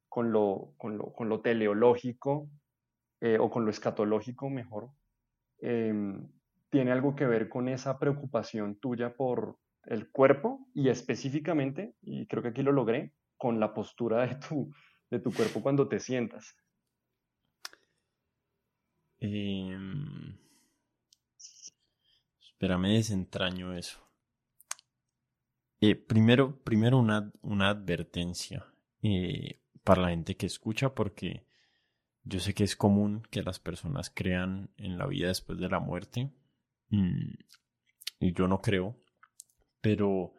[0.09, 2.49] con, lo, con, lo, con lo teleológico
[3.21, 4.91] eh, o con lo escatológico mejor,
[5.59, 6.27] em,
[6.69, 12.43] tiene algo que ver con esa preocupación tuya por el cuerpo y específicamente, y creo
[12.43, 14.71] que aquí lo logré, con la postura de tu,
[15.09, 16.55] de tu cuerpo cuando te sientas.
[19.19, 19.77] Eh,
[22.39, 24.05] espérame, desentraño eso.
[25.81, 28.65] Eh, primero, primero una, una advertencia
[29.01, 31.45] eh, para la gente que escucha, porque
[32.25, 35.79] yo sé que es común que las personas crean en la vida después de la
[35.79, 36.31] muerte.
[36.89, 37.35] Mm,
[38.19, 38.97] y yo no creo,
[39.79, 40.33] pero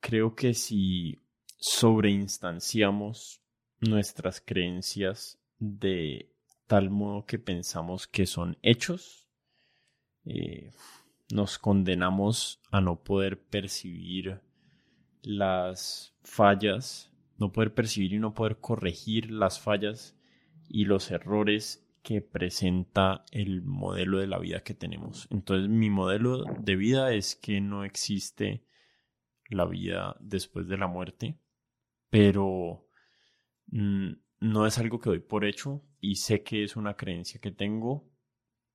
[0.00, 1.20] creo que si
[1.58, 3.42] sobreinstanciamos
[3.80, 6.32] nuestras creencias de
[6.68, 9.28] tal modo que pensamos que son hechos,
[10.24, 10.70] eh,
[11.32, 14.40] nos condenamos a no poder percibir
[15.22, 20.15] las fallas, no poder percibir y no poder corregir las fallas
[20.68, 25.26] y los errores que presenta el modelo de la vida que tenemos.
[25.30, 28.64] Entonces mi modelo de vida es que no existe
[29.48, 31.40] la vida después de la muerte,
[32.08, 32.88] pero
[33.66, 37.50] mm, no es algo que doy por hecho y sé que es una creencia que
[37.50, 38.08] tengo.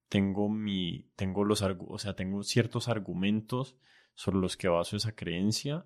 [0.10, 3.78] Tengo mi, tengo los, o sea, tengo ciertos argumentos
[4.14, 5.86] sobre los que baso esa creencia,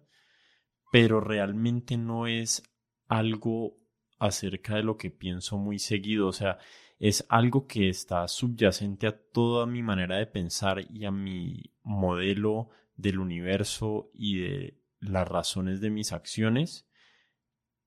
[0.91, 2.64] pero realmente no es
[3.07, 3.77] algo
[4.26, 6.58] acerca de lo que pienso muy seguido, o sea,
[7.00, 12.70] es algo que está subyacente a toda mi manera de pensar y a mi modelo
[12.96, 16.88] del universo y de las razones de mis acciones,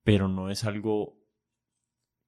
[0.02, 1.18] pero no es algo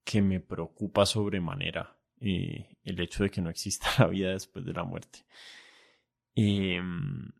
[0.04, 4.72] que me preocupa sobremanera eh, el hecho de que no exista la vida después de
[4.72, 5.24] la muerte.
[6.34, 7.30] Em,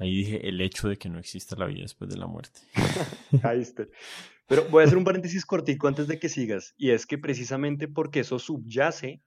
[0.00, 2.60] ahí dije el hecho de que no exista la vida después de la muerte.
[3.44, 3.86] ahí está.
[4.46, 7.86] Pero voy a hacer un paréntesis cortico antes de que sigas, y es que precisamente
[7.86, 9.22] porque eso subyace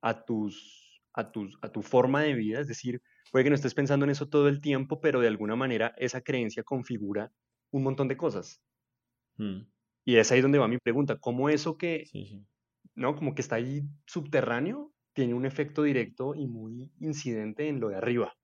[0.00, 3.02] a, tus, a, tus, a tu forma de vida, es decir,
[3.32, 6.20] puede que no estés pensando en eso todo el tiempo, pero de alguna manera esa
[6.20, 7.32] creencia configura
[7.72, 8.62] un montón de cosas.
[9.36, 9.62] Mm.
[10.04, 12.04] Y es ahí donde va mi pregunta, ¿cómo eso que,
[12.94, 13.16] ¿no?
[13.16, 17.96] Como que está ahí subterráneo, tiene un efecto directo y muy incidente en lo de
[17.96, 18.37] arriba?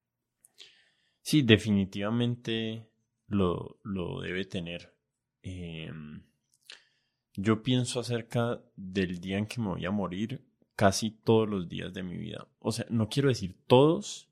[1.25, 2.87] Sí, definitivamente
[3.29, 4.95] lo, lo debe tener.
[5.41, 6.23] Em,
[7.35, 10.45] yo pienso acerca del día en que me voy a morir
[10.77, 12.47] casi todos los días de mi vida.
[12.59, 14.29] O sea, no quiero decir todos,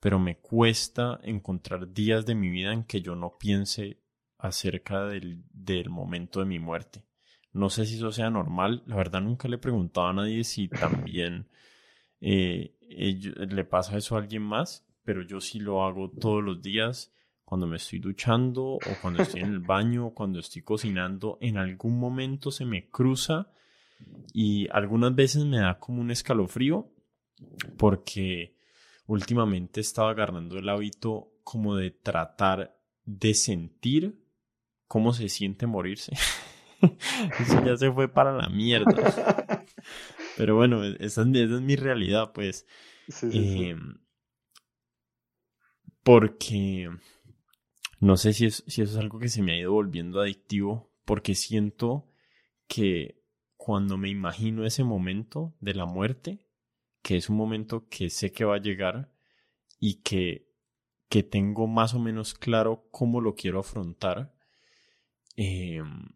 [0.00, 4.00] pero me cuesta encontrar días de mi vida en que yo no piense
[4.38, 7.04] acerca del, del, momento de mi muerte.
[7.52, 10.68] No sé si eso sea normal, la verdad nunca le he preguntado a nadie si
[10.68, 11.50] también
[12.22, 17.12] eh, le pasa eso a alguien más, pero yo sí lo hago todos los días
[17.44, 21.58] cuando me estoy duchando o cuando estoy en el baño o cuando estoy cocinando, en
[21.58, 23.50] algún momento se me cruza
[24.32, 26.90] y algunas veces me da como un escalofrío
[27.76, 28.56] porque
[29.06, 34.24] últimamente estaba agarrando el hábito como de tratar de sentir
[34.86, 36.12] cómo se siente morirse.
[37.40, 39.64] Eso ya se fue para la mierda.
[40.36, 42.66] Pero bueno, esa es, mi realidad, pues.
[43.22, 43.98] Em,
[46.04, 46.90] porque
[48.00, 51.34] no sé si, si eso es algo que se me ha ido volviendo adictivo, porque
[51.34, 52.08] siento
[52.68, 53.22] que
[53.56, 56.46] cuando me imagino ese momento de la muerte,
[57.02, 59.12] que es un momento que sé que va a llegar
[59.80, 60.48] y que,
[61.08, 64.34] que tengo más o menos claro cómo lo quiero afrontar,
[65.36, 66.06] Em,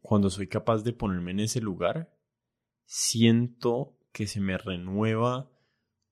[0.00, 2.16] cuando soy capaz de ponerme en ese lugar,
[2.84, 5.50] siento que se me renueva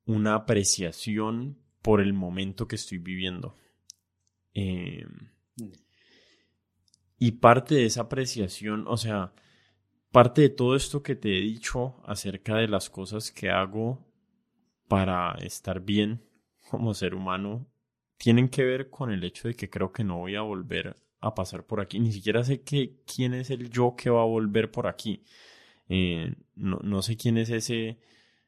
[0.04, 3.54] una apreciación por el momento que estoy viviendo.
[4.54, 5.28] Em,
[7.18, 9.34] y parte de esa apreciación, o sea,
[10.10, 14.02] parte de todo esto que te he dicho acerca de las cosas que hago
[14.88, 16.22] para estar bien
[16.70, 17.66] como ser humano,
[18.16, 21.34] tienen que ver con el hecho de que creo que no voy a volver a
[21.34, 22.00] pasar por aquí.
[22.00, 25.22] Ni siquiera sé que, quién es el yo que va a volver por aquí.
[25.90, 27.98] Eh, no, sé quién es ese,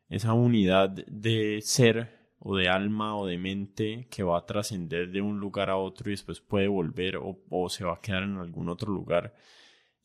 [0.09, 5.21] esa unidad de ser o de alma o de mente que va a trascender de
[5.21, 8.69] un lugar a otro y después puede volver o, se va a quedar en algún
[8.69, 9.35] otro lugar.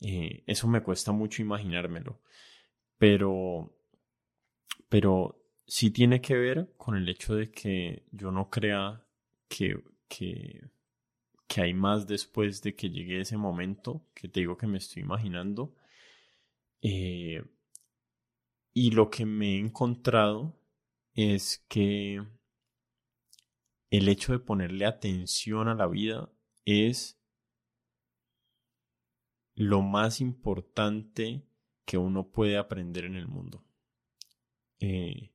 [0.00, 2.20] Eh, eso me cuesta mucho imaginármelo.
[2.98, 3.72] Pero,
[4.88, 9.04] pero sí tiene que ver con el hecho de que yo no crea
[9.48, 10.62] que, que,
[11.46, 15.02] que hay más después de que llegue ese momento que te digo que me estoy
[15.02, 15.74] imaginando.
[16.80, 17.42] Eh,
[18.74, 20.61] y lo que me he encontrado
[21.14, 22.22] es que
[23.90, 26.30] el hecho de ponerle atención a la vida
[26.64, 27.20] es
[29.54, 31.42] lo más importante
[31.84, 33.64] que uno puede aprender en el mundo.
[34.80, 35.30] Eh,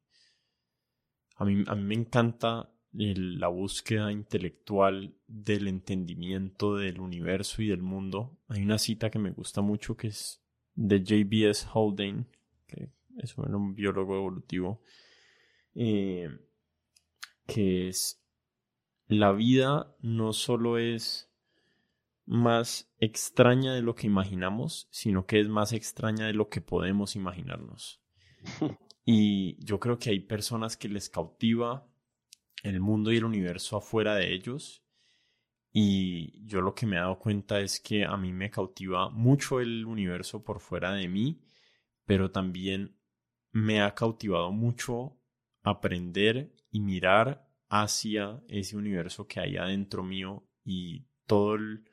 [1.36, 7.82] a, mí, a mí me encanta la búsqueda intelectual del entendimiento del universo y del
[7.82, 8.38] mundo.
[8.48, 10.42] Hay una cita que me gusta mucho que es
[10.74, 11.68] de J.B.S.
[11.74, 12.26] Haldane,
[12.66, 14.82] que es un biólogo evolutivo,
[15.80, 16.30] eh,
[17.46, 18.20] que es
[19.08, 21.32] la vida no solo es
[22.26, 27.16] más extraña de lo que imaginamos, sino que es más extraña de lo que podemos
[27.16, 28.02] imaginarnos.
[29.10, 31.88] Y yo creo que hay personas que les cautiva
[32.62, 34.84] el mundo y el universo afuera de ellos.
[35.72, 39.62] Y yo lo que me he dado cuenta es que a mí me cautiva mucho
[39.62, 41.42] el universo por fuera de mí,
[42.04, 42.98] pero también
[43.54, 45.18] me ha cautivado mucho
[45.70, 51.84] aprender y mirar hacia ese universo que hay adentro mío y todo el,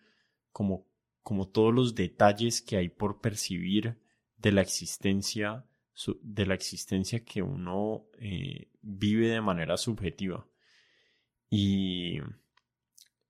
[0.53, 0.87] como,
[1.23, 3.99] como todos los detalles que hay por percibir
[4.37, 5.65] de la existencia
[6.23, 10.47] de la existencia que uno eh, vive de manera subjetiva.
[11.49, 12.19] Y,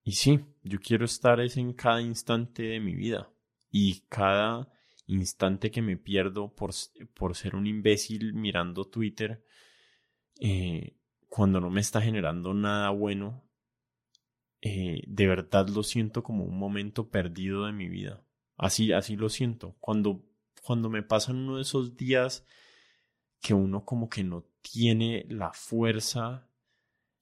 [0.03, 3.29] y sí, yo quiero estar en cada instante de mi vida
[3.69, 4.67] y cada
[5.07, 6.71] instante que me pierdo por,
[7.13, 9.43] por ser un imbécil mirando Twitter,
[10.39, 10.97] eh,
[11.27, 13.43] cuando no me está generando nada bueno,
[14.61, 18.23] eh, de verdad lo siento como un momento perdido de mi vida.
[18.57, 19.75] Así, así lo siento.
[19.79, 20.23] Cuando
[20.65, 22.43] cuando me pasan uno de esos días
[23.39, 26.49] que uno como que no tiene la fuerza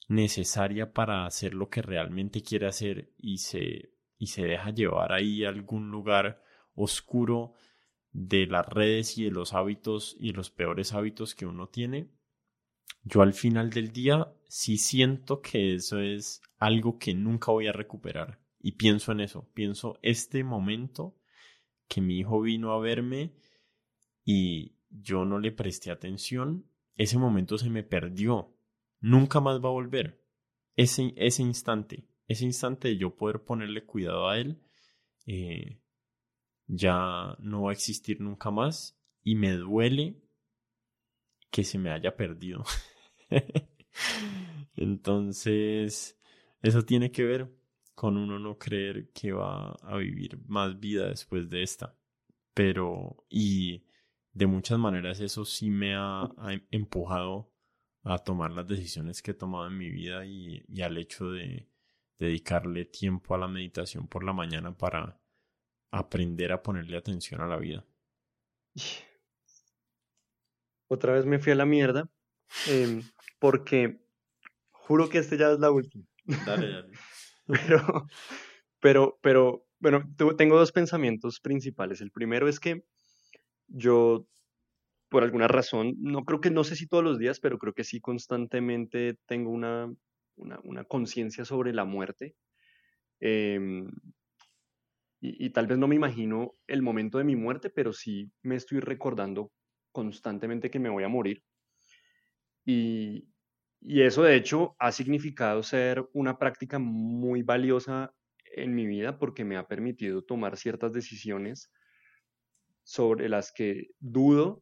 [0.08, 5.44] necesaria para hacer lo que realmente quiere hacer y se, y se deja llevar ahí
[5.44, 6.42] a algún lugar
[6.74, 7.54] oscuro
[8.14, 12.10] de las redes y de los hábitos y los peores hábitos que uno tiene,
[13.04, 17.74] yo al final del día sí siento que eso es algo que nunca voy a
[17.74, 18.40] recuperar.
[18.60, 21.18] Y pienso en eso, pienso este momento
[21.88, 23.34] que mi hijo vino a verme
[24.24, 26.66] y yo no le presté atención,
[26.96, 28.56] ese momento se me perdió.
[29.02, 30.24] Nunca más va a volver.
[30.76, 34.62] Ese, ese instante, ese instante de yo poder ponerle cuidado a él,
[35.26, 35.82] eh,
[36.68, 40.23] ya no va a existir nunca más y me duele
[41.54, 42.66] que se me haya perdido.
[44.76, 46.20] Entonces,
[46.64, 47.56] eso tiene que ver
[47.94, 51.96] con uno no creer que va a vivir más vida después de esta.
[52.56, 53.86] Pero, y
[54.34, 56.28] de muchas maneras eso sí me ha,
[56.72, 57.54] empujado
[58.02, 61.70] a tomar las decisiones que he tomado en mi vida y, al hecho de
[62.18, 65.22] dedicarle tiempo a la meditación por la mañana para
[65.92, 67.86] aprender a ponerle atención a la vida.
[70.88, 72.10] Otra vez me fui a la mierda
[72.68, 73.02] em,
[73.40, 74.00] porque
[74.72, 76.06] juro que este ya es la última.
[76.46, 76.92] Dale, dale.
[77.48, 78.08] pero,
[78.80, 80.04] pero, pero, bueno,
[80.38, 82.02] tengo dos pensamientos principales.
[82.02, 82.84] El primero es que
[83.68, 84.28] yo,
[85.10, 87.84] por alguna razón, no creo que, no sé si todos los días, pero creo que
[87.84, 89.94] sí constantemente tengo una,
[90.36, 92.36] una, conciencia sobre la muerte.
[93.20, 93.90] Em,
[95.22, 98.82] y, tal vez no me imagino el momento de mi muerte, pero sí me estoy
[98.82, 99.52] recordando
[99.94, 101.42] constantemente que me voy a morir.
[102.66, 103.30] Y,
[103.80, 108.14] y eso de hecho ha significado ser una práctica muy valiosa
[108.56, 111.72] en mi vida porque me ha permitido tomar ciertas decisiones
[112.84, 114.62] sobre las que dudo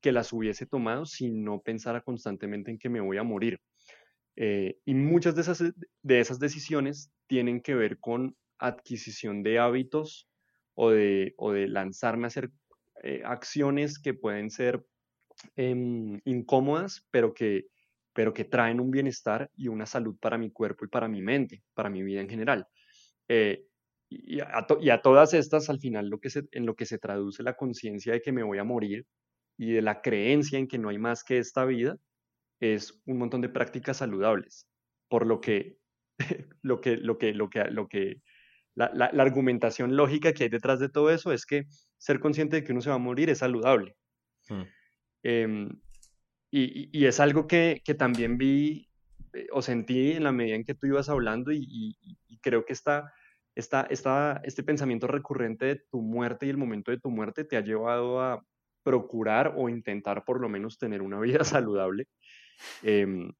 [0.00, 3.60] que las hubiese tomado si no pensara constantemente en que me voy a morir.
[4.36, 5.62] Eh, y muchas de esas,
[6.02, 10.28] de esas decisiones tienen que ver con adquisición de hábitos
[10.74, 12.50] o de, o de lanzarme a hacer
[13.02, 14.84] eh, acciones que pueden ser
[15.56, 17.66] em, incómodas, pero que,
[18.12, 21.62] pero que traen un bienestar y una salud para mi cuerpo y para mi mente,
[21.74, 22.66] para mi vida en general.
[23.28, 23.64] Eh,
[24.10, 28.14] y a, todas estas, al final, lo que en lo que se traduce la conciencia
[28.14, 29.06] de que me voy a morir
[29.58, 31.98] y de la creencia en que no hay más que esta vida,
[32.60, 34.66] es un montón de prácticas saludables.
[35.08, 35.76] Por lo que,
[36.62, 38.22] lo que, lo que, lo que, lo que,
[38.74, 41.66] la, argumentación lógica que hay detrás de todo eso es que
[41.98, 43.96] ser consciente de que uno se va a morir es saludable.
[44.48, 44.62] Mm.
[45.22, 45.80] Em,
[46.50, 48.88] y, y, es algo que, que también vi
[49.34, 51.96] eh, o sentí en la medida en que tú ibas hablando y,
[52.40, 53.12] creo que esta,
[53.54, 57.56] esta, esta, este pensamiento recurrente de tu muerte y el momento de tu muerte te
[57.56, 58.44] ha llevado a
[58.84, 62.06] procurar o intentar por lo menos tener una vida saludable.
[62.82, 63.32] Em,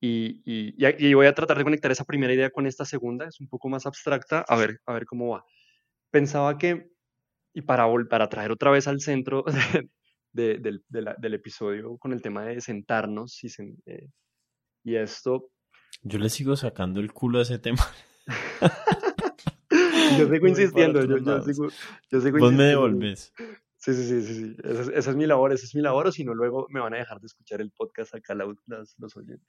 [0.00, 3.48] y, y, voy a tratar de conectar esa primera idea con esta segunda, es un
[3.48, 5.44] poco más abstracta, a ver, a ver cómo va.
[6.10, 6.90] Pensaba que,
[7.54, 9.44] y para, para traer otra vez al centro
[10.32, 13.48] del, del, episodio con el tema de sentarnos y,
[13.86, 14.08] eh,
[14.84, 15.50] y esto...
[16.02, 17.86] Yo le sigo sacando el culo a ese tema.
[20.18, 21.68] yo sigo insistiendo, yo, yo, sigo,
[22.10, 23.32] yo sigo Vos me devolves.
[23.76, 24.56] Sí, sí, sí, sí, sí.
[24.62, 26.98] Esa, es, mi labor, esa es mi labor, o si no, luego me van a
[26.98, 28.56] dejar de escuchar el podcast acá los,
[28.96, 29.48] los oyentes.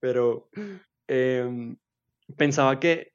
[0.00, 0.48] Pero
[1.06, 1.76] em,
[2.38, 3.12] pensaba que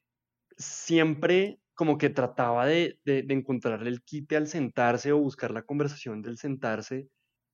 [0.55, 6.22] siempre como que trataba de, de, encontrarle el quite al sentarse o buscar la conversación
[6.22, 7.07] del sentarse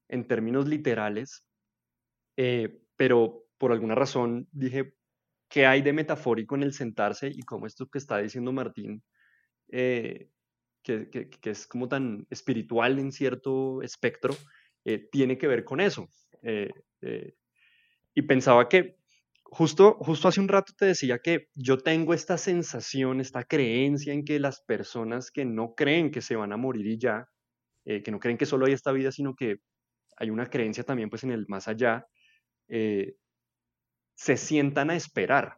[0.08, 1.46] en términos literales,
[2.36, 4.96] eh, pero por alguna razón dije,
[5.48, 7.28] ¿qué hay de metafórico en el sentarse?
[7.28, 9.04] Y como esto que está diciendo Martín
[9.68, 10.32] eh,
[10.82, 14.36] que, es como tan espiritual en cierto espectro,
[14.86, 16.10] eh, tiene que ver con eso.
[18.16, 18.98] Y pensaba que
[19.56, 24.26] justo, justo hace un rato te decía que yo tengo esta sensación, esta creencia en
[24.26, 27.30] que las personas que no creen que se van a morir y ya,
[27.86, 29.58] que no creen que solo hay esta vida, sino que
[30.18, 32.06] hay una creencia también pues en el más allá,
[32.68, 35.58] se sientan a esperar.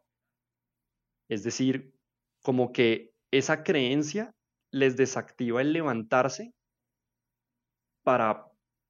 [1.27, 1.91] Es decir,
[2.43, 4.31] como que esa creencia
[4.71, 6.53] les desactiva el levantarse
[8.03, 8.45] para,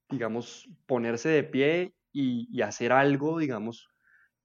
[0.10, 3.88] digamos, ponerse de pie y, hacer algo, digamos,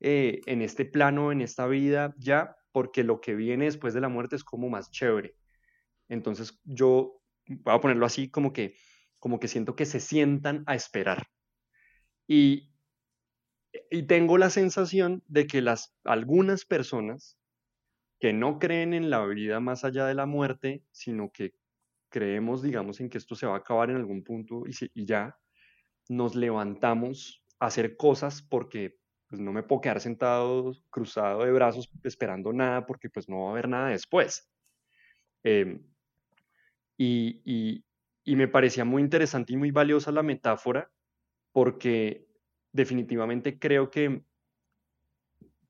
[0.03, 4.09] eh, en este plano, en esta vida, ya, porque lo que viene después de la
[4.09, 5.35] muerte es como más chévere.
[6.09, 8.75] Entonces yo voy a ponerlo así como que,
[9.21, 11.27] como que siento que se sientan a esperar.
[12.27, 12.73] Y,
[13.91, 17.39] y tengo la sensación de que las, algunas personas
[18.19, 21.55] que no creen en la vida más allá de la muerte, sino que
[22.09, 25.37] creemos, digamos, en que esto se va a acabar en algún punto y, ya
[26.09, 28.97] nos levantamos a hacer cosas porque
[29.33, 33.49] pues, no me puedo quedar sentado cruzado de brazos esperando nada porque pues no va
[33.49, 34.53] a haber nada después.
[35.43, 35.83] Em,
[36.99, 37.83] y,
[38.25, 40.91] y me parecía muy interesante y muy valiosa la metáfora
[41.51, 42.27] porque
[42.73, 44.23] definitivamente creo que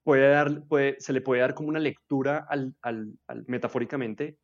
[0.03, 0.65] puede dar,
[0.99, 3.15] se le puede dar como una lectura al, al,
[3.47, 4.39] metafóricamente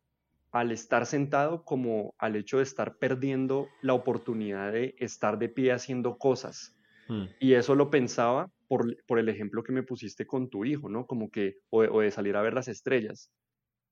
[0.51, 5.73] al estar sentado como al hecho de estar perdiendo la oportunidad de estar de pie
[5.73, 6.78] haciendo cosas.
[7.09, 7.25] Hmm.
[7.39, 11.07] Y eso lo pensaba por, por, el ejemplo que me pusiste con tu hijo, ¿no?
[11.07, 13.31] Como que, o, de salir a ver las estrellas.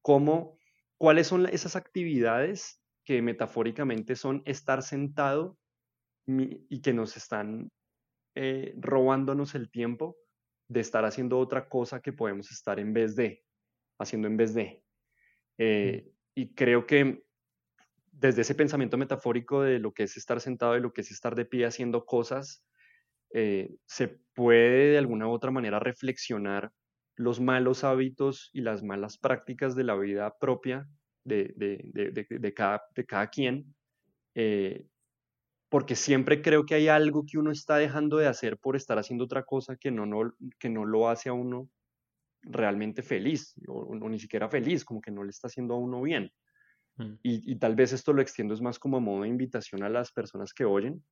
[0.04, 0.58] ¿Cómo,
[0.98, 5.58] ¿Cuáles son esas actividades que metafóricamente son estar sentado
[6.28, 7.72] y que nos están
[8.36, 10.18] eh, robándonos el tiempo
[10.68, 13.44] de estar haciendo otra cosa que podemos estar en vez de,
[13.98, 14.84] haciendo en vez de.
[15.58, 17.24] Eh, y creo que
[18.12, 21.34] desde ese pensamiento metafórico de lo que es estar sentado y lo que es estar
[21.36, 22.64] de pie haciendo cosas,
[23.40, 26.72] eh, se puede de alguna u otra manera reflexionar
[27.16, 30.88] los malos hábitos y las malas prácticas de la vida propia
[31.24, 33.76] de, de, cada, de cada quien
[34.34, 34.88] eh,
[35.70, 39.26] porque siempre creo que hay algo que uno está dejando de hacer por estar haciendo
[39.26, 41.70] otra cosa que no, no, que no lo hace a uno
[42.42, 46.32] realmente feliz, o, ni siquiera feliz, como que no le está haciendo a uno bien.
[46.96, 47.14] Mm.
[47.22, 50.12] Y, tal vez esto lo extiendo es más como a modo de invitación a las
[50.12, 51.04] personas que oyen,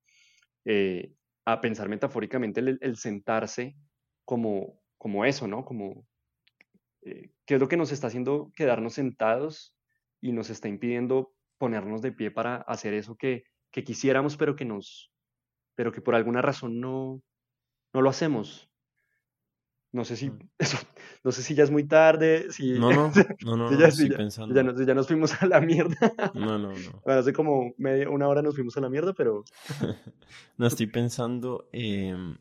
[0.64, 1.12] eh,
[1.46, 3.76] a pensar metafóricamente el, sentarse
[4.26, 5.64] como, como eso, ¿no?
[5.64, 6.06] Como,
[7.02, 9.74] eh, ¿qué es lo que nos está haciendo quedarnos sentados
[10.20, 13.44] y nos está impidiendo ponernos de pie para hacer eso que
[13.76, 15.12] que quisiéramos, pero que nos,
[15.74, 17.22] pero que por alguna razón no,
[17.92, 18.65] no lo hacemos.
[19.96, 20.30] No sé si,
[21.24, 22.78] no sé si ya es muy tarde, si...
[22.78, 23.10] No, no,
[23.46, 24.54] no, no, ya, estoy pensando.
[24.54, 25.96] Ya, nos, ya, nos, fuimos a la mierda.
[26.34, 27.00] No, no, no.
[27.02, 29.42] Bueno, hace como media, una hora nos fuimos a la mierda, pero...
[30.58, 32.36] no, estoy pensando, em,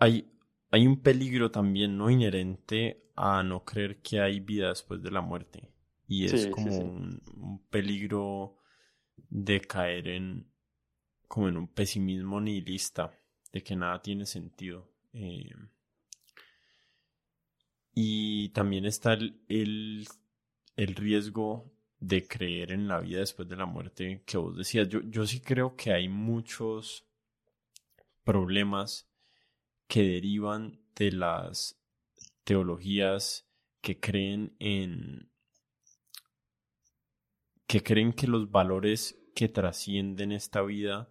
[0.00, 0.28] hay,
[0.72, 2.10] hay un peligro también, ¿no?
[2.10, 5.70] Inherente a no creer que hay vida después de la muerte.
[6.08, 8.56] Y es como un, peligro
[9.28, 10.50] de caer en
[11.28, 13.16] como en un pesimismo nihilista,
[13.52, 14.93] de que nada tiene sentido.
[15.14, 15.50] Eh,
[17.94, 19.40] y también está el,
[20.76, 24.88] el, riesgo de creer en la vida después de la muerte que vos decías.
[24.88, 27.06] Yo, yo sí creo que hay muchos
[28.24, 29.08] problemas
[29.86, 31.80] que derivan de las
[32.42, 33.48] teologías
[33.80, 35.30] que creen en
[37.66, 41.08] que creen que los valores que trascienden esta vida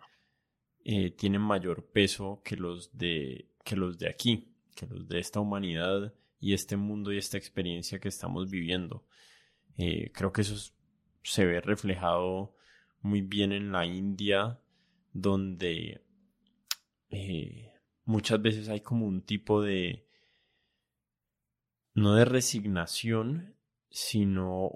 [0.83, 5.39] eh, tienen mayor peso que los de que los de aquí, que los de esta
[5.39, 9.05] humanidad y este mundo y esta experiencia que estamos viviendo.
[9.77, 10.73] Eh, creo que eso
[11.23, 12.55] se ve reflejado
[13.01, 14.59] muy bien en la India,
[15.13, 16.03] donde
[17.09, 17.73] eh,
[18.05, 20.07] muchas veces hay como un tipo de,
[21.93, 23.55] no de resignación,
[23.89, 24.71] sino,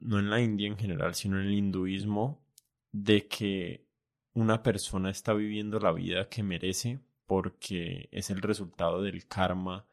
[0.00, 2.44] no en la India en general, sino en el hinduismo,
[2.92, 3.86] de que
[4.34, 9.86] una persona está viviendo la vida que merece porque es el resultado del karma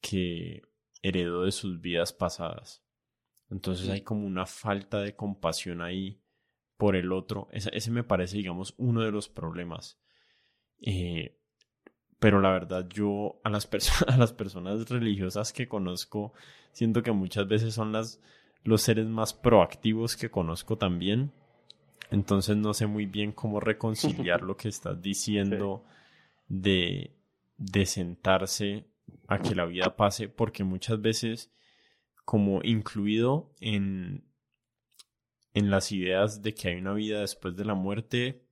[0.00, 0.62] que
[1.02, 2.82] heredó de sus vidas pasadas.
[3.48, 6.20] Entonces hay como una falta de compasión ahí
[6.76, 7.46] por el otro.
[7.52, 10.00] Ese, me parece, digamos, uno de los problemas.
[10.80, 11.38] Eh,
[12.18, 13.68] pero la verdad, yo a las,
[14.08, 16.32] a las personas religiosas que conozco,
[16.72, 18.20] siento que muchas veces son las,
[18.64, 21.30] los seres más proactivos que conozco también.
[22.10, 25.84] Entonces no sé muy bien cómo reconciliar lo que estás diciendo
[26.48, 27.16] de,
[27.56, 28.86] de sentarse
[29.28, 31.50] a que la vida pase, porque muchas veces
[32.24, 34.24] como incluido en,
[35.52, 38.42] en las ideas de que hay una vida después de la muerte,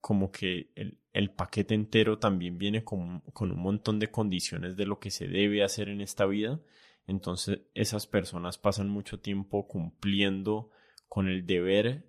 [0.00, 4.86] como que el, el paquete entero también viene con, con, un montón de condiciones de
[4.86, 6.60] lo que se debe hacer en esta vida.
[7.06, 10.70] Entonces esas personas pasan mucho tiempo cumpliendo
[11.08, 12.06] con el deber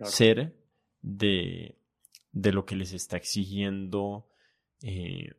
[0.00, 0.56] ser
[1.02, 1.78] de,
[2.32, 4.26] de, lo que les está exigiendo
[4.86, 5.32] eh,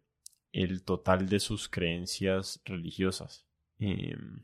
[0.51, 3.45] el total de sus creencias religiosas.
[3.77, 4.43] Em,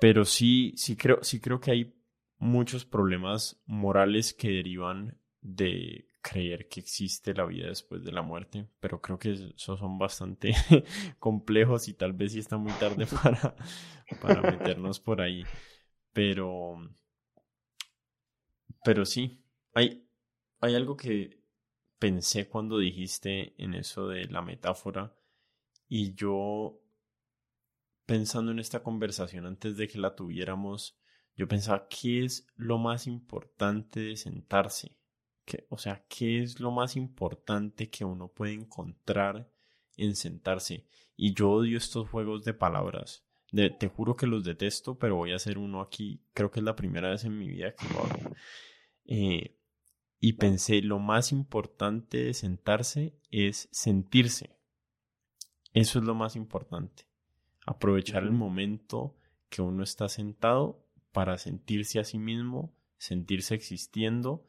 [0.00, 1.94] pero sí, sí creo, sí creo que hay
[2.38, 8.68] muchos problemas morales que derivan de creer que existe la vida después de la muerte,
[8.78, 10.54] pero creo que esos son bastante
[11.18, 13.56] complejos y tal vez sí está muy tarde para,
[14.20, 15.44] para meternos por ahí.
[16.12, 16.76] Pero,
[18.84, 19.42] pero sí,
[19.74, 20.06] hay,
[20.60, 21.45] hay algo que
[21.98, 25.16] pensé cuando dijiste en eso de la metáfora
[25.88, 26.80] y yo
[28.06, 30.96] pensando en esta conversación antes de que la tuviéramos,
[31.34, 34.96] yo pensaba, ¿qué es lo más importante de sentarse?
[35.44, 39.50] ¿Qué, o sea, ¿qué es lo más importante que uno puede encontrar
[39.96, 40.86] en sentarse?
[41.16, 43.24] Y yo odio estos juegos de palabras.
[43.50, 46.22] te juro que los detesto, pero voy a hacer uno aquí.
[46.32, 48.36] Creo que es la primera vez en mi vida que lo hago.
[49.04, 49.56] Eh,
[50.18, 54.56] y pensé, lo más importante de sentarse es sentirse.
[55.72, 57.06] Eso es lo más importante
[57.66, 59.16] aprovechar el momento
[59.50, 64.46] que uno está sentado para sentirse a sí mismo, sentirse existiendo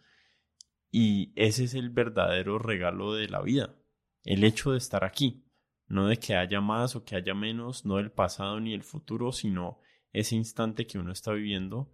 [0.91, 3.75] y ese es el verdadero regalo de la vida,
[4.23, 5.43] el hecho de estar aquí,
[5.87, 9.31] no de que haya más o que haya menos, no del pasado ni el futuro,
[9.31, 9.79] sino
[10.13, 11.91] ese instante que uno está viviendo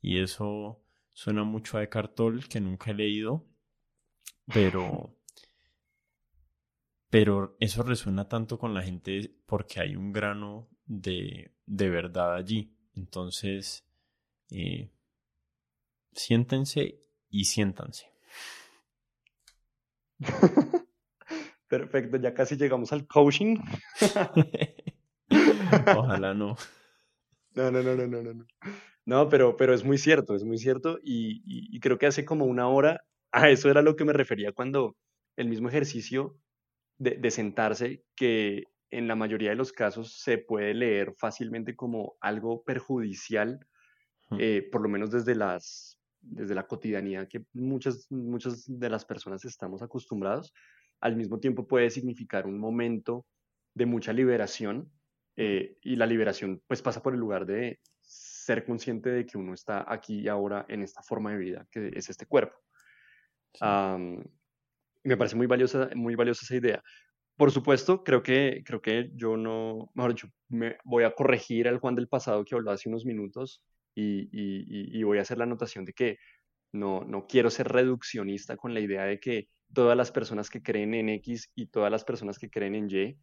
[0.00, 0.80] y eso
[1.12, 3.46] suena mucho a Eckhart Tolle que nunca he leído,
[4.52, 5.16] pero
[7.10, 12.72] pero eso resuena tanto con la gente porque hay un grano de, de verdad allí.
[12.94, 13.84] Entonces,
[14.50, 14.92] eh,
[16.12, 18.06] siéntense y siéntanse.
[21.68, 23.56] Perfecto, ya casi llegamos al coaching.
[25.96, 26.56] Ojalá no.
[27.54, 28.46] No, no, no, no, no, no.
[29.06, 30.98] No, pero, pero es muy cierto, es muy cierto.
[31.02, 33.02] Y, y creo que hace como una hora,
[33.32, 34.96] a eso era lo que me refería cuando
[35.36, 36.36] el mismo ejercicio
[37.00, 42.62] de, sentarse que en la mayoría de los casos se puede leer fácilmente como algo
[42.62, 43.58] perjudicial,
[44.38, 49.44] eh, por lo menos desde, las, desde la cotidianidad que muchas, muchas de las personas
[49.46, 50.52] estamos acostumbrados.
[51.00, 53.24] Al mismo tiempo puede significar un momento
[53.74, 54.92] de mucha liberación
[55.36, 57.80] eh, y la liberación pues pasa por el lugar de
[58.44, 61.90] ser consciente de que uno está aquí y ahora en esta forma de vida que
[61.94, 62.56] es este cuerpo
[65.02, 66.82] me parece muy valiosa, muy valiosa esa idea.
[67.36, 71.78] Por supuesto, creo que, creo que yo no, mejor dicho, me voy a corregir al
[71.78, 73.62] Juan del pasado que habló hace unos minutos
[73.94, 76.18] y, y, y voy a hacer la anotación de que
[76.72, 80.94] no, no quiero ser reduccionista con la idea de que todas las personas que creen
[80.94, 83.16] en X y todas las personas que creen en Y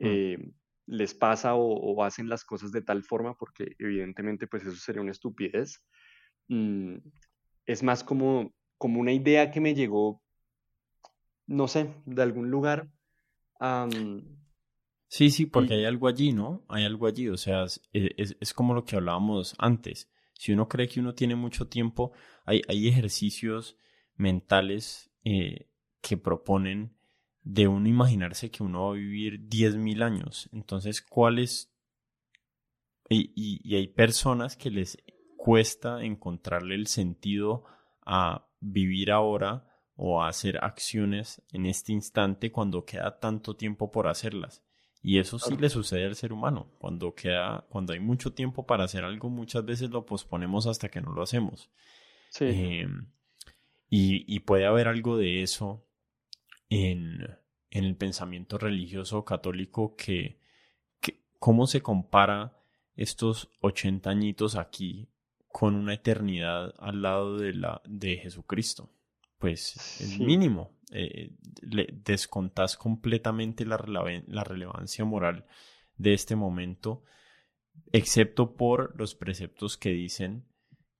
[0.00, 0.50] mm.
[0.86, 5.12] Les pasa o, hacen las cosas de tal forma, porque evidentemente pues eso sería una
[5.12, 5.82] estupidez.
[6.48, 6.96] Mm,
[7.66, 10.22] es más como, como una idea que me llegó
[11.46, 12.88] no sé, de algún lugar.
[15.08, 16.64] sí, sí, porque hay algo allí, ¿no?
[16.68, 20.10] Hay algo allí, o sea, es, como lo que hablábamos antes.
[20.34, 22.12] Si uno cree que uno tiene mucho tiempo,
[22.44, 23.78] hay, hay ejercicios
[24.16, 25.68] mentales eh,
[26.00, 26.95] que proponen
[27.46, 30.50] de uno imaginarse que uno va a vivir 10.000 años.
[30.52, 31.72] Entonces, ¿cuál es?
[33.08, 34.98] Y, y, hay personas que les
[35.36, 37.64] cuesta encontrarle el sentido
[38.04, 39.64] a vivir ahora
[39.94, 44.64] o a hacer acciones en este instante cuando queda tanto tiempo por hacerlas.
[45.00, 46.72] Y eso sí le sucede al ser humano.
[46.80, 51.00] Cuando queda, cuando hay mucho tiempo para hacer algo, muchas veces lo posponemos hasta que
[51.00, 51.70] no lo hacemos.
[52.40, 53.12] Em,
[53.88, 55.85] y, puede haber algo de eso
[56.68, 57.20] en,
[57.70, 60.40] en el pensamiento religioso católico que,
[61.00, 62.56] que, cómo se compara
[62.94, 65.08] estos 80 añitos aquí
[65.48, 68.90] con una eternidad al lado de la de Jesucristo.
[69.38, 70.76] Pues es mínimo.
[70.92, 71.32] Eh,
[71.62, 73.82] le descontás completamente la,
[74.26, 75.46] la relevancia moral
[75.96, 77.02] de este momento,
[77.92, 80.46] excepto por los preceptos que dicen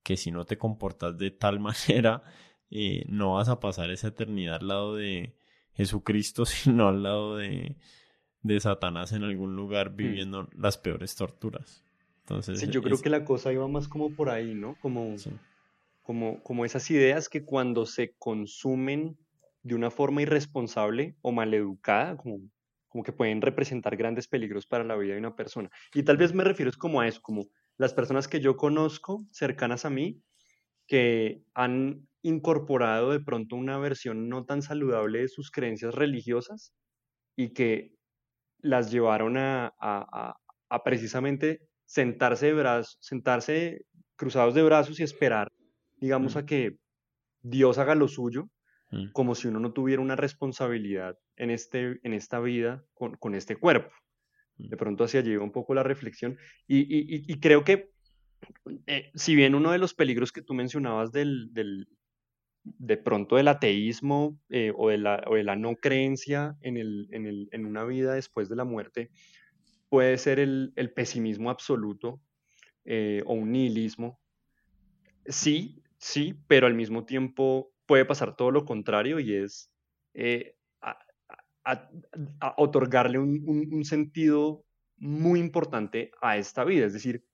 [0.02, 2.22] que si no te comportas de tal manera,
[2.70, 5.35] eh, no vas a pasar esa eternidad al lado de
[5.76, 7.76] Jesucristo, sino al lado de,
[8.42, 9.96] de Satanás en algún lugar mm.
[9.96, 11.84] viviendo las peores torturas.
[12.20, 14.76] Entonces, yo creo que la cosa iba más como por ahí, ¿no?
[14.80, 15.14] Como,
[16.02, 19.16] como, como esas ideas que cuando se consumen
[19.62, 22.40] de una forma irresponsable o maleducada, como,
[22.88, 25.70] como que pueden representar grandes peligros para la vida de una persona.
[25.94, 27.46] Y tal vez me refiero es como a eso, como
[27.76, 30.20] las personas que yo conozco cercanas a mí,
[30.88, 36.72] que han incorporado de pronto una versión no tan saludable de sus creencias religiosas
[37.36, 37.92] y que
[38.58, 40.36] las llevaron a, a,
[40.68, 43.86] a, precisamente sentarse de brazos, sentarse
[44.16, 45.52] cruzados de brazos y esperar,
[45.96, 46.78] digamos, a que
[47.42, 48.48] Dios haga lo suyo
[48.90, 49.10] Mm.
[49.12, 53.92] como si uno no tuviera una responsabilidad en, este, en esta vida con, este cuerpo.
[54.58, 54.68] Mm.
[54.68, 56.38] De pronto hacia allí va un poco la reflexión
[56.68, 57.90] y, creo que
[58.86, 61.50] eh, si bien uno de los peligros que tú mencionabas del,
[62.78, 67.08] de pronto del ateísmo eh, o, de la, o, de la, no creencia en, el,
[67.12, 69.10] en, el, en, una vida después de la muerte
[69.88, 72.20] puede ser el, el pesimismo absoluto
[72.84, 74.20] eh, o un nihilismo.
[75.26, 79.70] Sí, sí, pero al mismo tiempo puede pasar todo lo contrario y es
[80.14, 80.56] eh,
[82.56, 84.64] otorgarle un, sentido
[84.96, 86.86] muy importante a esta vida.
[86.86, 87.24] Es decir,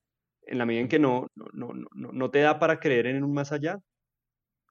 [0.47, 3.35] en la medida en que no, no, no, no, te da para creer en un
[3.35, 3.79] más allá,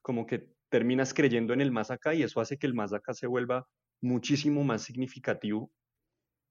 [0.01, 3.13] como que terminas creyendo en el más acá y eso hace que el más acá
[3.13, 3.67] se vuelva
[4.01, 5.69] muchísimo más significativo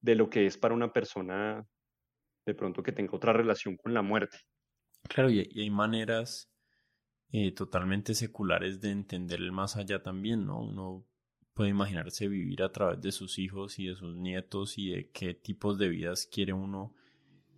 [0.03, 1.67] de lo que es para una persona
[2.47, 4.39] de pronto que tenga otra relación con la muerte.
[5.09, 6.53] Claro, y hay maneras
[7.33, 10.61] eh, totalmente seculares de entender el más allá también, ¿no?
[10.61, 11.07] Uno
[11.55, 15.33] puede imaginarse vivir a través de sus hijos y de sus nietos y de qué
[15.33, 16.95] tipos de vidas quiere uno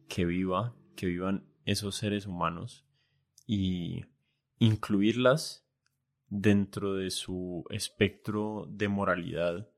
[0.08, 2.84] que viva, que vivan esos seres humanos
[3.46, 4.04] y
[4.58, 5.66] incluirlas
[6.34, 9.68] dentro de su espectro de moralidad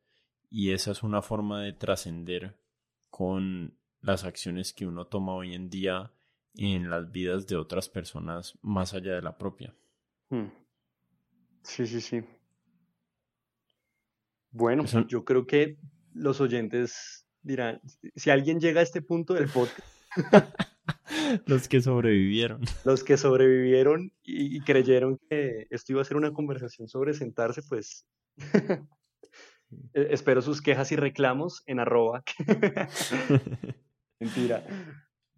[0.48, 2.56] y esa es una forma de trascender
[3.10, 6.12] con las acciones que uno toma hoy en día
[6.55, 9.74] en las vidas de otras personas más allá de la propia.
[10.28, 10.47] Mm.
[11.64, 12.22] Sí, sí, sí.
[14.52, 15.81] Bueno, yo creo que
[16.12, 17.81] los oyentes dirán,
[18.14, 19.89] si alguien llega a este punto del podcast,
[21.47, 22.61] los que sobrevivieron.
[22.85, 28.06] Los que sobrevivieron y, creyeron que esto iba a ser una conversación sobre sentarse, pues
[29.94, 32.23] e, espero sus quejas y reclamos en arroba.
[34.20, 34.65] Mentira.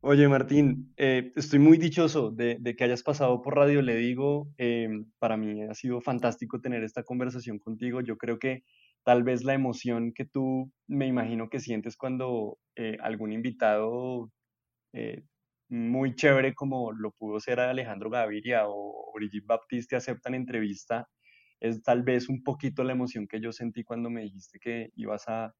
[0.08, 4.48] Oye, Martín, eh, estoy muy dichoso de, que hayas pasado por Radio Le Digo.
[4.56, 8.00] Em, para mí ha sido fantástico tener esta conversación contigo.
[8.02, 8.62] Yo creo que
[9.02, 14.30] tal vez la emoción que tú me imagino que sientes cuando eh, algún invitado
[14.92, 15.24] eh,
[15.68, 21.08] muy chévere como lo pudo ser Alejandro Gaviria o Brigitte Baptiste aceptan entrevista,
[21.60, 25.24] es tal vez un poquito la emoción que yo sentí cuando me dijiste que ibas
[25.28, 25.52] a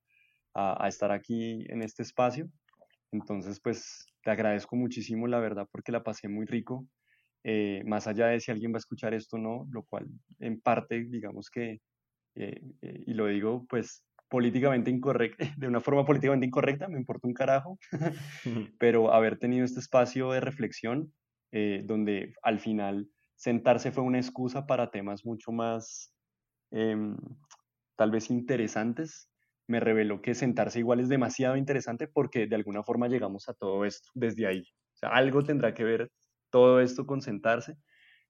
[0.88, 2.48] estar aquí en este espacio.
[3.12, 6.86] Entonces, pues te agradezco muchísimo, la verdad, porque la pasé muy rico.
[7.44, 10.08] Eh, más allá de si alguien va a escuchar esto o no, lo cual
[10.40, 11.80] en parte, digamos que,
[12.34, 17.26] eh, eh, y lo digo pues políticamente incorrecto, de una forma políticamente incorrecta, me importa
[17.26, 17.78] un carajo,
[18.78, 21.12] pero haber tenido este espacio de reflexión,
[21.84, 26.12] donde al final sentarse fue una excusa para temas mucho más,
[26.70, 27.16] em,
[27.96, 29.30] tal vez interesantes,
[29.68, 33.84] me reveló que sentarse igual es demasiado interesante porque de alguna forma llegamos a todo
[33.84, 34.60] esto desde ahí.
[34.60, 36.10] O sea, algo tendrá que ver
[36.50, 37.76] todo esto con sentarse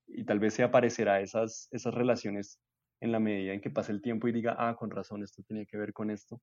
[0.06, 2.60] y tal vez se aparecerá esas, esas relaciones
[3.01, 5.66] en la medida en que pase el tiempo y diga, ah, con razón, esto tenía
[5.66, 6.40] que ver con esto.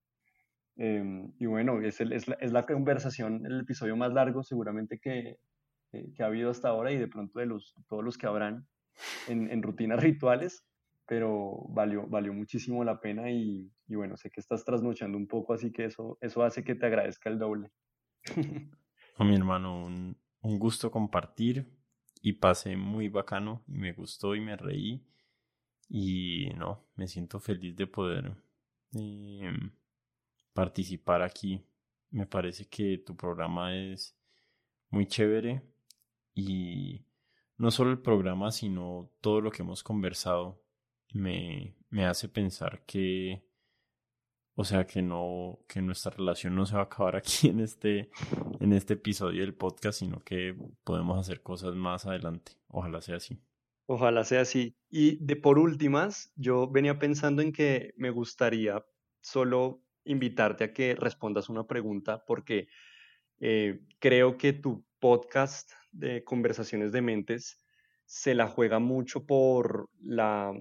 [0.76, 5.38] Em, y bueno, es, es, la, es, la, conversación, el episodio más largo seguramente que,
[5.90, 8.66] que, ha habido hasta ahora y de pronto de los, todos los que habrán
[9.28, 10.64] en, en rutinas rituales
[11.06, 15.52] pero valió, valió muchísimo la pena y, y, bueno, sé que estás trasnochando un poco,
[15.52, 17.70] así que eso, eso hace que te agradezca el doble.
[19.18, 21.70] A mi hermano, un, un gusto compartir
[22.20, 25.06] y pasé muy bacano me gustó y me reí
[25.96, 28.36] Y no, me siento feliz de poder
[28.94, 29.70] em,
[30.52, 31.64] participar aquí.
[32.10, 34.18] Me parece que tu programa es
[34.90, 35.62] muy chévere
[36.34, 37.06] y
[37.58, 40.60] no solo el programa, sino todo lo que hemos conversado
[41.12, 43.46] me, me hace pensar que,
[44.56, 48.10] o sea, que no, que nuestra relación no se va a acabar aquí en este,
[48.58, 52.58] en este episodio del podcast, sino que podemos hacer cosas más adelante.
[52.66, 53.40] Ojalá sea así.
[53.86, 54.76] Ojalá sea así.
[54.88, 58.84] Y de por últimas, yo venía pensando en que me gustaría
[59.20, 62.68] solo invitarte a que respondas una pregunta porque
[63.40, 67.64] eh, creo que tu podcast de conversaciones de mentes
[68.04, 70.52] se la juega mucho por la,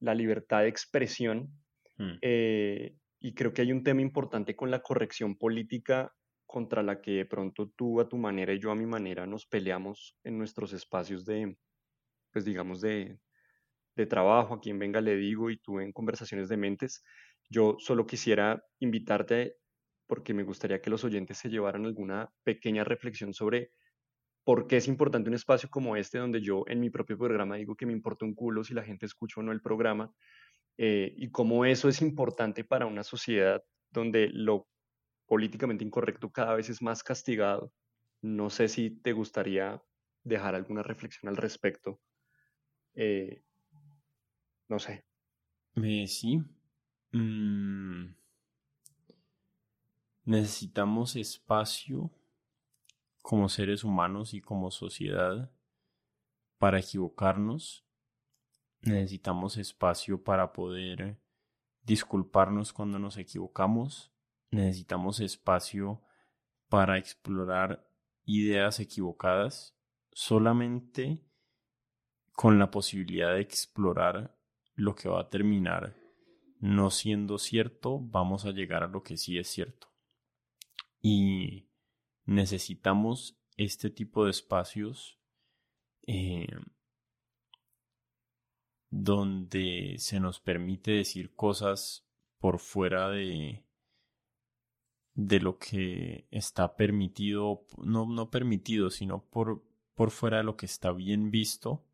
[0.00, 1.50] libertad de expresión
[1.96, 2.12] mm.
[2.22, 6.12] eh, y creo que hay un tema importante con la corrección política
[6.46, 9.46] contra la que de pronto tú a tu manera y yo a mi manera nos
[9.46, 11.56] peleamos en nuestros espacios de,
[12.34, 13.18] pues digamos, de,
[13.96, 17.04] de trabajo, a quien venga le digo, y tú en conversaciones de mentes,
[17.48, 19.56] yo solo quisiera invitarte
[20.06, 23.70] porque me gustaría que los oyentes se llevaran alguna pequeña reflexión sobre
[24.42, 27.76] por qué es importante un espacio como este, donde yo en mi propio programa digo
[27.76, 30.12] que me importa un culo si la gente escucha o no el programa,
[30.76, 34.66] eh, y cómo eso es importante para una sociedad donde lo
[35.26, 37.72] políticamente incorrecto cada vez es más castigado.
[38.22, 39.80] No sé si te gustaría
[40.24, 42.00] dejar alguna reflexión al respecto
[42.94, 43.42] eh,
[44.68, 45.04] no sé.
[45.76, 46.42] Eh.
[47.12, 48.14] Mm.
[50.24, 52.10] Necesitamos espacio
[53.20, 55.50] como seres humanos y como sociedad
[56.58, 57.84] para equivocarnos.
[58.82, 61.18] Necesitamos espacio para poder
[61.82, 64.12] disculparnos cuando nos equivocamos.
[64.50, 66.00] Necesitamos espacio
[66.68, 67.86] para explorar
[68.24, 69.76] ideas equivocadas.
[70.12, 71.22] Solamente
[72.34, 74.36] con la posibilidad de explorar
[74.74, 75.96] lo que va a terminar
[76.64, 79.88] no siendo cierto, vamos a llegar a lo que sí es cierto.
[81.02, 81.68] Y
[82.24, 85.20] necesitamos este tipo de espacios
[86.06, 86.48] eh,
[88.88, 92.08] donde se nos permite decir cosas
[92.38, 93.62] por fuera de,
[95.12, 99.62] de lo que está permitido, no, no permitido, sino por,
[99.94, 101.84] por fuera de lo que está bien visto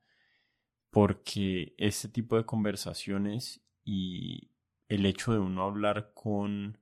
[0.90, 4.50] porque este tipo de conversaciones y
[4.88, 6.78] el hecho de uno hablar con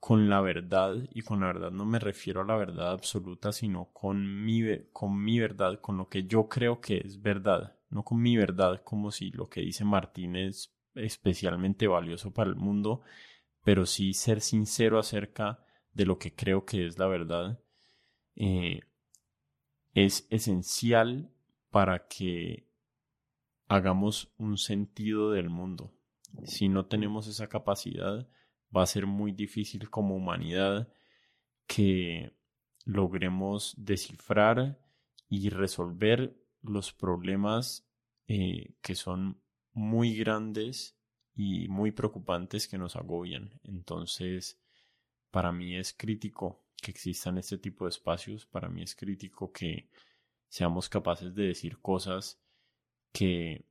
[0.00, 3.90] con la verdad y con la verdad no me refiero a la verdad absoluta sino
[3.92, 4.62] con mi
[4.92, 8.82] con mi verdad con lo que yo creo que es verdad no con mi verdad
[8.84, 13.02] como si lo que dice Martín es especialmente valioso para el mundo
[13.64, 17.60] pero sí ser sincero acerca de lo que creo que es la verdad
[18.36, 18.80] eh,
[19.94, 21.30] es esencial
[21.70, 22.68] para que
[23.68, 25.92] hagamos un sentido del mundo.
[26.44, 28.28] Si no tenemos esa capacidad,
[28.74, 30.88] va a ser muy difícil como humanidad
[31.66, 32.36] que
[32.84, 34.78] logremos descifrar
[35.28, 37.88] y resolver los problemas
[38.28, 39.40] eh, que son
[39.72, 40.98] muy grandes
[41.34, 43.60] y muy preocupantes que nos agobian.
[43.64, 44.60] Entonces,
[45.30, 49.90] para mí es crítico que existan este tipo de espacios, para mí es crítico que
[50.48, 52.40] seamos capaces de decir cosas
[53.12, 53.64] que,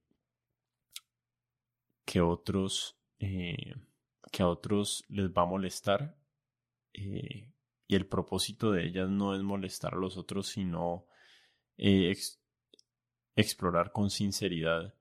[2.06, 3.76] que otros eh,
[4.32, 6.18] que a otros les va a molestar
[6.94, 7.52] eh,
[7.88, 11.06] y el propósito de ellas no es molestar a los otros sino
[11.78, 12.14] eh,
[13.36, 14.94] explorar con sinceridad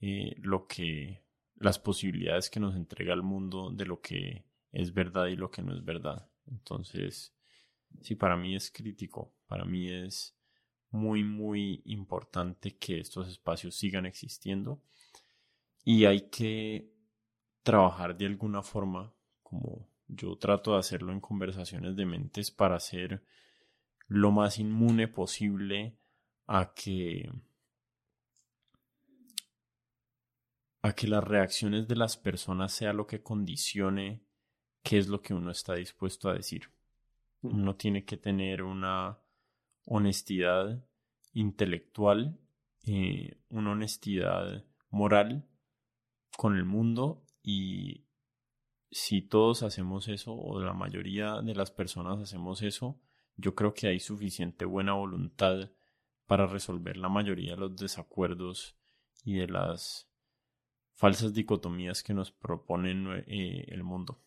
[0.00, 1.24] lo que
[1.54, 5.62] las posibilidades que nos entrega el mundo de lo que es verdad y lo que
[5.62, 6.28] no es verdad.
[6.46, 7.34] Entonces
[8.02, 10.36] sí para mí es crítico para mí es
[10.94, 14.80] muy, muy importante que estos espacios sigan existiendo
[15.84, 16.88] y hay que
[17.64, 19.12] trabajar de alguna forma,
[19.42, 23.24] como yo trato de hacerlo en conversaciones de mentes, para ser
[24.06, 25.96] lo más inmune posible
[26.46, 27.28] a que
[30.82, 34.22] a que las reacciones de las personas sea lo que condicione
[34.82, 36.70] qué es lo que uno está dispuesto a decir.
[37.40, 39.18] Uno tiene que tener una
[39.84, 40.84] honestidad
[41.32, 42.38] intelectual,
[42.86, 45.46] eh, una honestidad moral
[46.36, 48.06] con el mundo y
[48.90, 53.00] si todos hacemos eso o la mayoría de las personas hacemos eso,
[53.36, 55.70] yo creo que hay suficiente buena voluntad
[56.26, 58.78] para resolver la mayoría de los desacuerdos
[59.24, 60.08] y de las
[60.94, 64.20] falsas dicotomías que nos proponen eh, el mundo.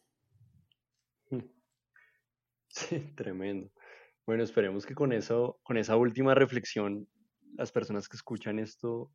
[2.70, 3.72] Sí, tremendo.
[4.28, 7.08] Bueno, esperemos que con eso, con esa última reflexión,
[7.56, 9.10] las personas que escuchan esto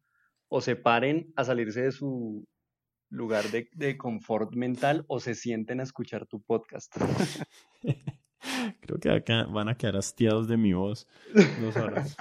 [0.48, 2.48] o se paren a salirse de su
[3.10, 6.96] lugar de, de confort mental o se sienten a escuchar tu podcast.
[8.80, 11.06] Creo que acá van a quedar hastiados de mi voz
[11.60, 12.16] dos horas.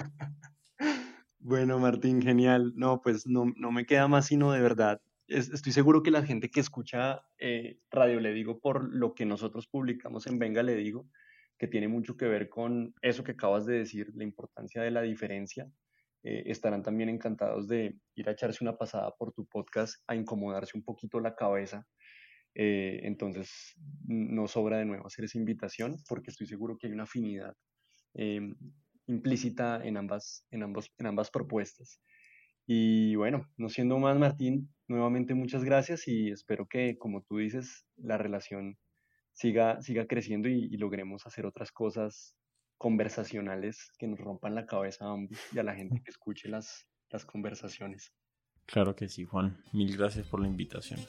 [1.40, 2.74] Bueno, Martín, genial.
[2.76, 5.02] No, pues no, no me queda más sino de verdad.
[5.28, 9.68] estoy seguro que la gente que escucha eh, Radio Le Digo por lo que nosotros
[9.68, 11.08] publicamos en Venga Le Digo,
[11.62, 15.04] que tiene mucho que ver con eso que acabas de decir, la importancia de la
[15.04, 15.72] diferencia,
[16.24, 20.76] eh, estarán también encantados de ir a echarse una pasada por tu podcast, a incomodarse
[20.76, 21.86] un poquito la cabeza.
[22.56, 23.76] Eh, entonces,
[24.08, 27.54] no sobra de nuevo hacer esa invitación porque estoy seguro que hay una afinidad
[28.16, 28.56] em,
[29.06, 32.02] implícita en ambas, en, ambos, en ambas propuestas.
[32.66, 37.86] Y bueno, no siendo más, Martín, nuevamente muchas gracias y espero que, como tú dices,
[37.98, 38.80] la relación
[39.42, 42.36] siga, siga creciendo y, logremos hacer otras cosas
[42.78, 46.88] conversacionales que nos rompan la cabeza a ambos y a la gente que escuche las,
[47.10, 48.14] las conversaciones.
[48.66, 49.58] Claro que sí, Juan.
[49.74, 51.00] Mil gracias por la invitación.